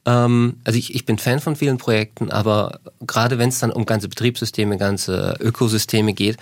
ähm, 0.05 0.57
also 0.63 0.77
ich, 0.77 0.93
ich 0.93 1.05
bin 1.05 1.17
Fan 1.17 1.39
von 1.39 1.55
vielen 1.55 1.79
Projekten, 1.79 2.29
aber 2.29 2.81
gerade 3.01 3.39
wenn 3.39 3.49
es 3.49 3.57
dann 3.57 3.71
um 3.71 3.87
ganze 3.87 4.07
Betriebssysteme, 4.07 4.77
ganze 4.77 5.37
Ökosysteme 5.39 6.13
geht, 6.13 6.37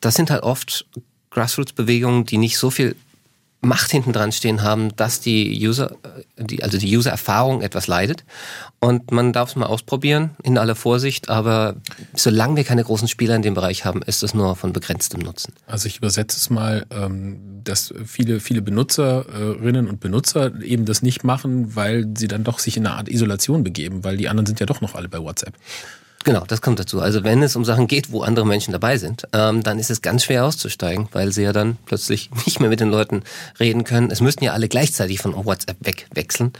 das 0.00 0.16
sind 0.16 0.30
halt 0.30 0.42
oft 0.42 0.86
Grassroots-Bewegungen, 1.30 2.24
die 2.24 2.38
nicht 2.38 2.58
so 2.58 2.70
viel 2.70 2.96
Macht 3.66 3.90
hinten 3.90 4.12
dran 4.12 4.32
stehen 4.32 4.62
haben, 4.62 4.94
dass 4.96 5.20
die 5.20 5.66
User, 5.66 5.92
äh, 6.36 6.44
die, 6.44 6.62
also 6.62 6.78
die 6.78 6.96
User-Erfahrung 6.96 7.62
etwas 7.62 7.86
leidet. 7.86 8.24
Und 8.78 9.10
man 9.10 9.32
darf 9.32 9.50
es 9.50 9.56
mal 9.56 9.66
ausprobieren, 9.66 10.30
in 10.42 10.58
aller 10.58 10.74
Vorsicht, 10.74 11.28
aber 11.28 11.76
solange 12.14 12.56
wir 12.56 12.64
keine 12.64 12.84
großen 12.84 13.08
Spieler 13.08 13.34
in 13.34 13.42
dem 13.42 13.54
Bereich 13.54 13.84
haben, 13.84 14.02
ist 14.02 14.22
es 14.22 14.34
nur 14.34 14.54
von 14.56 14.72
begrenztem 14.72 15.20
Nutzen. 15.20 15.54
Also 15.66 15.86
ich 15.86 15.98
übersetze 15.98 16.36
es 16.36 16.50
mal, 16.50 16.86
ähm, 16.90 17.62
dass 17.64 17.92
viele, 18.06 18.40
viele 18.40 18.62
Benutzerinnen 18.62 19.88
und 19.88 20.00
Benutzer 20.00 20.60
eben 20.62 20.84
das 20.84 21.02
nicht 21.02 21.24
machen, 21.24 21.74
weil 21.74 22.06
sie 22.16 22.28
dann 22.28 22.44
doch 22.44 22.58
sich 22.58 22.76
in 22.76 22.86
eine 22.86 22.96
Art 22.96 23.08
Isolation 23.08 23.64
begeben, 23.64 24.04
weil 24.04 24.16
die 24.16 24.28
anderen 24.28 24.46
sind 24.46 24.60
ja 24.60 24.66
doch 24.66 24.80
noch 24.80 24.94
alle 24.94 25.08
bei 25.08 25.18
WhatsApp. 25.18 25.54
Genau, 26.26 26.42
das 26.44 26.60
kommt 26.60 26.80
dazu. 26.80 27.00
Also 27.00 27.22
wenn 27.22 27.40
es 27.44 27.54
um 27.54 27.64
Sachen 27.64 27.86
geht, 27.86 28.10
wo 28.10 28.22
andere 28.22 28.44
Menschen 28.44 28.72
dabei 28.72 28.98
sind, 28.98 29.28
ähm, 29.32 29.62
dann 29.62 29.78
ist 29.78 29.92
es 29.92 30.02
ganz 30.02 30.24
schwer 30.24 30.44
auszusteigen, 30.44 31.08
weil 31.12 31.30
sie 31.30 31.44
ja 31.44 31.52
dann 31.52 31.76
plötzlich 31.86 32.30
nicht 32.46 32.58
mehr 32.58 32.68
mit 32.68 32.80
den 32.80 32.90
Leuten 32.90 33.22
reden 33.60 33.84
können. 33.84 34.10
Es 34.10 34.20
müssten 34.20 34.42
ja 34.42 34.52
alle 34.52 34.66
gleichzeitig 34.66 35.20
von 35.20 35.36
WhatsApp 35.36 35.76
wegwechseln. 35.78 36.52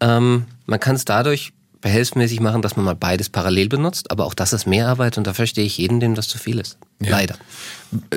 Ähm, 0.00 0.46
man 0.66 0.80
kann 0.80 0.96
es 0.96 1.04
dadurch 1.04 1.52
behelfsmäßig 1.82 2.40
machen, 2.40 2.62
dass 2.62 2.74
man 2.74 2.84
mal 2.84 2.96
beides 2.96 3.28
parallel 3.28 3.68
benutzt, 3.68 4.10
aber 4.10 4.26
auch 4.26 4.34
das 4.34 4.52
ist 4.52 4.66
mehr 4.66 4.88
Arbeit 4.88 5.18
und 5.18 5.26
da 5.28 5.34
verstehe 5.34 5.64
ich 5.64 5.78
jeden, 5.78 6.00
dem 6.00 6.16
das 6.16 6.26
zu 6.26 6.38
viel 6.38 6.58
ist. 6.58 6.76
Ja. 7.00 7.12
Leider. 7.12 7.36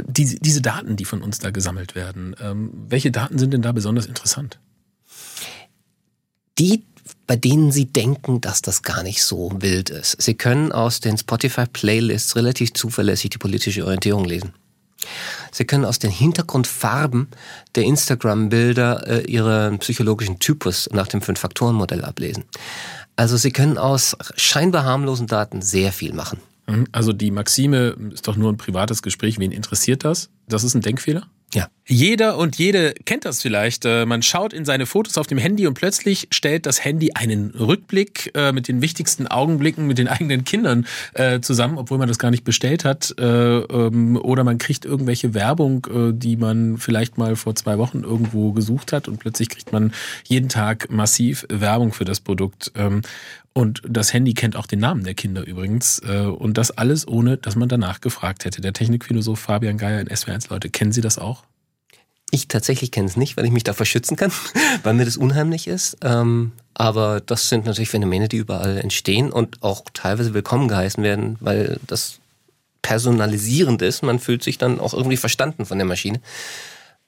Diese, 0.08 0.40
diese 0.40 0.64
Daten, 0.64 0.96
die 0.96 1.06
von 1.06 1.22
uns 1.22 1.38
da 1.38 1.52
gesammelt 1.52 1.94
werden, 1.94 2.36
ähm, 2.42 2.72
welche 2.90 3.12
Daten 3.12 3.38
sind 3.38 3.54
denn 3.54 3.62
da 3.62 3.74
besonders 3.74 4.08
interessant? 4.08 4.58
Die 6.58 6.84
bei 7.28 7.36
denen 7.36 7.72
sie 7.72 7.86
denken, 7.86 8.42
dass 8.42 8.62
das 8.62 8.82
gar 8.82 9.04
nicht 9.04 9.24
so 9.24 9.52
wild 9.60 9.90
ist. 9.90 10.22
Sie 10.22 10.34
können 10.34 10.72
aus 10.72 11.00
den 11.00 11.18
Spotify-Playlists 11.18 12.36
relativ 12.36 12.74
zuverlässig 12.74 13.30
die 13.30 13.38
politische 13.38 13.86
Orientierung 13.86 14.26
lesen. 14.26 14.54
Sie 15.52 15.66
können 15.66 15.86
aus 15.86 16.00
den 16.00 16.12
Hintergrundfarben 16.12 17.30
der 17.76 17.84
Instagram-Bilder 17.84 19.08
äh, 19.08 19.32
ihren 19.32 19.80
psychologischen 19.80 20.40
Typus 20.40 20.90
nach 20.92 21.08
dem 21.08 21.22
Fünf-Faktoren-Modell 21.22 22.04
ablesen. 22.04 22.46
Also 23.16 23.38
Sie 23.38 23.52
können 23.52 23.78
aus 23.78 24.16
scheinbar 24.36 24.86
harmlosen 24.86 25.28
Daten 25.28 25.62
sehr 25.62 25.92
viel 25.92 26.14
machen. 26.14 26.40
Mhm. 26.68 26.88
Also 26.92 27.14
die 27.14 27.32
Maxime 27.32 27.96
ist 28.14 28.28
doch 28.28 28.36
nur 28.36 28.52
ein 28.52 28.58
privates 28.58 29.02
Gespräch. 29.02 29.40
Wen 29.40 29.52
interessiert 29.52 30.04
das? 30.04 30.30
Das 30.50 30.64
ist 30.64 30.76
ein 30.76 30.82
Denkfehler? 30.82 31.28
Ja. 31.54 31.70
Jeder 31.88 32.38
und 32.38 32.60
jede 32.60 32.94
kennt 33.06 33.26
das 33.26 33.42
vielleicht. 33.42 33.84
Äh, 33.84 34.06
man 34.06 34.22
schaut 34.22 34.54
in 34.54 34.64
seine 34.64 34.86
Fotos 34.86 35.18
auf 35.18 35.26
dem 35.26 35.40
Handy 35.40 35.66
und 35.66 35.74
plötzlich 35.74 36.28
stellt 36.30 36.68
das 36.68 36.86
Handy 36.86 37.14
einen 37.16 37.50
Rückblick 37.50 38.32
äh, 38.36 38.52
mit 38.52 38.68
den 38.68 38.84
wichtigsten 38.84 39.26
Augenblicken 39.26 39.88
mit 39.88 39.98
den 39.98 40.08
eigenen 40.08 40.44
Kindern 40.44 40.86
äh, 41.16 41.40
zusammen, 41.40 41.80
obwohl 41.80 41.98
man 41.98 42.08
das 42.08 42.20
gar 42.20 42.30
nicht 42.30 42.44
bestellt 42.44 42.86
hat. 42.86 43.16
Ähm, 43.18 44.20
oder 44.22 44.44
man 44.44 44.60
kriegt 44.60 44.86
irgendwelche 44.86 45.34
Werbung, 45.34 45.88
die 46.14 46.38
man 46.38 46.78
vielleicht 46.78 47.18
mal 47.18 47.36
vor 47.36 47.56
zwei 47.56 47.80
Wochen 47.80 48.04
irgendwo 48.04 48.52
gesucht 48.52 48.94
hat 48.94 49.08
und 49.08 49.18
plötzlich 49.18 49.50
kriegt 49.50 49.72
man 49.72 49.92
jeden 50.26 50.50
Tag 50.50 50.92
massiv 50.92 51.48
Werbung 51.50 51.92
für 51.92 52.06
das 52.06 52.20
Produkt. 52.20 52.72
Ähm, 52.76 53.02
und 53.54 53.82
das 53.88 54.14
Handy 54.14 54.36
kennt 54.36 54.56
auch 54.56 54.68
den 54.68 54.80
Namen 54.80 55.04
der 55.04 55.16
Kinder 55.16 55.46
übrigens. 55.46 56.00
Und 56.00 56.58
das 56.58 56.72
alles 56.72 57.06
ohne, 57.08 57.36
dass 57.36 57.58
man 57.58 57.68
danach 57.68 58.00
gefragt 58.00 58.46
hätte. 58.46 58.62
Der 58.62 58.72
Technikphilosoph 58.72 59.40
Fabian 59.40 59.78
Geier 59.78 60.00
in 60.00 60.08
SW1, 60.08 60.39
Leute, 60.48 60.70
kennen 60.70 60.94
Sie 60.94 61.02
das 61.02 61.18
auch? 61.18 61.44
Ich 62.32 62.48
tatsächlich 62.48 62.92
kenne 62.92 63.08
es 63.08 63.18
nicht, 63.18 63.36
weil 63.36 63.46
ich 63.46 63.52
mich 63.52 63.64
davor 63.64 63.86
schützen 63.86 64.16
kann, 64.16 64.32
weil 64.84 64.94
mir 64.94 65.06
das 65.06 65.18
unheimlich 65.18 65.68
ist. 65.68 65.98
Ähm, 66.02 66.54
aber 66.74 67.20
das 67.20 67.50
sind 67.50 67.66
natürlich 67.66 67.90
Phänomene, 67.90 68.30
die 68.30 68.38
überall 68.38 68.78
entstehen 68.78 69.32
und 69.32 69.62
auch 69.64 69.84
teilweise 69.94 70.34
willkommen 70.34 70.68
geheißen 70.68 71.04
werden, 71.04 71.38
weil 71.42 71.80
das 71.88 72.20
personalisierend 72.82 73.82
ist. 73.82 74.04
Man 74.04 74.20
fühlt 74.20 74.44
sich 74.44 74.58
dann 74.58 74.80
auch 74.80 74.94
irgendwie 74.94 75.18
verstanden 75.18 75.66
von 75.66 75.78
der 75.78 75.88
Maschine. 75.88 76.22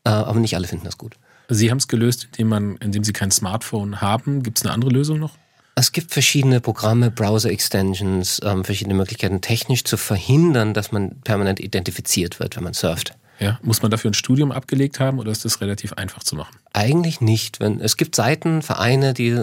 Äh, 0.04 0.10
aber 0.10 0.40
nicht 0.40 0.56
alle 0.56 0.68
finden 0.68 0.86
das 0.86 0.98
gut. 0.98 1.16
Sie 1.50 1.70
haben 1.70 1.78
es 1.78 1.88
gelöst, 1.88 2.28
indem, 2.32 2.48
man, 2.48 2.78
indem 2.78 3.04
Sie 3.04 3.14
kein 3.14 3.32
Smartphone 3.32 4.02
haben. 4.02 4.42
Gibt 4.42 4.58
es 4.58 4.66
eine 4.66 4.74
andere 4.74 4.92
Lösung 4.92 5.20
noch? 5.20 5.38
Es 5.76 5.92
gibt 5.92 6.12
verschiedene 6.12 6.60
Programme, 6.60 7.12
Browser-Extensions, 7.12 8.42
ähm, 8.44 8.66
verschiedene 8.66 8.96
Möglichkeiten, 8.96 9.42
technisch 9.42 9.84
zu 9.84 9.98
verhindern, 9.98 10.74
dass 10.74 10.92
man 10.92 11.22
permanent 11.22 11.60
identifiziert 11.60 12.40
wird, 12.40 12.56
wenn 12.56 12.64
man 12.64 12.74
surft. 12.74 13.16
Ja, 13.42 13.60
muss 13.64 13.82
man 13.82 13.90
dafür 13.90 14.12
ein 14.12 14.14
Studium 14.14 14.52
abgelegt 14.52 15.00
haben 15.00 15.18
oder 15.18 15.32
ist 15.32 15.44
das 15.46 15.62
relativ 15.62 15.94
einfach 15.94 16.24
zu 16.24 16.36
machen? 16.36 16.56
Eigentlich 16.74 17.22
nicht. 17.22 17.60
Wenn, 17.60 17.82
es 17.82 17.98
gibt 17.98 18.16
Seiten, 18.16 18.62
Vereine, 18.62 19.16
die 19.16 19.36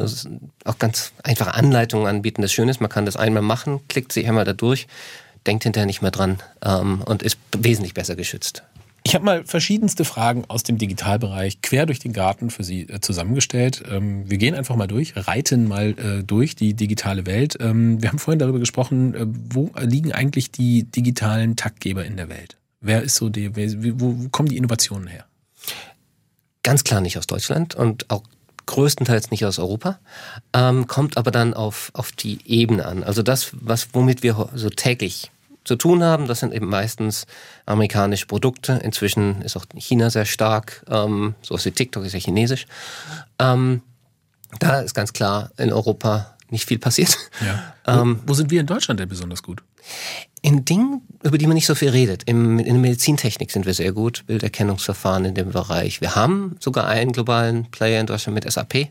auch 0.64 0.78
ganz 0.78 1.12
einfache 1.24 1.54
Anleitungen 1.54 2.06
anbieten. 2.06 2.40
Das 2.40 2.52
Schöne 2.52 2.70
ist, 2.70 2.80
man 2.80 2.90
kann 2.90 3.06
das 3.06 3.16
einmal 3.16 3.42
machen, 3.42 3.80
klickt 3.88 4.12
sich 4.12 4.28
einmal 4.28 4.44
da 4.44 4.52
durch, 4.52 4.87
denkt 5.46 5.64
hinterher 5.64 5.87
nicht 5.87 6.00
mehr 6.00 6.12
dran 6.12 6.38
ähm, 6.64 7.02
und 7.06 7.24
ist 7.24 7.38
wesentlich 7.56 7.92
besser 7.92 8.14
geschützt. 8.14 8.62
Ich 9.02 9.14
habe 9.14 9.24
mal 9.24 9.44
verschiedenste 9.44 10.04
Fragen 10.04 10.44
aus 10.46 10.62
dem 10.62 10.78
Digitalbereich 10.78 11.62
quer 11.62 11.87
durch 11.87 11.98
den 11.98 12.12
Garten 12.12 12.50
für 12.50 12.62
Sie 12.62 12.82
äh, 12.82 13.00
zusammengestellt. 13.00 13.82
Ähm, 13.90 14.30
wir 14.30 14.38
gehen 14.38 14.54
einfach 14.54 14.76
mal 14.76 14.87
durch, 14.87 15.14
reiten 15.16 15.66
mal 15.66 15.96
äh, 15.98 16.22
durch 16.22 16.54
die 16.54 16.74
digitale 16.74 17.26
Welt. 17.26 17.56
Ähm, 17.58 18.00
wir 18.00 18.11
haben 18.11 18.18
vorhin 18.18 18.38
darüber 18.38 18.61
gesprochen, 18.61 19.14
äh, 19.14 19.26
wo 19.26 19.72
liegen 19.80 20.12
eigentlich 20.12 20.52
die 20.52 20.84
digitalen 20.84 21.56
Taktgeber 21.56 22.04
in 22.04 22.16
der 22.16 22.28
Welt? 22.28 22.58
Wer 22.80 23.02
ist 23.02 23.16
so 23.16 23.28
die, 23.28 23.54
wo, 23.56 24.22
wo 24.22 24.28
kommen 24.28 24.48
die 24.48 24.56
Innovationen 24.56 25.08
her? 25.08 25.24
Ganz 26.62 26.84
klar 26.84 27.00
nicht 27.00 27.18
aus 27.18 27.26
Deutschland 27.26 27.74
und 27.74 28.08
auch 28.10 28.22
größtenteils 28.66 29.30
nicht 29.30 29.44
aus 29.46 29.58
Europa, 29.58 29.98
ähm, 30.52 30.86
kommt 30.86 31.16
aber 31.16 31.30
dann 31.30 31.54
auf, 31.54 31.90
auf 31.94 32.12
die 32.12 32.38
Ebene 32.44 32.84
an. 32.84 33.02
Also 33.02 33.22
das, 33.22 33.50
was, 33.52 33.88
womit 33.94 34.22
wir 34.22 34.50
so 34.54 34.68
täglich 34.68 35.30
zu 35.64 35.76
tun 35.76 36.04
haben, 36.04 36.26
das 36.26 36.40
sind 36.40 36.52
eben 36.52 36.66
meistens 36.66 37.26
amerikanische 37.66 38.26
Produkte. 38.26 38.72
Inzwischen 38.82 39.42
ist 39.42 39.56
auch 39.56 39.64
China 39.76 40.10
sehr 40.10 40.26
stark, 40.26 40.84
ähm, 40.88 41.34
so 41.42 41.58
wie 41.62 41.70
TikTok 41.70 42.04
ist 42.04 42.12
ja 42.12 42.20
chinesisch. 42.20 42.66
Ähm, 43.38 43.82
da 44.60 44.80
ist 44.80 44.94
ganz 44.94 45.12
klar 45.12 45.50
in 45.56 45.72
Europa 45.72 46.38
nicht 46.50 46.66
viel 46.66 46.78
passiert. 46.78 47.16
Ja. 47.44 47.74
Ähm, 47.88 48.20
wo, 48.24 48.32
wo 48.32 48.34
sind 48.34 48.50
wir 48.50 48.61
in 48.61 48.66
Deutschland 48.66 49.00
denn 49.00 49.08
besonders 49.08 49.42
gut? 49.42 49.62
In 50.42 50.66
Dingen, 50.66 51.00
über 51.22 51.38
die 51.38 51.46
man 51.46 51.54
nicht 51.54 51.64
so 51.64 51.74
viel 51.74 51.88
redet. 51.88 52.24
Im, 52.24 52.58
in 52.58 52.66
der 52.66 52.74
Medizintechnik 52.74 53.50
sind 53.50 53.64
wir 53.64 53.72
sehr 53.72 53.92
gut, 53.92 54.26
Bilderkennungsverfahren 54.26 55.24
in 55.24 55.34
dem 55.34 55.52
Bereich. 55.52 56.02
Wir 56.02 56.14
haben 56.14 56.56
sogar 56.61 56.87
einen 56.87 57.12
globalen 57.12 57.70
Player 57.70 57.98
in 57.98 58.06
Deutschland 58.06 58.34
mit 58.34 58.52
SAP. 58.52 58.90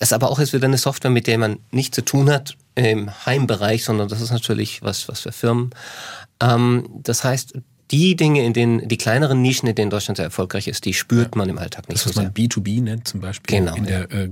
Es 0.00 0.08
ist 0.08 0.12
aber 0.12 0.28
auch 0.28 0.40
jetzt 0.40 0.52
wieder 0.52 0.66
eine 0.66 0.76
Software, 0.76 1.12
mit 1.12 1.28
der 1.28 1.38
man 1.38 1.60
nichts 1.70 1.94
zu 1.94 2.04
tun 2.04 2.28
hat 2.28 2.56
im 2.74 3.10
Heimbereich, 3.26 3.84
sondern 3.84 4.08
das 4.08 4.20
ist 4.20 4.32
natürlich 4.32 4.82
was, 4.82 5.06
was 5.08 5.20
für 5.20 5.30
Firmen. 5.30 5.70
Ähm, 6.40 6.88
das 7.04 7.22
heißt, 7.22 7.54
die 7.90 8.16
Dinge, 8.16 8.44
in 8.44 8.52
denen, 8.52 8.88
die 8.88 8.96
kleineren 8.96 9.42
Nischen, 9.42 9.68
in 9.68 9.74
denen 9.74 9.90
Deutschland 9.90 10.16
sehr 10.16 10.24
erfolgreich 10.24 10.68
ist, 10.68 10.84
die 10.84 10.94
spürt 10.94 11.34
ja. 11.34 11.38
man 11.38 11.48
im 11.48 11.58
Alltag 11.58 11.88
nicht 11.88 12.04
das, 12.04 12.12
so 12.12 12.18
was 12.18 12.24
man 12.24 12.32
B2B 12.32 12.82
nennt 12.82 13.06
zum 13.06 13.20
Beispiel. 13.20 13.58
Genau. 13.58 13.76
Der, 13.76 14.10
äh, 14.10 14.30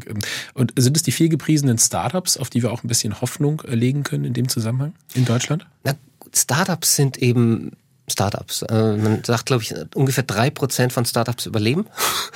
und 0.54 0.72
sind 0.76 0.96
es 0.96 1.02
die 1.02 1.12
viel 1.12 1.28
gepriesenen 1.28 1.78
Startups, 1.78 2.36
auf 2.36 2.50
die 2.50 2.62
wir 2.62 2.72
auch 2.72 2.82
ein 2.82 2.88
bisschen 2.88 3.20
Hoffnung 3.20 3.62
äh, 3.66 3.74
legen 3.74 4.02
können 4.02 4.24
in 4.24 4.32
dem 4.32 4.48
Zusammenhang 4.48 4.94
in 5.14 5.24
Deutschland? 5.24 5.66
Na, 5.84 5.94
Startups 6.34 6.96
sind 6.96 7.18
eben 7.18 7.72
Startups. 8.08 8.62
Äh, 8.62 8.96
man 8.96 9.24
sagt, 9.24 9.46
glaube 9.46 9.62
ich, 9.62 9.74
ungefähr 9.94 10.24
drei 10.24 10.50
Prozent 10.50 10.92
von 10.92 11.06
Startups 11.06 11.46
überleben 11.46 11.86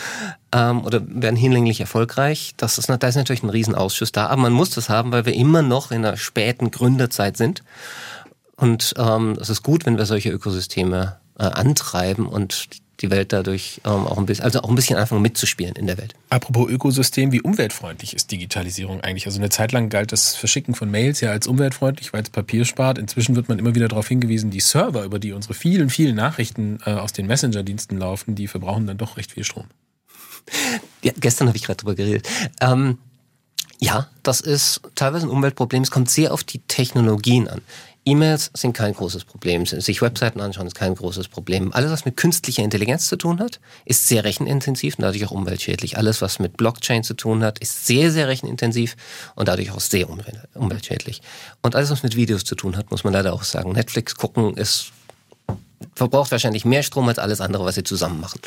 ähm, 0.53 0.85
oder 0.85 1.03
werden 1.07 1.37
hinlänglich 1.37 1.81
erfolgreich. 1.81 2.55
Das 2.57 2.79
ist, 2.79 2.89
da 2.89 3.07
ist 3.07 3.17
natürlich 3.17 3.43
ein 3.43 3.51
Riesenausschuss 3.51 4.13
da, 4.13 4.27
aber 4.27 4.43
man 4.43 4.53
muss 4.53 4.71
das 4.71 4.89
haben, 4.89 5.13
weil 5.13 5.27
wir 5.27 5.35
immer 5.35 5.63
noch 5.63 5.91
in 5.91 6.03
der 6.03 6.17
späten 6.17 6.71
Gründerzeit 6.71 7.37
sind. 7.37 7.63
Und 8.59 8.93
ähm, 8.99 9.39
es 9.41 9.51
ist 9.51 9.63
gut, 9.63 9.87
wenn 9.87 9.97
wir 9.97 10.05
solche 10.05 10.31
Ökosysteme 10.31 11.21
äh, 11.39 11.45
antreiben 11.45 12.27
und 12.27 12.69
die 13.01 13.11
Welt 13.11 13.33
dadurch 13.33 13.81
ähm, 13.85 14.09
auch 14.09 14.19
ein 14.19 14.27
bisschen, 14.27 14.45
also 14.45 14.63
auch 14.63 14.69
ein 14.69 14.75
bisschen 14.75 14.97
anfangen 14.97 15.23
mitzuspielen 15.23 15.77
in 15.77 15.87
der 15.87 15.97
Welt. 15.97 16.15
Apropos 16.29 16.69
Ökosystem, 16.69 17.31
wie 17.31 17.41
umweltfreundlich 17.41 18.15
ist 18.15 18.33
Digitalisierung 18.33 19.01
eigentlich? 19.01 19.27
Also 19.27 19.39
eine 19.39 19.51
Zeit 19.51 19.71
lang 19.71 19.91
galt 19.91 20.11
das 20.11 20.35
Verschicken 20.35 20.75
von 20.75 20.91
Mails 20.91 21.21
ja 21.21 21.31
als 21.31 21.47
umweltfreundlich, 21.47 22.13
weil 22.13 22.25
es 22.25 22.31
Papier 22.31 22.65
spart. 22.65 22.99
Inzwischen 22.99 23.37
wird 23.37 23.49
man 23.49 23.61
immer 23.61 23.77
wieder 23.77 23.87
darauf 23.87 24.09
hingewiesen, 24.09 24.51
die 24.51 24.59
Server, 24.59 25.05
über 25.05 25.21
die 25.21 25.33
unsere 25.33 25.55
vielen, 25.55 25.89
vielen 25.89 26.17
Nachrichten 26.17 26.81
äh, 26.85 26.91
aus 26.91 27.13
den 27.13 27.29
Messenger-Diensten 27.29 27.97
laufen, 27.97 28.35
die 28.35 28.49
verbrauchen 28.49 28.89
dann 28.89 28.99
doch 28.99 29.17
recht 29.17 29.31
viel 29.31 29.45
Strom. 29.45 29.67
Ja, 31.05 31.13
gestern 31.17 31.47
habe 31.47 31.57
ich 31.57 31.63
gerade 31.63 31.77
drüber 31.77 31.95
geredet. 31.95 32.29
Ähm, 32.61 32.99
ja, 33.81 34.09
das 34.25 34.41
ist 34.41 34.81
teilweise 34.97 35.27
ein 35.27 35.31
Umweltproblem. 35.31 35.83
Es 35.83 35.91
kommt 35.91 36.11
sehr 36.11 36.33
auf 36.33 36.43
die 36.43 36.59
Technologien 36.61 37.49
an. 37.49 37.61
E-Mails 38.09 38.51
sind 38.55 38.73
kein 38.73 38.95
großes 38.95 39.25
Problem. 39.25 39.67
Sich 39.67 40.01
Webseiten 40.01 40.41
anschauen 40.41 40.67
ist 40.67 40.75
kein 40.75 40.95
großes 40.95 41.29
Problem. 41.29 41.75
Alles, 41.75 41.91
was 41.91 42.07
mit 42.07 42.17
künstlicher 42.17 42.63
Intelligenz 42.63 43.07
zu 43.07 43.17
tun 43.17 43.39
hat, 43.39 43.61
ist 43.85 44.09
sehr 44.09 44.25
rechenintensiv 44.25 44.97
und 44.97 45.03
dadurch 45.03 45.27
auch 45.27 45.31
umweltschädlich. 45.31 45.99
Alles, 45.99 46.23
was 46.23 46.39
mit 46.39 46.57
Blockchain 46.57 47.05
zu 47.05 47.13
tun 47.13 47.45
hat, 47.45 47.59
ist 47.59 47.87
sehr, 47.87 48.11
sehr 48.11 48.27
rechenintensiv 48.27 48.97
und 49.35 49.49
dadurch 49.49 49.71
auch 49.73 49.81
sehr 49.81 50.09
umweltschädlich. 50.55 51.21
Und 51.61 51.77
alles, 51.77 51.91
was 51.91 52.03
mit 52.03 52.17
Videos 52.17 52.45
zu 52.45 52.55
tun 52.55 52.79
hat, 52.79 52.91
muss 52.91 53.05
man 53.05 53.13
leider 53.13 53.35
auch 53.35 53.43
sagen. 53.43 53.73
Netflix 53.73 54.15
gucken 54.15 54.57
ist 54.57 54.93
verbraucht 55.95 56.33
wahrscheinlich 56.33 56.65
mehr 56.65 56.83
Strom 56.83 57.09
als 57.09 57.19
alles 57.19 57.43
andere, 57.43 57.65
was 57.65 57.75
sie 57.75 57.85
zusammen 57.85 58.21
machen. 58.21 58.41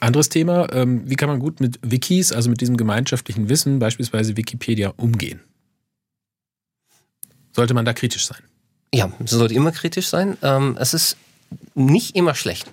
Anderes 0.00 0.28
Thema, 0.28 0.72
ähm, 0.72 1.08
wie 1.08 1.14
kann 1.14 1.28
man 1.28 1.38
gut 1.38 1.60
mit 1.60 1.78
Wikis, 1.82 2.32
also 2.32 2.50
mit 2.50 2.60
diesem 2.60 2.76
gemeinschaftlichen 2.76 3.48
Wissen, 3.48 3.78
beispielsweise 3.78 4.36
Wikipedia, 4.36 4.92
umgehen? 4.96 5.40
Sollte 7.52 7.74
man 7.74 7.84
da 7.84 7.92
kritisch 7.92 8.26
sein? 8.26 8.42
Ja, 8.94 9.10
es 9.24 9.32
sollte 9.32 9.54
immer 9.54 9.72
kritisch 9.72 10.06
sein. 10.06 10.36
Ähm, 10.42 10.76
es 10.78 10.94
ist 10.94 11.16
nicht 11.74 12.14
immer 12.14 12.36
schlecht. 12.36 12.70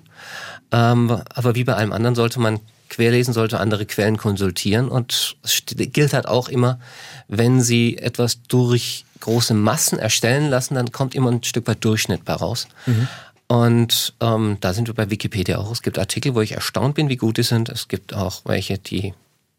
Ähm, 0.72 1.10
aber 1.34 1.56
wie 1.56 1.64
bei 1.64 1.74
allem 1.74 1.92
anderen 1.92 2.14
sollte 2.14 2.40
man 2.40 2.60
querlesen, 2.90 3.34
sollte 3.34 3.60
andere 3.60 3.88
Quellen 3.88 4.18
konsultieren. 4.18 4.88
Und 4.88 5.36
es 5.42 5.64
gilt 5.66 6.14
halt 6.14 6.28
auch 6.28 6.48
immer, 6.48 6.80
wenn 7.28 7.62
Sie 7.62 7.98
etwas 7.98 8.44
durch 8.44 9.06
große 9.20 9.56
Massen 9.56 9.98
erstellen 9.98 10.50
lassen, 10.50 10.76
dann 10.76 10.92
kommt 10.92 11.16
immer 11.16 11.32
ein 11.32 11.44
Stück 11.44 11.68
weit 11.68 11.84
Durchschnitt 11.84 12.24
bei 12.24 12.34
raus. 12.34 12.68
Mhm. 12.86 13.08
Und 13.48 14.14
ähm, 14.22 14.58
da 14.62 14.74
sind 14.74 14.88
wir 14.88 14.94
bei 14.94 15.10
Wikipedia 15.10 15.58
auch. 15.58 15.72
Es 15.72 15.82
gibt 15.82 15.98
Artikel, 15.98 16.36
wo 16.36 16.42
ich 16.42 16.52
erstaunt 16.52 16.96
bin, 16.96 17.10
wie 17.10 17.18
gut 17.18 17.38
die 17.38 17.44
sind. 17.44 17.68
Es 17.70 17.88
gibt 17.88 18.14
auch 18.14 18.42
welche, 18.46 18.78
die 18.78 19.14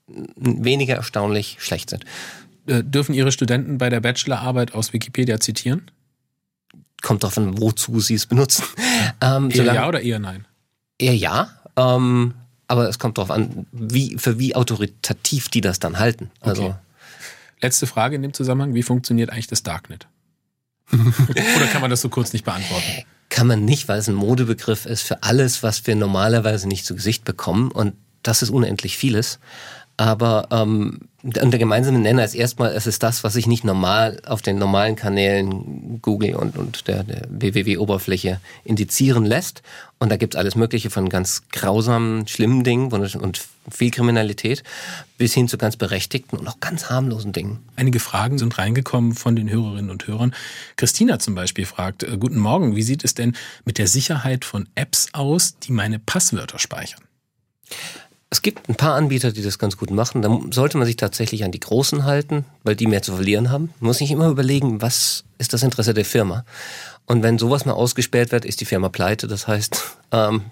weniger 0.06 0.94
erstaunlich 0.94 1.56
schlecht 1.58 1.90
sind. 1.90 2.04
Äh, 2.66 2.84
dürfen 2.84 3.14
Ihre 3.14 3.32
Studenten 3.32 3.78
bei 3.78 3.90
der 3.90 4.00
Bachelorarbeit 4.00 4.74
aus 4.74 4.92
Wikipedia 4.92 5.40
zitieren? 5.40 5.90
Kommt 7.02 7.22
darauf 7.22 7.36
an, 7.38 7.60
wozu 7.60 8.00
sie 8.00 8.14
es 8.14 8.26
benutzen. 8.26 8.64
Ähm, 9.20 9.50
eher 9.50 9.56
solange, 9.56 9.78
ja 9.78 9.88
oder 9.88 10.00
eher 10.00 10.18
nein? 10.18 10.46
Eher 10.98 11.14
ja. 11.14 11.50
Ähm, 11.76 12.34
aber 12.66 12.88
es 12.88 12.98
kommt 12.98 13.18
darauf 13.18 13.30
an, 13.30 13.66
wie, 13.70 14.16
für 14.18 14.38
wie 14.38 14.56
autoritativ 14.56 15.48
die 15.48 15.60
das 15.60 15.78
dann 15.78 15.98
halten. 15.98 16.30
Also, 16.40 16.64
okay. 16.64 16.74
Letzte 17.60 17.86
Frage 17.86 18.16
in 18.16 18.22
dem 18.22 18.32
Zusammenhang: 18.32 18.74
Wie 18.74 18.82
funktioniert 18.82 19.30
eigentlich 19.30 19.46
das 19.46 19.62
Darknet? 19.62 20.08
oder 20.92 21.66
kann 21.66 21.80
man 21.80 21.90
das 21.90 22.00
so 22.00 22.08
kurz 22.08 22.32
nicht 22.32 22.44
beantworten? 22.44 23.04
Kann 23.28 23.46
man 23.46 23.64
nicht, 23.64 23.88
weil 23.88 23.98
es 23.98 24.08
ein 24.08 24.14
Modebegriff 24.14 24.86
ist 24.86 25.02
für 25.02 25.22
alles, 25.22 25.62
was 25.62 25.86
wir 25.86 25.94
normalerweise 25.94 26.66
nicht 26.66 26.84
zu 26.84 26.94
Gesicht 26.94 27.24
bekommen. 27.24 27.70
Und 27.70 27.94
das 28.22 28.42
ist 28.42 28.50
unendlich 28.50 28.96
vieles. 28.96 29.38
Aber 29.96 30.48
ähm, 30.50 31.08
und 31.22 31.36
der 31.36 31.58
gemeinsame 31.58 32.00
Nenner 32.00 32.24
ist 32.24 32.34
erstmal, 32.34 32.72
es 32.72 32.88
ist 32.88 33.02
das, 33.04 33.22
was 33.22 33.34
sich 33.34 33.46
nicht 33.46 33.62
normal 33.62 34.20
auf 34.26 34.42
den 34.42 34.58
normalen 34.58 34.96
Kanälen 34.96 36.00
Google 36.02 36.34
und, 36.34 36.56
und 36.56 36.88
der, 36.88 37.04
der 37.04 37.26
www-Oberfläche 37.28 38.40
indizieren 38.64 39.24
lässt. 39.24 39.62
Und 40.00 40.10
da 40.10 40.16
gibt's 40.16 40.34
alles 40.34 40.56
Mögliche 40.56 40.90
von 40.90 41.08
ganz 41.08 41.44
grausamen, 41.52 42.26
schlimmen 42.26 42.64
Dingen 42.64 42.90
und, 42.90 43.14
und 43.14 43.40
viel 43.70 43.92
Kriminalität 43.92 44.64
bis 45.16 45.32
hin 45.32 45.46
zu 45.46 45.58
ganz 45.58 45.76
berechtigten 45.76 46.36
und 46.36 46.48
auch 46.48 46.58
ganz 46.58 46.90
harmlosen 46.90 47.32
Dingen. 47.32 47.60
Einige 47.76 48.00
Fragen 48.00 48.38
sind 48.38 48.58
reingekommen 48.58 49.14
von 49.14 49.36
den 49.36 49.48
Hörerinnen 49.48 49.92
und 49.92 50.08
Hörern. 50.08 50.34
Christina 50.76 51.20
zum 51.20 51.36
Beispiel 51.36 51.66
fragt, 51.66 52.02
äh, 52.02 52.16
Guten 52.18 52.38
Morgen, 52.38 52.74
wie 52.74 52.82
sieht 52.82 53.04
es 53.04 53.14
denn 53.14 53.36
mit 53.64 53.78
der 53.78 53.86
Sicherheit 53.86 54.44
von 54.44 54.68
Apps 54.74 55.06
aus, 55.12 55.56
die 55.58 55.70
meine 55.70 56.00
Passwörter 56.00 56.58
speichern? 56.58 57.02
Es 58.32 58.40
gibt 58.40 58.70
ein 58.70 58.76
paar 58.76 58.94
Anbieter, 58.94 59.30
die 59.30 59.42
das 59.42 59.58
ganz 59.58 59.76
gut 59.76 59.90
machen. 59.90 60.22
Da 60.22 60.40
sollte 60.52 60.78
man 60.78 60.86
sich 60.86 60.96
tatsächlich 60.96 61.44
an 61.44 61.52
die 61.52 61.60
Großen 61.60 62.06
halten, 62.06 62.46
weil 62.62 62.74
die 62.74 62.86
mehr 62.86 63.02
zu 63.02 63.12
verlieren 63.12 63.50
haben. 63.50 63.74
Man 63.78 63.88
muss 63.88 63.98
sich 63.98 64.10
immer 64.10 64.28
überlegen, 64.28 64.80
was 64.80 65.24
ist 65.36 65.52
das 65.52 65.62
Interesse 65.62 65.92
der 65.92 66.06
Firma. 66.06 66.46
Und 67.04 67.22
wenn 67.22 67.38
sowas 67.38 67.66
mal 67.66 67.74
ausgesperrt 67.74 68.32
wird, 68.32 68.46
ist 68.46 68.62
die 68.62 68.64
Firma 68.64 68.88
pleite. 68.88 69.26
Das 69.26 69.48
heißt, 69.48 69.82
ähm, 70.12 70.44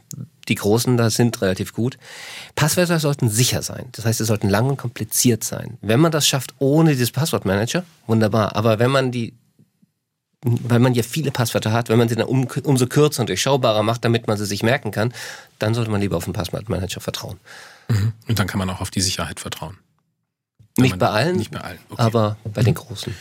die 0.48 0.56
Großen 0.56 0.98
da 0.98 1.08
sind 1.08 1.40
relativ 1.40 1.72
gut. 1.72 1.96
Passwörter 2.54 3.00
sollten 3.00 3.30
sicher 3.30 3.62
sein. 3.62 3.86
Das 3.92 4.04
heißt, 4.04 4.18
sie 4.18 4.26
sollten 4.26 4.50
lang 4.50 4.68
und 4.68 4.76
kompliziert 4.76 5.42
sein. 5.42 5.78
Wenn 5.80 6.00
man 6.00 6.12
das 6.12 6.28
schafft 6.28 6.52
ohne 6.58 6.90
dieses 6.90 7.12
Passwortmanager, 7.12 7.84
wunderbar. 8.06 8.56
Aber 8.56 8.78
wenn 8.78 8.90
man 8.90 9.10
die 9.10 9.32
weil 10.42 10.78
man 10.78 10.94
ja 10.94 11.02
viele 11.02 11.30
Passwörter 11.30 11.72
hat, 11.72 11.88
wenn 11.88 11.98
man 11.98 12.08
sie 12.08 12.16
dann 12.16 12.26
um, 12.26 12.48
umso 12.64 12.86
kürzer 12.86 13.20
und 13.20 13.28
durchschaubarer 13.28 13.82
macht, 13.82 14.04
damit 14.04 14.26
man 14.26 14.38
sie 14.38 14.46
sich 14.46 14.62
merken 14.62 14.90
kann, 14.90 15.12
dann 15.58 15.74
sollte 15.74 15.90
man 15.90 16.00
lieber 16.00 16.16
auf 16.16 16.24
den 16.24 16.32
Passwortmanager 16.32 17.00
vertrauen. 17.00 17.38
Mhm. 17.88 18.12
Und 18.26 18.38
dann 18.38 18.46
kann 18.46 18.58
man 18.58 18.70
auch 18.70 18.80
auf 18.80 18.90
die 18.90 19.02
Sicherheit 19.02 19.40
vertrauen. 19.40 19.76
Nicht 20.78 20.98
bei 20.98 21.08
allen, 21.08 21.36
nicht 21.36 21.50
bei 21.50 21.60
allen. 21.60 21.78
Okay. 21.90 22.02
aber 22.02 22.36
bei 22.54 22.62
den 22.62 22.74
Großen. 22.74 23.14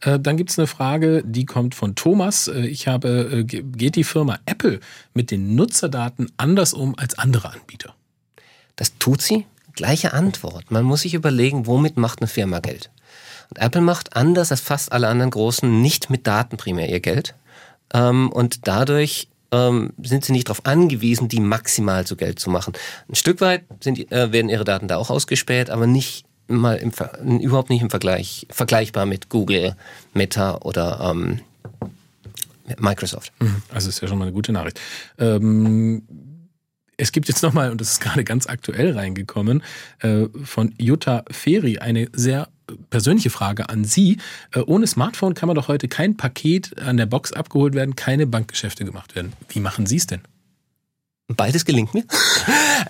Äh, 0.00 0.18
dann 0.20 0.36
gibt 0.36 0.50
es 0.50 0.58
eine 0.58 0.66
Frage, 0.66 1.22
die 1.24 1.46
kommt 1.46 1.74
von 1.74 1.94
Thomas. 1.94 2.48
Äh, 2.48 2.66
ich 2.66 2.88
habe, 2.88 3.30
äh, 3.32 3.44
geht 3.44 3.96
die 3.96 4.04
Firma 4.04 4.38
Apple 4.44 4.80
mit 5.14 5.30
den 5.30 5.54
Nutzerdaten 5.54 6.30
anders 6.36 6.74
um 6.74 6.98
als 6.98 7.18
andere 7.18 7.52
Anbieter? 7.52 7.94
Das 8.74 8.98
tut 8.98 9.22
sie. 9.22 9.46
Gleiche 9.72 10.12
Antwort. 10.12 10.70
Man 10.70 10.84
muss 10.84 11.02
sich 11.02 11.14
überlegen, 11.14 11.66
womit 11.66 11.96
macht 11.96 12.20
eine 12.20 12.28
Firma 12.28 12.60
Geld? 12.60 12.90
Und 13.50 13.58
Apple 13.58 13.80
macht 13.80 14.16
anders 14.16 14.50
als 14.50 14.60
fast 14.60 14.92
alle 14.92 15.08
anderen 15.08 15.30
Großen 15.30 15.80
nicht 15.80 16.10
mit 16.10 16.26
Daten 16.26 16.56
primär 16.56 16.88
ihr 16.88 17.00
Geld. 17.00 17.34
Ähm, 17.94 18.30
und 18.30 18.66
dadurch 18.66 19.28
ähm, 19.52 19.92
sind 20.02 20.24
sie 20.24 20.32
nicht 20.32 20.48
darauf 20.48 20.66
angewiesen, 20.66 21.28
die 21.28 21.40
maximal 21.40 22.06
zu 22.06 22.16
Geld 22.16 22.38
zu 22.38 22.50
machen. 22.50 22.74
Ein 23.08 23.14
Stück 23.14 23.40
weit 23.40 23.64
sind, 23.80 24.10
äh, 24.10 24.32
werden 24.32 24.48
ihre 24.48 24.64
Daten 24.64 24.88
da 24.88 24.96
auch 24.96 25.10
ausgespäht, 25.10 25.70
aber 25.70 25.86
nicht 25.86 26.24
mal 26.48 26.76
im, 26.76 26.92
überhaupt 27.40 27.70
nicht 27.70 27.82
im 27.82 27.90
Vergleich 27.90 28.46
vergleichbar 28.50 29.06
mit 29.06 29.28
Google, 29.28 29.76
Meta 30.14 30.56
oder 30.58 31.10
ähm, 31.10 31.40
Microsoft. 32.78 33.32
Mhm. 33.40 33.62
Also 33.72 33.88
ist 33.88 34.00
ja 34.00 34.08
schon 34.08 34.18
mal 34.18 34.24
eine 34.24 34.32
gute 34.32 34.52
Nachricht. 34.52 34.80
Ähm, 35.18 36.02
es 36.96 37.12
gibt 37.12 37.28
jetzt 37.28 37.42
nochmal, 37.42 37.70
und 37.70 37.80
das 37.80 37.92
ist 37.92 38.00
gerade 38.00 38.24
ganz 38.24 38.46
aktuell 38.46 38.92
reingekommen, 38.92 39.62
äh, 40.00 40.26
von 40.44 40.74
Jutta 40.78 41.24
Feri 41.30 41.78
eine 41.78 42.08
sehr 42.12 42.48
persönliche 42.90 43.30
Frage 43.30 43.68
an 43.68 43.84
Sie. 43.84 44.18
Äh, 44.52 44.60
ohne 44.60 44.86
Smartphone 44.86 45.34
kann 45.34 45.46
man 45.46 45.56
doch 45.56 45.68
heute 45.68 45.88
kein 45.88 46.16
Paket 46.16 46.78
an 46.80 46.96
der 46.96 47.06
Box 47.06 47.32
abgeholt 47.32 47.74
werden, 47.74 47.96
keine 47.96 48.26
Bankgeschäfte 48.26 48.84
gemacht 48.84 49.14
werden. 49.14 49.32
Wie 49.48 49.60
machen 49.60 49.86
Sie 49.86 49.96
es 49.96 50.06
denn? 50.06 50.20
Beides 51.28 51.64
gelingt 51.64 51.94
mir. 51.94 52.04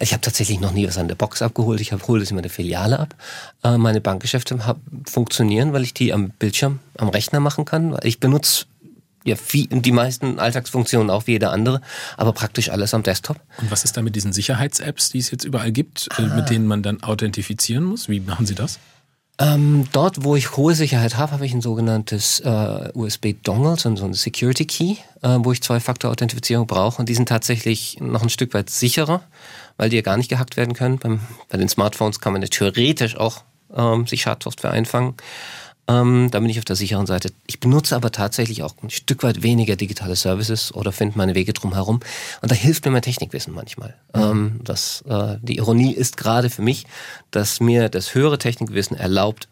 Ich 0.00 0.12
habe 0.12 0.20
tatsächlich 0.20 0.60
noch 0.60 0.72
nie 0.72 0.86
was 0.86 0.98
an 0.98 1.08
der 1.08 1.14
Box 1.14 1.40
abgeholt. 1.40 1.80
Ich 1.80 1.92
hole 1.92 2.20
das 2.20 2.30
immer 2.30 2.40
in 2.40 2.42
der 2.42 2.50
Filiale 2.50 2.98
ab. 2.98 3.14
Äh, 3.62 3.78
meine 3.78 4.02
Bankgeschäfte 4.02 4.58
funktionieren, 5.06 5.72
weil 5.72 5.84
ich 5.84 5.94
die 5.94 6.12
am 6.12 6.30
Bildschirm, 6.30 6.80
am 6.98 7.08
Rechner 7.08 7.40
machen 7.40 7.64
kann. 7.64 7.96
Ich 8.02 8.20
benutze 8.20 8.66
ja, 9.24 9.36
die 9.52 9.92
meisten 9.92 10.38
Alltagsfunktionen 10.38 11.08
auch 11.08 11.26
wie 11.26 11.32
jeder 11.32 11.52
andere, 11.52 11.80
aber 12.16 12.32
praktisch 12.32 12.68
alles 12.68 12.94
am 12.94 13.02
Desktop. 13.02 13.40
Und 13.58 13.70
was 13.70 13.84
ist 13.84 13.96
da 13.96 14.02
mit 14.02 14.14
diesen 14.14 14.32
Sicherheits-Apps, 14.32 15.10
die 15.10 15.18
es 15.18 15.30
jetzt 15.30 15.44
überall 15.44 15.72
gibt, 15.72 16.08
ah. 16.16 16.22
mit 16.22 16.50
denen 16.50 16.66
man 16.66 16.82
dann 16.82 17.02
authentifizieren 17.02 17.84
muss? 17.84 18.08
Wie 18.08 18.20
machen 18.20 18.44
Sie 18.44 18.54
das? 18.54 18.78
Ähm, 19.38 19.86
dort, 19.92 20.24
wo 20.24 20.34
ich 20.34 20.56
hohe 20.56 20.74
Sicherheit 20.74 21.18
habe, 21.18 21.32
habe 21.32 21.44
ich 21.44 21.52
ein 21.52 21.60
sogenanntes 21.60 22.40
äh, 22.40 22.90
USB-Dongle, 22.94 23.76
so 23.76 23.88
ein 23.88 24.14
Security 24.14 24.64
Key, 24.64 24.96
äh, 25.22 25.38
wo 25.40 25.52
ich 25.52 25.62
Zwei-Faktor-Authentifizierung 25.62 26.66
brauche. 26.66 26.98
Und 26.98 27.08
die 27.08 27.14
sind 27.14 27.28
tatsächlich 27.28 27.98
noch 28.00 28.22
ein 28.22 28.30
Stück 28.30 28.54
weit 28.54 28.70
sicherer, 28.70 29.22
weil 29.76 29.90
die 29.90 29.96
ja 29.96 30.02
gar 30.02 30.16
nicht 30.16 30.30
gehackt 30.30 30.56
werden 30.56 30.72
können. 30.74 30.98
Beim, 30.98 31.20
bei 31.50 31.58
den 31.58 31.68
Smartphones 31.68 32.20
kann 32.20 32.32
man 32.32 32.40
ja 32.40 32.48
theoretisch 32.48 33.16
auch 33.16 33.42
ähm, 33.74 34.06
sich 34.06 34.22
Schadsoftware 34.22 34.70
einfangen. 34.70 35.14
Ähm, 35.88 36.28
da 36.30 36.40
bin 36.40 36.50
ich 36.50 36.58
auf 36.58 36.64
der 36.64 36.76
sicheren 36.76 37.06
Seite. 37.06 37.32
Ich 37.46 37.60
benutze 37.60 37.94
aber 37.94 38.10
tatsächlich 38.10 38.62
auch 38.62 38.74
ein 38.82 38.90
Stück 38.90 39.22
weit 39.22 39.42
weniger 39.42 39.76
digitale 39.76 40.16
Services 40.16 40.74
oder 40.74 40.92
finde 40.92 41.16
meine 41.16 41.34
Wege 41.34 41.52
drum 41.52 41.74
herum. 41.74 42.00
Und 42.42 42.50
da 42.50 42.54
hilft 42.54 42.84
mir 42.84 42.90
mein 42.90 43.02
Technikwissen 43.02 43.54
manchmal. 43.54 43.94
Mhm. 44.14 44.22
Ähm, 44.22 44.60
das, 44.64 45.04
äh, 45.08 45.36
die 45.42 45.56
Ironie 45.58 45.92
ist 45.92 46.16
gerade 46.16 46.50
für 46.50 46.62
mich, 46.62 46.86
dass 47.30 47.60
mir 47.60 47.88
das 47.88 48.14
höhere 48.14 48.38
Technikwissen 48.38 48.96
erlaubt, 48.96 49.48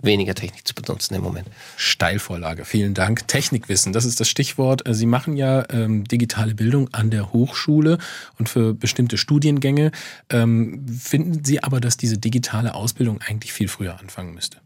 weniger 0.00 0.34
Technik 0.34 0.66
zu 0.66 0.74
benutzen 0.74 1.14
im 1.14 1.22
Moment. 1.22 1.48
Steilvorlage, 1.76 2.64
vielen 2.64 2.94
Dank. 2.94 3.26
Technikwissen, 3.26 3.92
das 3.92 4.04
ist 4.04 4.20
das 4.20 4.28
Stichwort. 4.28 4.82
Sie 4.88 5.06
machen 5.06 5.36
ja 5.36 5.64
ähm, 5.70 6.04
digitale 6.04 6.54
Bildung 6.54 6.92
an 6.92 7.10
der 7.10 7.32
Hochschule 7.32 7.98
und 8.38 8.48
für 8.48 8.74
bestimmte 8.74 9.18
Studiengänge. 9.18 9.90
Ähm, 10.30 10.86
finden 10.88 11.44
Sie 11.44 11.62
aber, 11.62 11.80
dass 11.80 11.96
diese 11.96 12.18
digitale 12.18 12.74
Ausbildung 12.74 13.20
eigentlich 13.26 13.52
viel 13.52 13.68
früher 13.68 13.98
anfangen 13.98 14.34
müsste? 14.34 14.58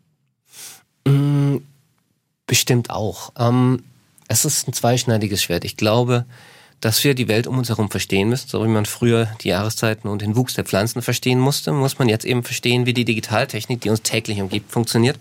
Mm, 1.07 1.59
bestimmt 2.47 2.91
auch. 2.91 3.33
Ähm, 3.39 3.85
es 4.29 4.45
ist 4.45 4.69
ein 4.69 4.73
zweischneidiges 4.73 5.43
Schwert. 5.43 5.65
Ich 5.65 5.77
glaube, 5.77 6.25
dass 6.83 7.05
wir 7.05 7.15
die 7.15 7.29
Welt 7.29 7.47
um 7.47 7.59
uns 7.59 7.69
herum 7.69 7.91
verstehen 7.91 8.29
müssen, 8.29 8.49
so 8.49 8.65
wie 8.65 8.69
man 8.69 8.87
früher 8.87 9.29
die 9.43 9.49
Jahreszeiten 9.49 10.09
und 10.09 10.21
den 10.21 10.35
Wuchs 10.35 10.55
der 10.55 10.65
Pflanzen 10.65 11.01
verstehen 11.01 11.39
musste, 11.39 11.73
muss 11.73 11.99
man 11.99 12.09
jetzt 12.09 12.25
eben 12.25 12.43
verstehen, 12.43 12.87
wie 12.87 12.93
die 12.93 13.05
Digitaltechnik, 13.05 13.81
die 13.81 13.91
uns 13.91 14.03
täglich 14.03 14.41
umgibt, 14.41 14.73
funktioniert, 14.73 15.19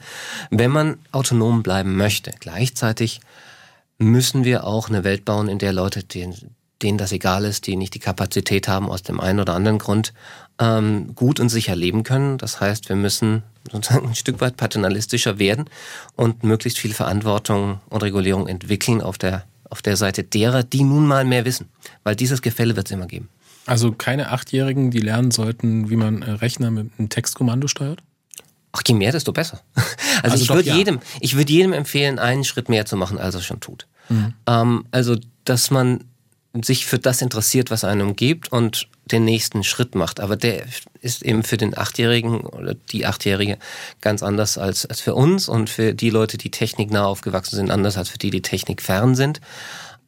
wenn 0.49 0.71
man 0.71 0.97
autonom 1.11 1.61
bleiben 1.61 1.95
möchte. 1.95 2.31
Gleichzeitig 2.39 3.21
müssen 3.99 4.43
wir 4.43 4.65
auch 4.65 4.89
eine 4.89 5.03
Welt 5.03 5.23
bauen, 5.23 5.47
in 5.47 5.59
der 5.59 5.71
Leute, 5.71 6.03
denen, 6.03 6.55
denen 6.83 6.97
das 6.97 7.11
egal 7.11 7.45
ist, 7.45 7.67
die 7.67 7.75
nicht 7.75 7.93
die 7.93 7.99
Kapazität 7.99 8.67
haben, 8.67 8.89
aus 8.89 9.03
dem 9.03 9.19
einen 9.19 9.39
oder 9.39 9.53
anderen 9.53 9.77
Grund 9.77 10.13
ähm, 10.59 11.13
gut 11.15 11.39
und 11.39 11.49
sicher 11.49 11.75
leben 11.75 12.03
können. 12.03 12.37
Das 12.37 12.59
heißt, 12.59 12.89
wir 12.89 12.95
müssen 12.95 13.43
sozusagen 13.71 14.07
ein 14.09 14.15
Stück 14.15 14.41
weit 14.41 14.57
paternalistischer 14.57 15.39
werden 15.39 15.65
und 16.15 16.43
möglichst 16.43 16.79
viel 16.79 16.93
Verantwortung 16.93 17.79
und 17.89 18.03
Regulierung 18.03 18.47
entwickeln 18.47 19.01
auf 19.01 19.17
der, 19.17 19.45
auf 19.69 19.81
der 19.81 19.97
Seite 19.97 20.23
derer, 20.23 20.63
die 20.63 20.83
nun 20.83 21.07
mal 21.07 21.25
mehr 21.25 21.45
wissen. 21.45 21.69
Weil 22.03 22.15
dieses 22.15 22.41
Gefälle 22.41 22.75
wird 22.75 22.87
es 22.87 22.91
immer 22.91 23.07
geben. 23.07 23.29
Also 23.65 23.91
keine 23.91 24.31
Achtjährigen, 24.31 24.91
die 24.91 24.99
lernen 24.99 25.31
sollten, 25.31 25.89
wie 25.89 25.95
man 25.95 26.21
äh, 26.23 26.31
Rechner 26.31 26.71
mit 26.71 26.91
einem 26.97 27.09
Textkommando 27.09 27.67
steuert? 27.67 28.01
Ach, 28.71 28.81
je 28.87 28.93
mehr, 28.93 29.11
desto 29.11 29.33
besser. 29.33 29.61
Also, 30.23 30.33
also 30.33 30.43
ich 30.43 30.49
würde 30.51 30.69
ja. 30.69 30.75
jedem, 30.75 30.99
ich 31.19 31.35
würde 31.35 31.51
jedem 31.51 31.73
empfehlen, 31.73 32.19
einen 32.19 32.43
Schritt 32.43 32.69
mehr 32.69 32.85
zu 32.85 32.95
machen, 32.95 33.17
als 33.17 33.33
er 33.33 33.41
schon 33.41 33.59
tut. 33.59 33.87
Mhm. 34.07 34.35
Ähm, 34.45 34.85
also, 34.91 35.17
dass 35.45 35.71
man 35.71 36.03
sich 36.53 36.85
für 36.85 36.99
das 36.99 37.21
interessiert, 37.21 37.71
was 37.71 37.83
einem 37.83 38.09
umgibt 38.09 38.51
und 38.51 38.87
den 39.05 39.23
nächsten 39.23 39.63
Schritt 39.63 39.95
macht. 39.95 40.19
Aber 40.19 40.35
der 40.35 40.63
ist 41.01 41.21
eben 41.23 41.43
für 41.43 41.57
den 41.57 41.77
Achtjährigen 41.77 42.41
oder 42.41 42.73
die 42.73 43.05
Achtjährige 43.05 43.57
ganz 44.01 44.21
anders 44.21 44.57
als, 44.57 44.85
als 44.85 44.99
für 44.99 45.15
uns 45.15 45.47
und 45.47 45.69
für 45.69 45.93
die 45.93 46.09
Leute, 46.09 46.37
die 46.37 46.51
techniknah 46.51 47.05
aufgewachsen 47.05 47.55
sind, 47.55 47.71
anders 47.71 47.97
als 47.97 48.09
für 48.09 48.17
die, 48.17 48.31
die 48.31 48.41
technikfern 48.41 49.15
sind. 49.15 49.39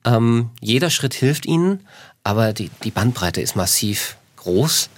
Ähm, 0.06 0.50
jeder 0.60 0.90
Schritt 0.90 1.14
hilft 1.14 1.46
ihnen, 1.46 1.88
aber 2.24 2.54
die, 2.54 2.70
die 2.84 2.92
Bandbreite 2.92 3.42
ist 3.42 3.56
massiv 3.56 4.18
groß. 4.38 4.90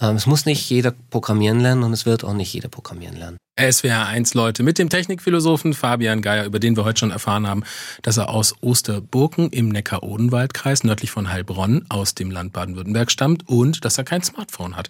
Ähm, 0.00 0.16
es 0.16 0.26
muss 0.26 0.46
nicht 0.46 0.68
jeder 0.68 0.92
programmieren 1.10 1.60
lernen 1.60 1.82
und 1.82 1.92
es 1.92 2.06
wird 2.06 2.24
auch 2.24 2.34
nicht 2.34 2.52
jeder 2.52 2.68
programmieren 2.68 3.16
lernen. 3.16 3.38
SWR 3.56 4.08
1 4.08 4.34
Leute 4.34 4.64
mit 4.64 4.80
dem 4.80 4.88
Technikphilosophen 4.88 5.74
Fabian 5.74 6.22
Geier, 6.22 6.44
über 6.44 6.58
den 6.58 6.76
wir 6.76 6.84
heute 6.84 6.98
schon 6.98 7.12
erfahren 7.12 7.46
haben, 7.46 7.62
dass 8.02 8.16
er 8.16 8.28
aus 8.28 8.56
Osterburken 8.62 9.48
im 9.50 9.68
Neckar-Odenwald-Kreis 9.68 10.82
nördlich 10.82 11.12
von 11.12 11.30
Heilbronn 11.30 11.84
aus 11.88 12.16
dem 12.16 12.32
Land 12.32 12.52
Baden-Württemberg 12.52 13.12
stammt 13.12 13.48
und 13.48 13.84
dass 13.84 13.96
er 13.96 14.02
kein 14.02 14.22
Smartphone 14.22 14.74
hat. 14.74 14.88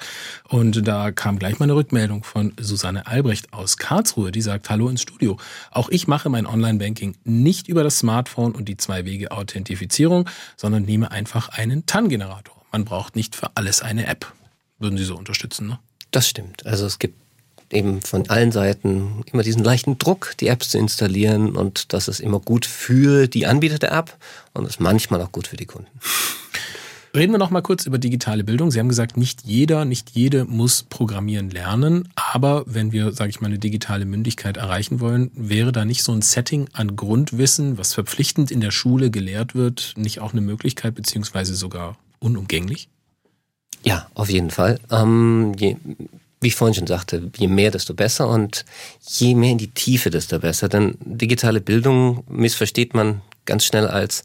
Und 0.49 0.89
da 0.89 1.11
kam 1.13 1.39
gleich 1.39 1.59
mal 1.59 1.65
eine 1.65 1.75
Rückmeldung 1.75 2.25
von 2.25 2.55
Susanne 2.59 3.07
Albrecht 3.07 3.53
aus 3.53 3.77
Karlsruhe, 3.77 4.33
die 4.33 4.41
sagt 4.41 4.71
Hallo 4.71 4.89
ins 4.89 5.03
Studio. 5.03 5.37
Auch 5.71 5.91
ich 5.91 6.09
mache 6.09 6.31
mein 6.31 6.47
Online-Banking 6.47 7.17
nicht 7.25 7.69
über 7.69 7.85
das 7.85 7.99
Smartphone 7.99 8.53
und 8.53 8.67
die 8.67 8.79
Zwei-Wege-Authentifizierung, 8.79 10.27
sondern 10.57 10.85
nehme 10.85 11.11
einfach 11.11 11.51
einen 11.51 11.85
TAN-Generator. 11.85 12.57
Man 12.73 12.87
braucht 12.87 13.15
nicht 13.15 13.37
für 13.37 13.51
alles 13.57 13.83
eine 13.83 14.07
App. 14.07 14.33
Würden 14.85 14.99
Sie 14.99 15.05
so 15.05 15.17
unterstützen, 15.17 15.67
ne? 15.67 15.79
Das 16.11 16.29
stimmt. 16.29 16.67
Also 16.67 16.85
es 16.85 16.99
gibt 16.99 17.17
eben 17.71 18.03
von 18.03 18.29
allen 18.29 18.53
Seiten 18.53 19.25
immer 19.33 19.43
diesen 19.43 19.65
leichten 19.65 19.97
Druck, 19.97 20.35
die 20.41 20.49
Apps 20.49 20.69
zu 20.69 20.79
installieren 20.79 21.57
und 21.57 21.95
das 21.95 22.07
ist 22.07 22.21
immer 22.21 22.39
gut 22.39 22.67
für 22.67 23.27
die 23.27 23.47
Anbieter 23.47 23.79
der 23.79 23.93
App 23.93 24.15
und 24.53 24.67
ist 24.67 24.81
manchmal 24.81 25.23
auch 25.23 25.33
gut 25.33 25.47
für 25.47 25.57
die 25.57 25.65
Kunden. 25.65 25.89
Reden 27.15 27.33
wir 27.33 27.39
noch 27.39 27.49
mal 27.49 27.63
kurz 27.63 27.87
über 27.87 27.97
digitale 27.97 28.45
Bildung. 28.45 28.71
Sie 28.71 28.79
haben 28.79 28.91
gesagt, 28.91 29.17
nicht 29.17 29.47
jeder, 29.47 29.87
nicht 29.87 30.11
jede 30.11 30.45
muss 30.45 30.83
programmieren 30.83 31.49
lernen, 31.49 32.07
aber 32.15 32.65
wenn 32.67 32.93
wir, 32.93 33.13
sage 33.13 33.31
ich 33.31 33.41
mal, 33.41 33.47
eine 33.47 33.59
digitale 33.59 34.05
Mündigkeit 34.05 34.59
erreichen 34.59 35.01
wollen, 35.01 35.31
wäre 35.35 35.73
da 35.73 35.87
nicht 35.87 36.03
so 36.03 36.13
ein 36.13 36.21
Setting 36.21 36.69
an 36.75 36.95
Grundwissen, 36.95 37.79
was 37.79 37.95
verpflichtend 37.95 38.51
in 38.51 38.61
der 38.61 38.71
Schule 38.71 39.11
gelehrt 39.11 39.55
wird, 39.55 39.95
nicht 39.97 40.21
auch 40.21 40.33
eine 40.33 40.43
Möglichkeit 40.43 40.95
beziehungsweise 40.95 41.55
sogar 41.55 41.97
unumgänglich? 42.19 42.91
Ja, 43.85 44.09
auf 44.15 44.31
jeden 44.31 44.51
Fall. 44.51 44.81
Ähm, 44.91 45.53
je, 45.59 45.77
wie 46.41 46.49
ich 46.49 46.55
vorhin 46.55 46.75
schon 46.75 46.87
sagte, 46.87 47.31
je 47.37 47.49
mehr, 47.49 47.71
desto 47.71 47.95
besser 47.95 48.29
und 48.29 48.65
je 49.07 49.35
mehr 49.35 49.53
in 49.53 49.59
die 49.59 49.71
Tiefe, 49.71 50.11
desto 50.11 50.39
besser. 50.39 50.69
Denn 50.69 50.97
digitale 51.01 51.61
Bildung 51.61 52.25
missversteht 52.29 52.95
man 52.95 53.21
ganz 53.45 53.65
schnell 53.65 53.87
als 53.87 54.25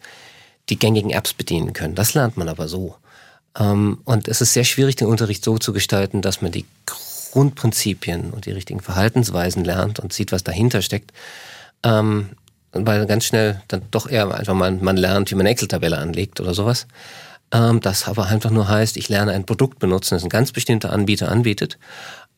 die 0.69 0.79
gängigen 0.79 1.11
Apps 1.11 1.33
bedienen 1.33 1.73
können. 1.73 1.95
Das 1.95 2.13
lernt 2.13 2.37
man 2.37 2.47
aber 2.47 2.69
so. 2.69 2.95
Ähm, 3.57 3.99
und 4.05 4.29
es 4.29 4.39
ist 4.39 4.53
sehr 4.53 4.63
schwierig, 4.63 4.95
den 4.95 5.07
Unterricht 5.07 5.43
so 5.43 5.57
zu 5.57 5.73
gestalten, 5.73 6.21
dass 6.21 6.41
man 6.41 6.51
die 6.53 6.65
Grundprinzipien 6.85 8.31
und 8.31 8.45
die 8.45 8.51
richtigen 8.51 8.79
Verhaltensweisen 8.79 9.65
lernt 9.65 9.99
und 9.99 10.13
sieht, 10.13 10.31
was 10.31 10.43
dahinter 10.43 10.81
steckt. 10.81 11.11
Ähm, 11.83 12.29
weil 12.71 13.05
ganz 13.07 13.25
schnell 13.25 13.61
dann 13.67 13.81
doch 13.91 14.07
eher 14.07 14.33
einfach 14.33 14.53
mal 14.53 14.71
man 14.71 14.95
lernt, 14.95 15.31
wie 15.31 15.35
man 15.35 15.47
Excel-Tabelle 15.47 15.97
anlegt 15.97 16.39
oder 16.39 16.53
sowas. 16.53 16.87
Ähm, 17.51 17.79
das 17.79 18.07
aber 18.07 18.27
einfach 18.27 18.51
nur 18.51 18.67
heißt, 18.67 18.97
ich 18.97 19.09
lerne 19.09 19.31
ein 19.31 19.45
Produkt 19.45 19.79
benutzen, 19.79 20.15
das 20.15 20.23
ein 20.23 20.29
ganz 20.29 20.51
bestimmter 20.51 20.91
Anbieter 20.91 21.29
anbietet. 21.29 21.77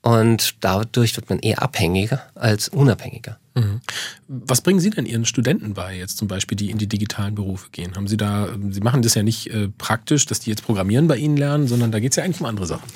Und 0.04 0.56
dadurch 0.62 1.16
wird 1.16 1.30
man 1.30 1.40
eher 1.40 1.62
abhängiger 1.62 2.24
als 2.34 2.70
unabhängiger. 2.70 3.38
Mhm. 3.54 3.82
Was 4.28 4.62
bringen 4.62 4.80
Sie 4.80 4.90
denn 4.90 5.06
Ihren 5.06 5.26
Studenten 5.26 5.74
bei, 5.74 5.96
jetzt 5.96 6.18
zum 6.18 6.28
Beispiel, 6.28 6.56
die 6.56 6.72
in 6.72 6.80
die 6.80 6.88
digitalen 6.88 7.36
Berufe 7.36 7.70
gehen? 7.72 7.96
Haben 7.96 8.08
Sie 8.08 8.18
da, 8.18 8.48
Sie 8.72 8.80
machen 8.80 9.04
das 9.04 9.14
ja 9.14 9.22
nicht 9.22 9.48
äh, 9.54 9.68
praktisch, 9.78 10.26
dass 10.26 10.40
die 10.40 10.50
jetzt 10.50 10.66
Programmieren 10.66 11.08
bei 11.08 11.18
Ihnen 11.18 11.38
lernen, 11.38 11.68
sondern 11.68 11.92
da 11.92 12.00
geht 12.00 12.14
es 12.14 12.16
ja 12.16 12.24
eigentlich 12.24 12.40
um 12.40 12.48
andere 12.48 12.66
Sachen. 12.66 12.90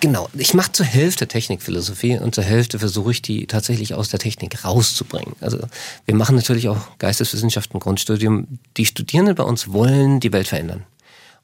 Genau, 0.00 0.28
ich 0.34 0.52
mache 0.52 0.72
zur 0.72 0.84
Hälfte 0.84 1.28
Technikphilosophie 1.28 2.18
und 2.18 2.34
zur 2.34 2.44
Hälfte 2.44 2.78
versuche 2.80 3.12
ich 3.12 3.22
die 3.22 3.46
tatsächlich 3.46 3.94
aus 3.94 4.08
der 4.08 4.18
Technik 4.18 4.64
rauszubringen. 4.64 5.36
Also 5.40 5.58
wir 6.04 6.14
machen 6.16 6.34
natürlich 6.34 6.68
auch 6.68 6.98
Geisteswissenschaften 6.98 7.78
Grundstudium. 7.78 8.58
Die 8.76 8.86
Studierenden 8.86 9.36
bei 9.36 9.44
uns 9.44 9.72
wollen 9.72 10.18
die 10.18 10.32
Welt 10.32 10.48
verändern. 10.48 10.84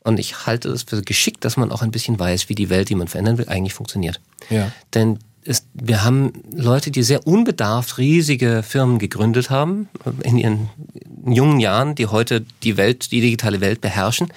Und 0.03 0.19
ich 0.19 0.47
halte 0.47 0.71
es 0.71 0.85
für 0.85 1.03
geschickt, 1.03 1.45
dass 1.45 1.57
man 1.57 1.71
auch 1.71 1.83
ein 1.83 1.91
bisschen 1.91 2.19
weiß, 2.19 2.49
wie 2.49 2.55
die 2.55 2.71
Welt, 2.71 2.89
die 2.89 2.95
man 2.95 3.09
verändern 3.09 3.39
will, 3.39 3.49
eigentlich 3.49 3.75
funktioniert. 3.75 4.21
Ja. 4.49 4.73
Denn 4.95 5.19
es, 5.45 5.65
wir 5.73 6.05
haben 6.05 6.33
Leute, 6.55 6.91
die 6.91 7.03
sehr 7.03 7.27
unbedarft 7.27 7.99
riesige 7.99 8.63
Firmen 8.63 8.99
gegründet 8.99 9.51
haben 9.51 9.89
in 10.23 10.37
ihren 10.37 10.71
jungen 11.27 11.61
Jahren, 11.61 11.95
die 11.95 12.07
heute 12.07 12.45
die 12.63 12.77
Welt, 12.77 13.11
die 13.13 13.21
digitale 13.21 13.61
Welt 13.61 13.81
beherrschen, 13.81 14.33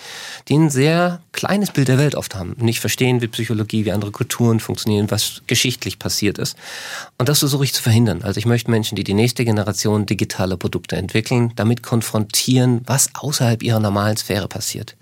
die 0.48 0.56
ein 0.56 0.70
sehr 0.70 1.22
kleines 1.32 1.72
Bild 1.72 1.88
der 1.88 1.98
Welt 1.98 2.16
oft 2.16 2.36
haben, 2.36 2.56
nicht 2.60 2.80
verstehen, 2.80 3.22
wie 3.22 3.28
Psychologie, 3.28 3.86
wie 3.86 3.92
andere 3.92 4.12
Kulturen 4.12 4.60
funktionieren, 4.60 5.12
was 5.12 5.42
geschichtlich 5.48 6.00
passiert 6.00 6.38
ist. 6.38 6.58
Und 7.18 7.30
das 7.30 7.40
versuche 7.40 7.64
ich 7.64 7.74
zu 7.74 7.82
verhindern. 7.82 8.22
Also 8.24 8.38
ich 8.38 8.46
möchte 8.46 8.72
Menschen, 8.72 8.96
die 8.96 9.04
die 9.04 9.14
nächste 9.14 9.46
Generation 9.46 10.06
digitaler 10.06 10.58
Produkte 10.58 10.96
entwickeln, 10.96 11.52
damit 11.56 11.84
konfrontieren, 11.84 12.82
was 12.86 13.10
außerhalb 13.14 13.64
ihrer 13.64 13.80
normalen 13.80 14.18
Sphäre 14.18 14.48
passiert 14.48 14.96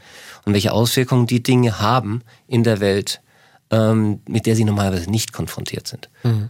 und 0.46 0.54
welche 0.54 0.74
Auswirkungen 0.74 1.28
die 1.28 1.44
Dinge 1.44 1.80
haben 1.80 2.22
in 2.48 2.64
der 2.64 2.80
Welt, 2.80 3.22
ähm, 3.70 4.22
mit 4.28 4.46
der 4.46 4.56
sie 4.56 4.64
normalerweise 4.64 5.10
nicht 5.10 5.34
konfrontiert 5.34 5.88
sind. 5.88 6.10
Mhm. 6.24 6.50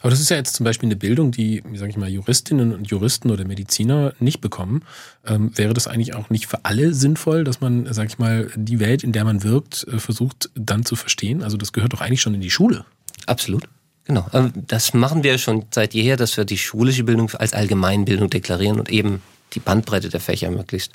Aber 0.00 0.10
das 0.10 0.20
ist 0.20 0.30
ja 0.30 0.36
jetzt 0.36 0.56
zum 0.56 0.64
Beispiel 0.64 0.88
eine 0.88 0.96
Bildung, 0.96 1.30
die, 1.30 1.62
sage 1.74 1.90
ich 1.90 1.96
mal, 1.96 2.08
Juristinnen 2.08 2.74
und 2.74 2.88
Juristen 2.88 3.30
oder 3.30 3.44
Mediziner 3.44 4.14
nicht 4.18 4.40
bekommen. 4.40 4.82
Ähm, 5.26 5.56
wäre 5.56 5.74
das 5.74 5.86
eigentlich 5.86 6.14
auch 6.14 6.30
nicht 6.30 6.46
für 6.46 6.64
alle 6.64 6.94
sinnvoll, 6.94 7.44
dass 7.44 7.60
man, 7.60 7.90
sage 7.92 8.08
ich 8.08 8.18
mal, 8.18 8.50
die 8.56 8.80
Welt, 8.80 9.02
in 9.02 9.12
der 9.12 9.24
man 9.24 9.42
wirkt, 9.42 9.86
äh, 9.88 9.98
versucht 9.98 10.50
dann 10.54 10.84
zu 10.84 10.96
verstehen? 10.96 11.42
Also 11.42 11.56
das 11.56 11.72
gehört 11.72 11.92
doch 11.92 12.00
eigentlich 12.00 12.20
schon 12.20 12.34
in 12.34 12.40
die 12.40 12.50
Schule. 12.50 12.84
Absolut. 13.26 13.68
Genau. 14.04 14.26
Ähm, 14.32 14.52
das 14.54 14.94
machen 14.94 15.22
wir 15.22 15.38
schon 15.38 15.66
seit 15.70 15.94
jeher, 15.94 16.16
dass 16.16 16.36
wir 16.36 16.44
die 16.44 16.58
schulische 16.58 17.04
Bildung 17.04 17.30
als 17.30 17.52
Allgemeinbildung 17.52 18.30
deklarieren 18.30 18.78
und 18.78 18.90
eben 18.90 19.22
die 19.54 19.60
Bandbreite 19.60 20.08
der 20.08 20.20
Fächer 20.20 20.50
möglichst 20.50 20.92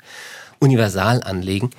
universal 0.58 1.22
anlegen. 1.22 1.70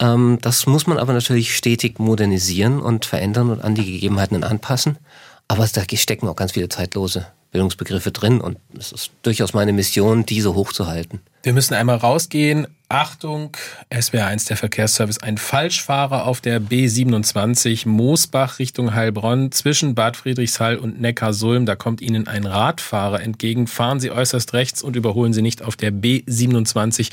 Ähm, 0.00 0.38
das 0.40 0.66
muss 0.66 0.86
man 0.86 0.98
aber 0.98 1.12
natürlich 1.12 1.54
stetig 1.56 1.98
modernisieren 1.98 2.80
und 2.80 3.04
verändern 3.04 3.50
und 3.50 3.60
an 3.62 3.74
die 3.74 3.84
Gegebenheiten 3.84 4.42
anpassen. 4.42 4.98
Aber 5.46 5.66
da 5.66 5.82
stecken 5.92 6.28
auch 6.28 6.36
ganz 6.36 6.52
viele 6.52 6.68
zeitlose 6.68 7.26
Bildungsbegriffe 7.50 8.12
drin 8.12 8.40
und 8.40 8.58
es 8.78 8.92
ist 8.92 9.10
durchaus 9.22 9.54
meine 9.54 9.72
Mission, 9.72 10.24
diese 10.24 10.54
hochzuhalten. 10.54 11.20
Wir 11.42 11.52
müssen 11.52 11.74
einmal 11.74 11.96
rausgehen. 11.96 12.66
Achtung, 12.90 13.56
SWR1 13.90 14.48
der 14.48 14.56
Verkehrsservice, 14.56 15.22
ein 15.22 15.38
Falschfahrer 15.38 16.26
auf 16.26 16.40
der 16.40 16.60
B27 16.60 17.88
Moosbach 17.88 18.58
Richtung 18.58 18.94
Heilbronn 18.94 19.52
zwischen 19.52 19.94
Bad 19.94 20.16
Friedrichshall 20.16 20.76
und 20.76 21.00
Neckarsulm. 21.00 21.66
Da 21.66 21.76
kommt 21.76 22.00
Ihnen 22.00 22.26
ein 22.26 22.44
Radfahrer 22.44 23.22
entgegen. 23.22 23.68
Fahren 23.68 24.00
Sie 24.00 24.10
äußerst 24.10 24.52
rechts 24.54 24.82
und 24.82 24.96
überholen 24.96 25.32
Sie 25.32 25.40
nicht 25.40 25.62
auf 25.62 25.76
der 25.76 25.92
B27 25.92 27.10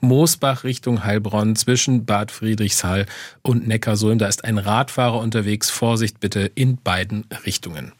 Moosbach 0.00 0.64
Richtung 0.64 1.04
Heilbronn 1.04 1.54
zwischen 1.54 2.04
Bad 2.04 2.32
Friedrichshall 2.32 3.06
und 3.42 3.68
Neckarsulm. 3.68 4.18
Da 4.18 4.26
ist 4.26 4.44
ein 4.44 4.58
Radfahrer 4.58 5.20
unterwegs. 5.20 5.70
Vorsicht 5.70 6.18
bitte 6.18 6.50
in 6.54 6.76
beiden 6.76 7.24
Richtungen. 7.46 7.92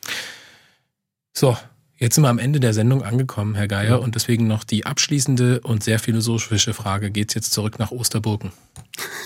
So, 1.33 1.57
Jetzt 2.03 2.15
sind 2.15 2.25
wir 2.25 2.31
am 2.31 2.39
Ende 2.39 2.61
der 2.61 2.73
Sendung 2.73 3.03
angekommen, 3.03 3.55
Herr 3.55 3.69
Geier, 3.69 3.91
ja. 3.91 3.97
und 3.97 4.15
deswegen 4.15 4.47
noch 4.47 4.65
die 4.65 4.87
abschließende 4.87 5.61
und 5.61 5.85
sehr 5.85 5.99
philosophische 5.99 6.73
Frage. 6.73 7.11
Geht's 7.11 7.35
jetzt 7.35 7.53
zurück 7.53 7.79
nach 7.79 7.91
Osterburgen? 7.91 8.53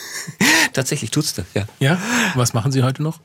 Tatsächlich 0.72 1.12
tut's 1.12 1.34
das, 1.34 1.46
ja. 1.54 1.66
Ja? 1.78 2.00
Was 2.34 2.52
machen 2.52 2.72
Sie 2.72 2.82
heute 2.82 3.04
noch? 3.04 3.20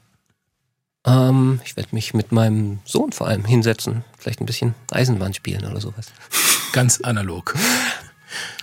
Ähm, 1.04 1.62
ich 1.66 1.76
werde 1.76 1.90
mich 1.94 2.14
mit 2.14 2.32
meinem 2.32 2.78
Sohn 2.86 3.12
vor 3.12 3.28
allem 3.28 3.44
hinsetzen. 3.44 4.04
Vielleicht 4.20 4.40
ein 4.40 4.46
bisschen 4.46 4.76
Eisenbahn 4.92 5.34
spielen 5.34 5.66
oder 5.66 5.82
sowas. 5.82 6.12
Ganz 6.72 7.02
analog. 7.02 7.56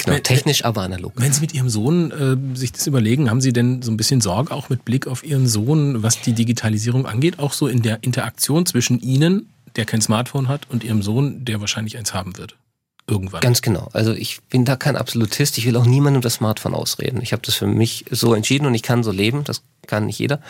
Genau, 0.05 0.18
technisch, 0.18 0.64
aber 0.64 0.82
analog. 0.82 1.14
Wenn 1.16 1.32
Sie 1.32 1.41
mit 1.41 1.53
Ihrem 1.53 1.68
Sohn 1.68 2.12
äh, 2.12 2.57
sich 2.57 2.70
das 2.70 2.87
überlegen, 2.87 3.28
haben 3.28 3.41
Sie 3.41 3.53
denn 3.53 3.82
so 3.82 3.91
ein 3.91 3.97
bisschen 3.97 4.20
Sorge 4.20 4.55
auch 4.55 4.68
mit 4.68 4.84
Blick 4.84 5.09
auf 5.09 5.24
Ihren 5.24 5.49
Sohn, 5.49 6.05
was 6.05 6.20
die 6.20 6.32
Digitalisierung 6.32 7.07
angeht, 7.07 7.41
auch 7.41 7.53
so 7.53 7.66
in 7.66 7.82
der 7.82 8.05
Interaktion 8.05 8.66
zwischen 8.66 9.01
Ihnen 9.01 9.49
der 9.76 9.84
kein 9.84 10.00
Smartphone 10.00 10.48
hat 10.48 10.68
und 10.70 10.84
ihrem 10.84 11.02
Sohn, 11.02 11.44
der 11.44 11.60
wahrscheinlich 11.60 11.96
eins 11.96 12.14
haben 12.14 12.36
wird. 12.36 12.56
Irgendwann. 13.09 13.40
Ganz 13.40 13.62
genau. 13.62 13.88
Also 13.92 14.12
ich 14.12 14.40
bin 14.50 14.64
da 14.64 14.74
kein 14.74 14.96
Absolutist. 14.96 15.59
Ich 15.59 15.66
will 15.66 15.76
auch 15.76 15.86
niemandem 15.86 16.22
das 16.22 16.34
Smartphone 16.34 16.74
ausreden. 16.74 17.20
Ich 17.22 17.32
habe 17.32 17.42
das 17.42 17.54
für 17.54 17.68
mich 17.68 18.04
so 18.11 18.34
entschieden 18.34 18.66
und 18.66 18.74
ich 18.74 18.82
kann 18.82 19.04
so 19.04 19.12
leben. 19.12 19.44
Das 19.44 19.62
kann 19.86 20.07
nicht 20.07 20.18
jeder. 20.18 20.40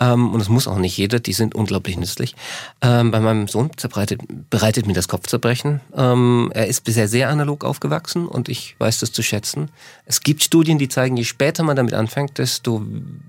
Ähm, 0.00 0.32
und 0.32 0.38
das 0.38 0.48
muss 0.48 0.66
auch 0.66 0.78
nicht 0.78 0.96
jeder. 0.96 1.20
Die 1.20 1.34
sind 1.34 1.54
unglaublich 1.54 1.98
nützlich. 1.98 2.34
Ähm, 2.80 3.10
bei 3.10 3.20
meinem 3.20 3.48
Sohn 3.48 3.70
bereitet, 3.82 4.22
bereitet 4.48 4.86
mir 4.86 4.94
das 4.94 5.08
Kopfzerbrechen. 5.08 5.82
Ähm, 5.94 6.50
er 6.54 6.68
ist 6.68 6.84
bisher 6.84 7.06
sehr 7.06 7.28
analog 7.28 7.64
aufgewachsen 7.64 8.26
und 8.26 8.48
ich 8.48 8.76
weiß 8.78 9.00
das 9.00 9.12
zu 9.12 9.22
schätzen. 9.22 9.68
Es 10.06 10.22
gibt 10.22 10.42
Studien, 10.42 10.78
die 10.78 10.88
zeigen, 10.88 11.18
je 11.18 11.24
später 11.24 11.62
man 11.64 11.76
damit 11.76 11.92
anfängt, 11.92 12.38
desto 12.38 12.82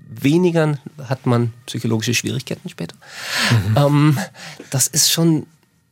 weniger 0.08 0.78
hat 1.10 1.26
man 1.26 1.52
psychologische 1.66 2.14
Schwierigkeiten 2.14 2.70
später. 2.70 2.96
Mhm. 3.50 3.76
Ähm, 3.76 4.18
das 4.70 4.86
ist 4.86 5.12
schon 5.12 5.46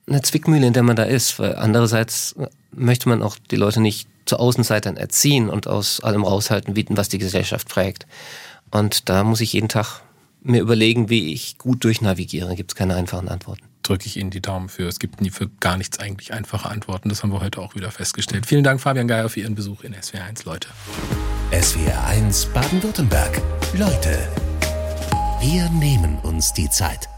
eine 0.06 0.22
Zwickmühle, 0.22 0.66
in 0.66 0.72
der 0.72 0.82
man 0.82 0.96
da 0.96 1.04
ist. 1.04 1.38
Weil 1.38 1.56
andererseits 1.56 2.34
möchte 2.72 3.08
man 3.08 3.22
auch 3.22 3.36
die 3.50 3.56
Leute 3.56 3.80
nicht 3.80 4.08
zu 4.26 4.38
Außenseitern 4.38 4.96
erziehen 4.96 5.48
und 5.48 5.66
aus 5.66 6.00
allem 6.00 6.24
raushalten, 6.24 6.74
was 6.96 7.08
die 7.08 7.18
Gesellschaft 7.18 7.68
prägt. 7.68 8.06
Und 8.70 9.08
da 9.08 9.24
muss 9.24 9.40
ich 9.40 9.52
jeden 9.52 9.68
Tag 9.68 10.02
mir 10.42 10.60
überlegen, 10.60 11.10
wie 11.10 11.32
ich 11.32 11.58
gut 11.58 11.84
durchnavigiere. 11.84 12.54
Gibt 12.54 12.72
es 12.72 12.74
keine 12.74 12.94
einfachen 12.94 13.28
Antworten. 13.28 13.62
Drücke 13.82 14.06
ich 14.06 14.16
Ihnen 14.16 14.30
die 14.30 14.40
Daumen 14.40 14.68
für. 14.68 14.86
Es 14.86 14.98
gibt 14.98 15.20
nie 15.20 15.30
für 15.30 15.48
gar 15.60 15.76
nichts 15.76 15.98
eigentlich 15.98 16.32
einfache 16.32 16.68
Antworten. 16.68 17.08
Das 17.08 17.22
haben 17.22 17.32
wir 17.32 17.40
heute 17.40 17.60
auch 17.60 17.74
wieder 17.74 17.90
festgestellt. 17.90 18.46
Vielen 18.46 18.64
Dank, 18.64 18.80
Fabian 18.80 19.08
Geier, 19.08 19.28
für 19.28 19.40
Ihren 19.40 19.54
Besuch 19.54 19.82
in 19.82 19.94
SWR1, 19.94 20.44
Leute. 20.44 20.68
SWR1 21.50 22.52
Baden-Württemberg. 22.52 23.40
Leute, 23.76 24.28
wir 25.40 25.68
nehmen 25.70 26.18
uns 26.22 26.52
die 26.52 26.68
Zeit. 26.70 27.08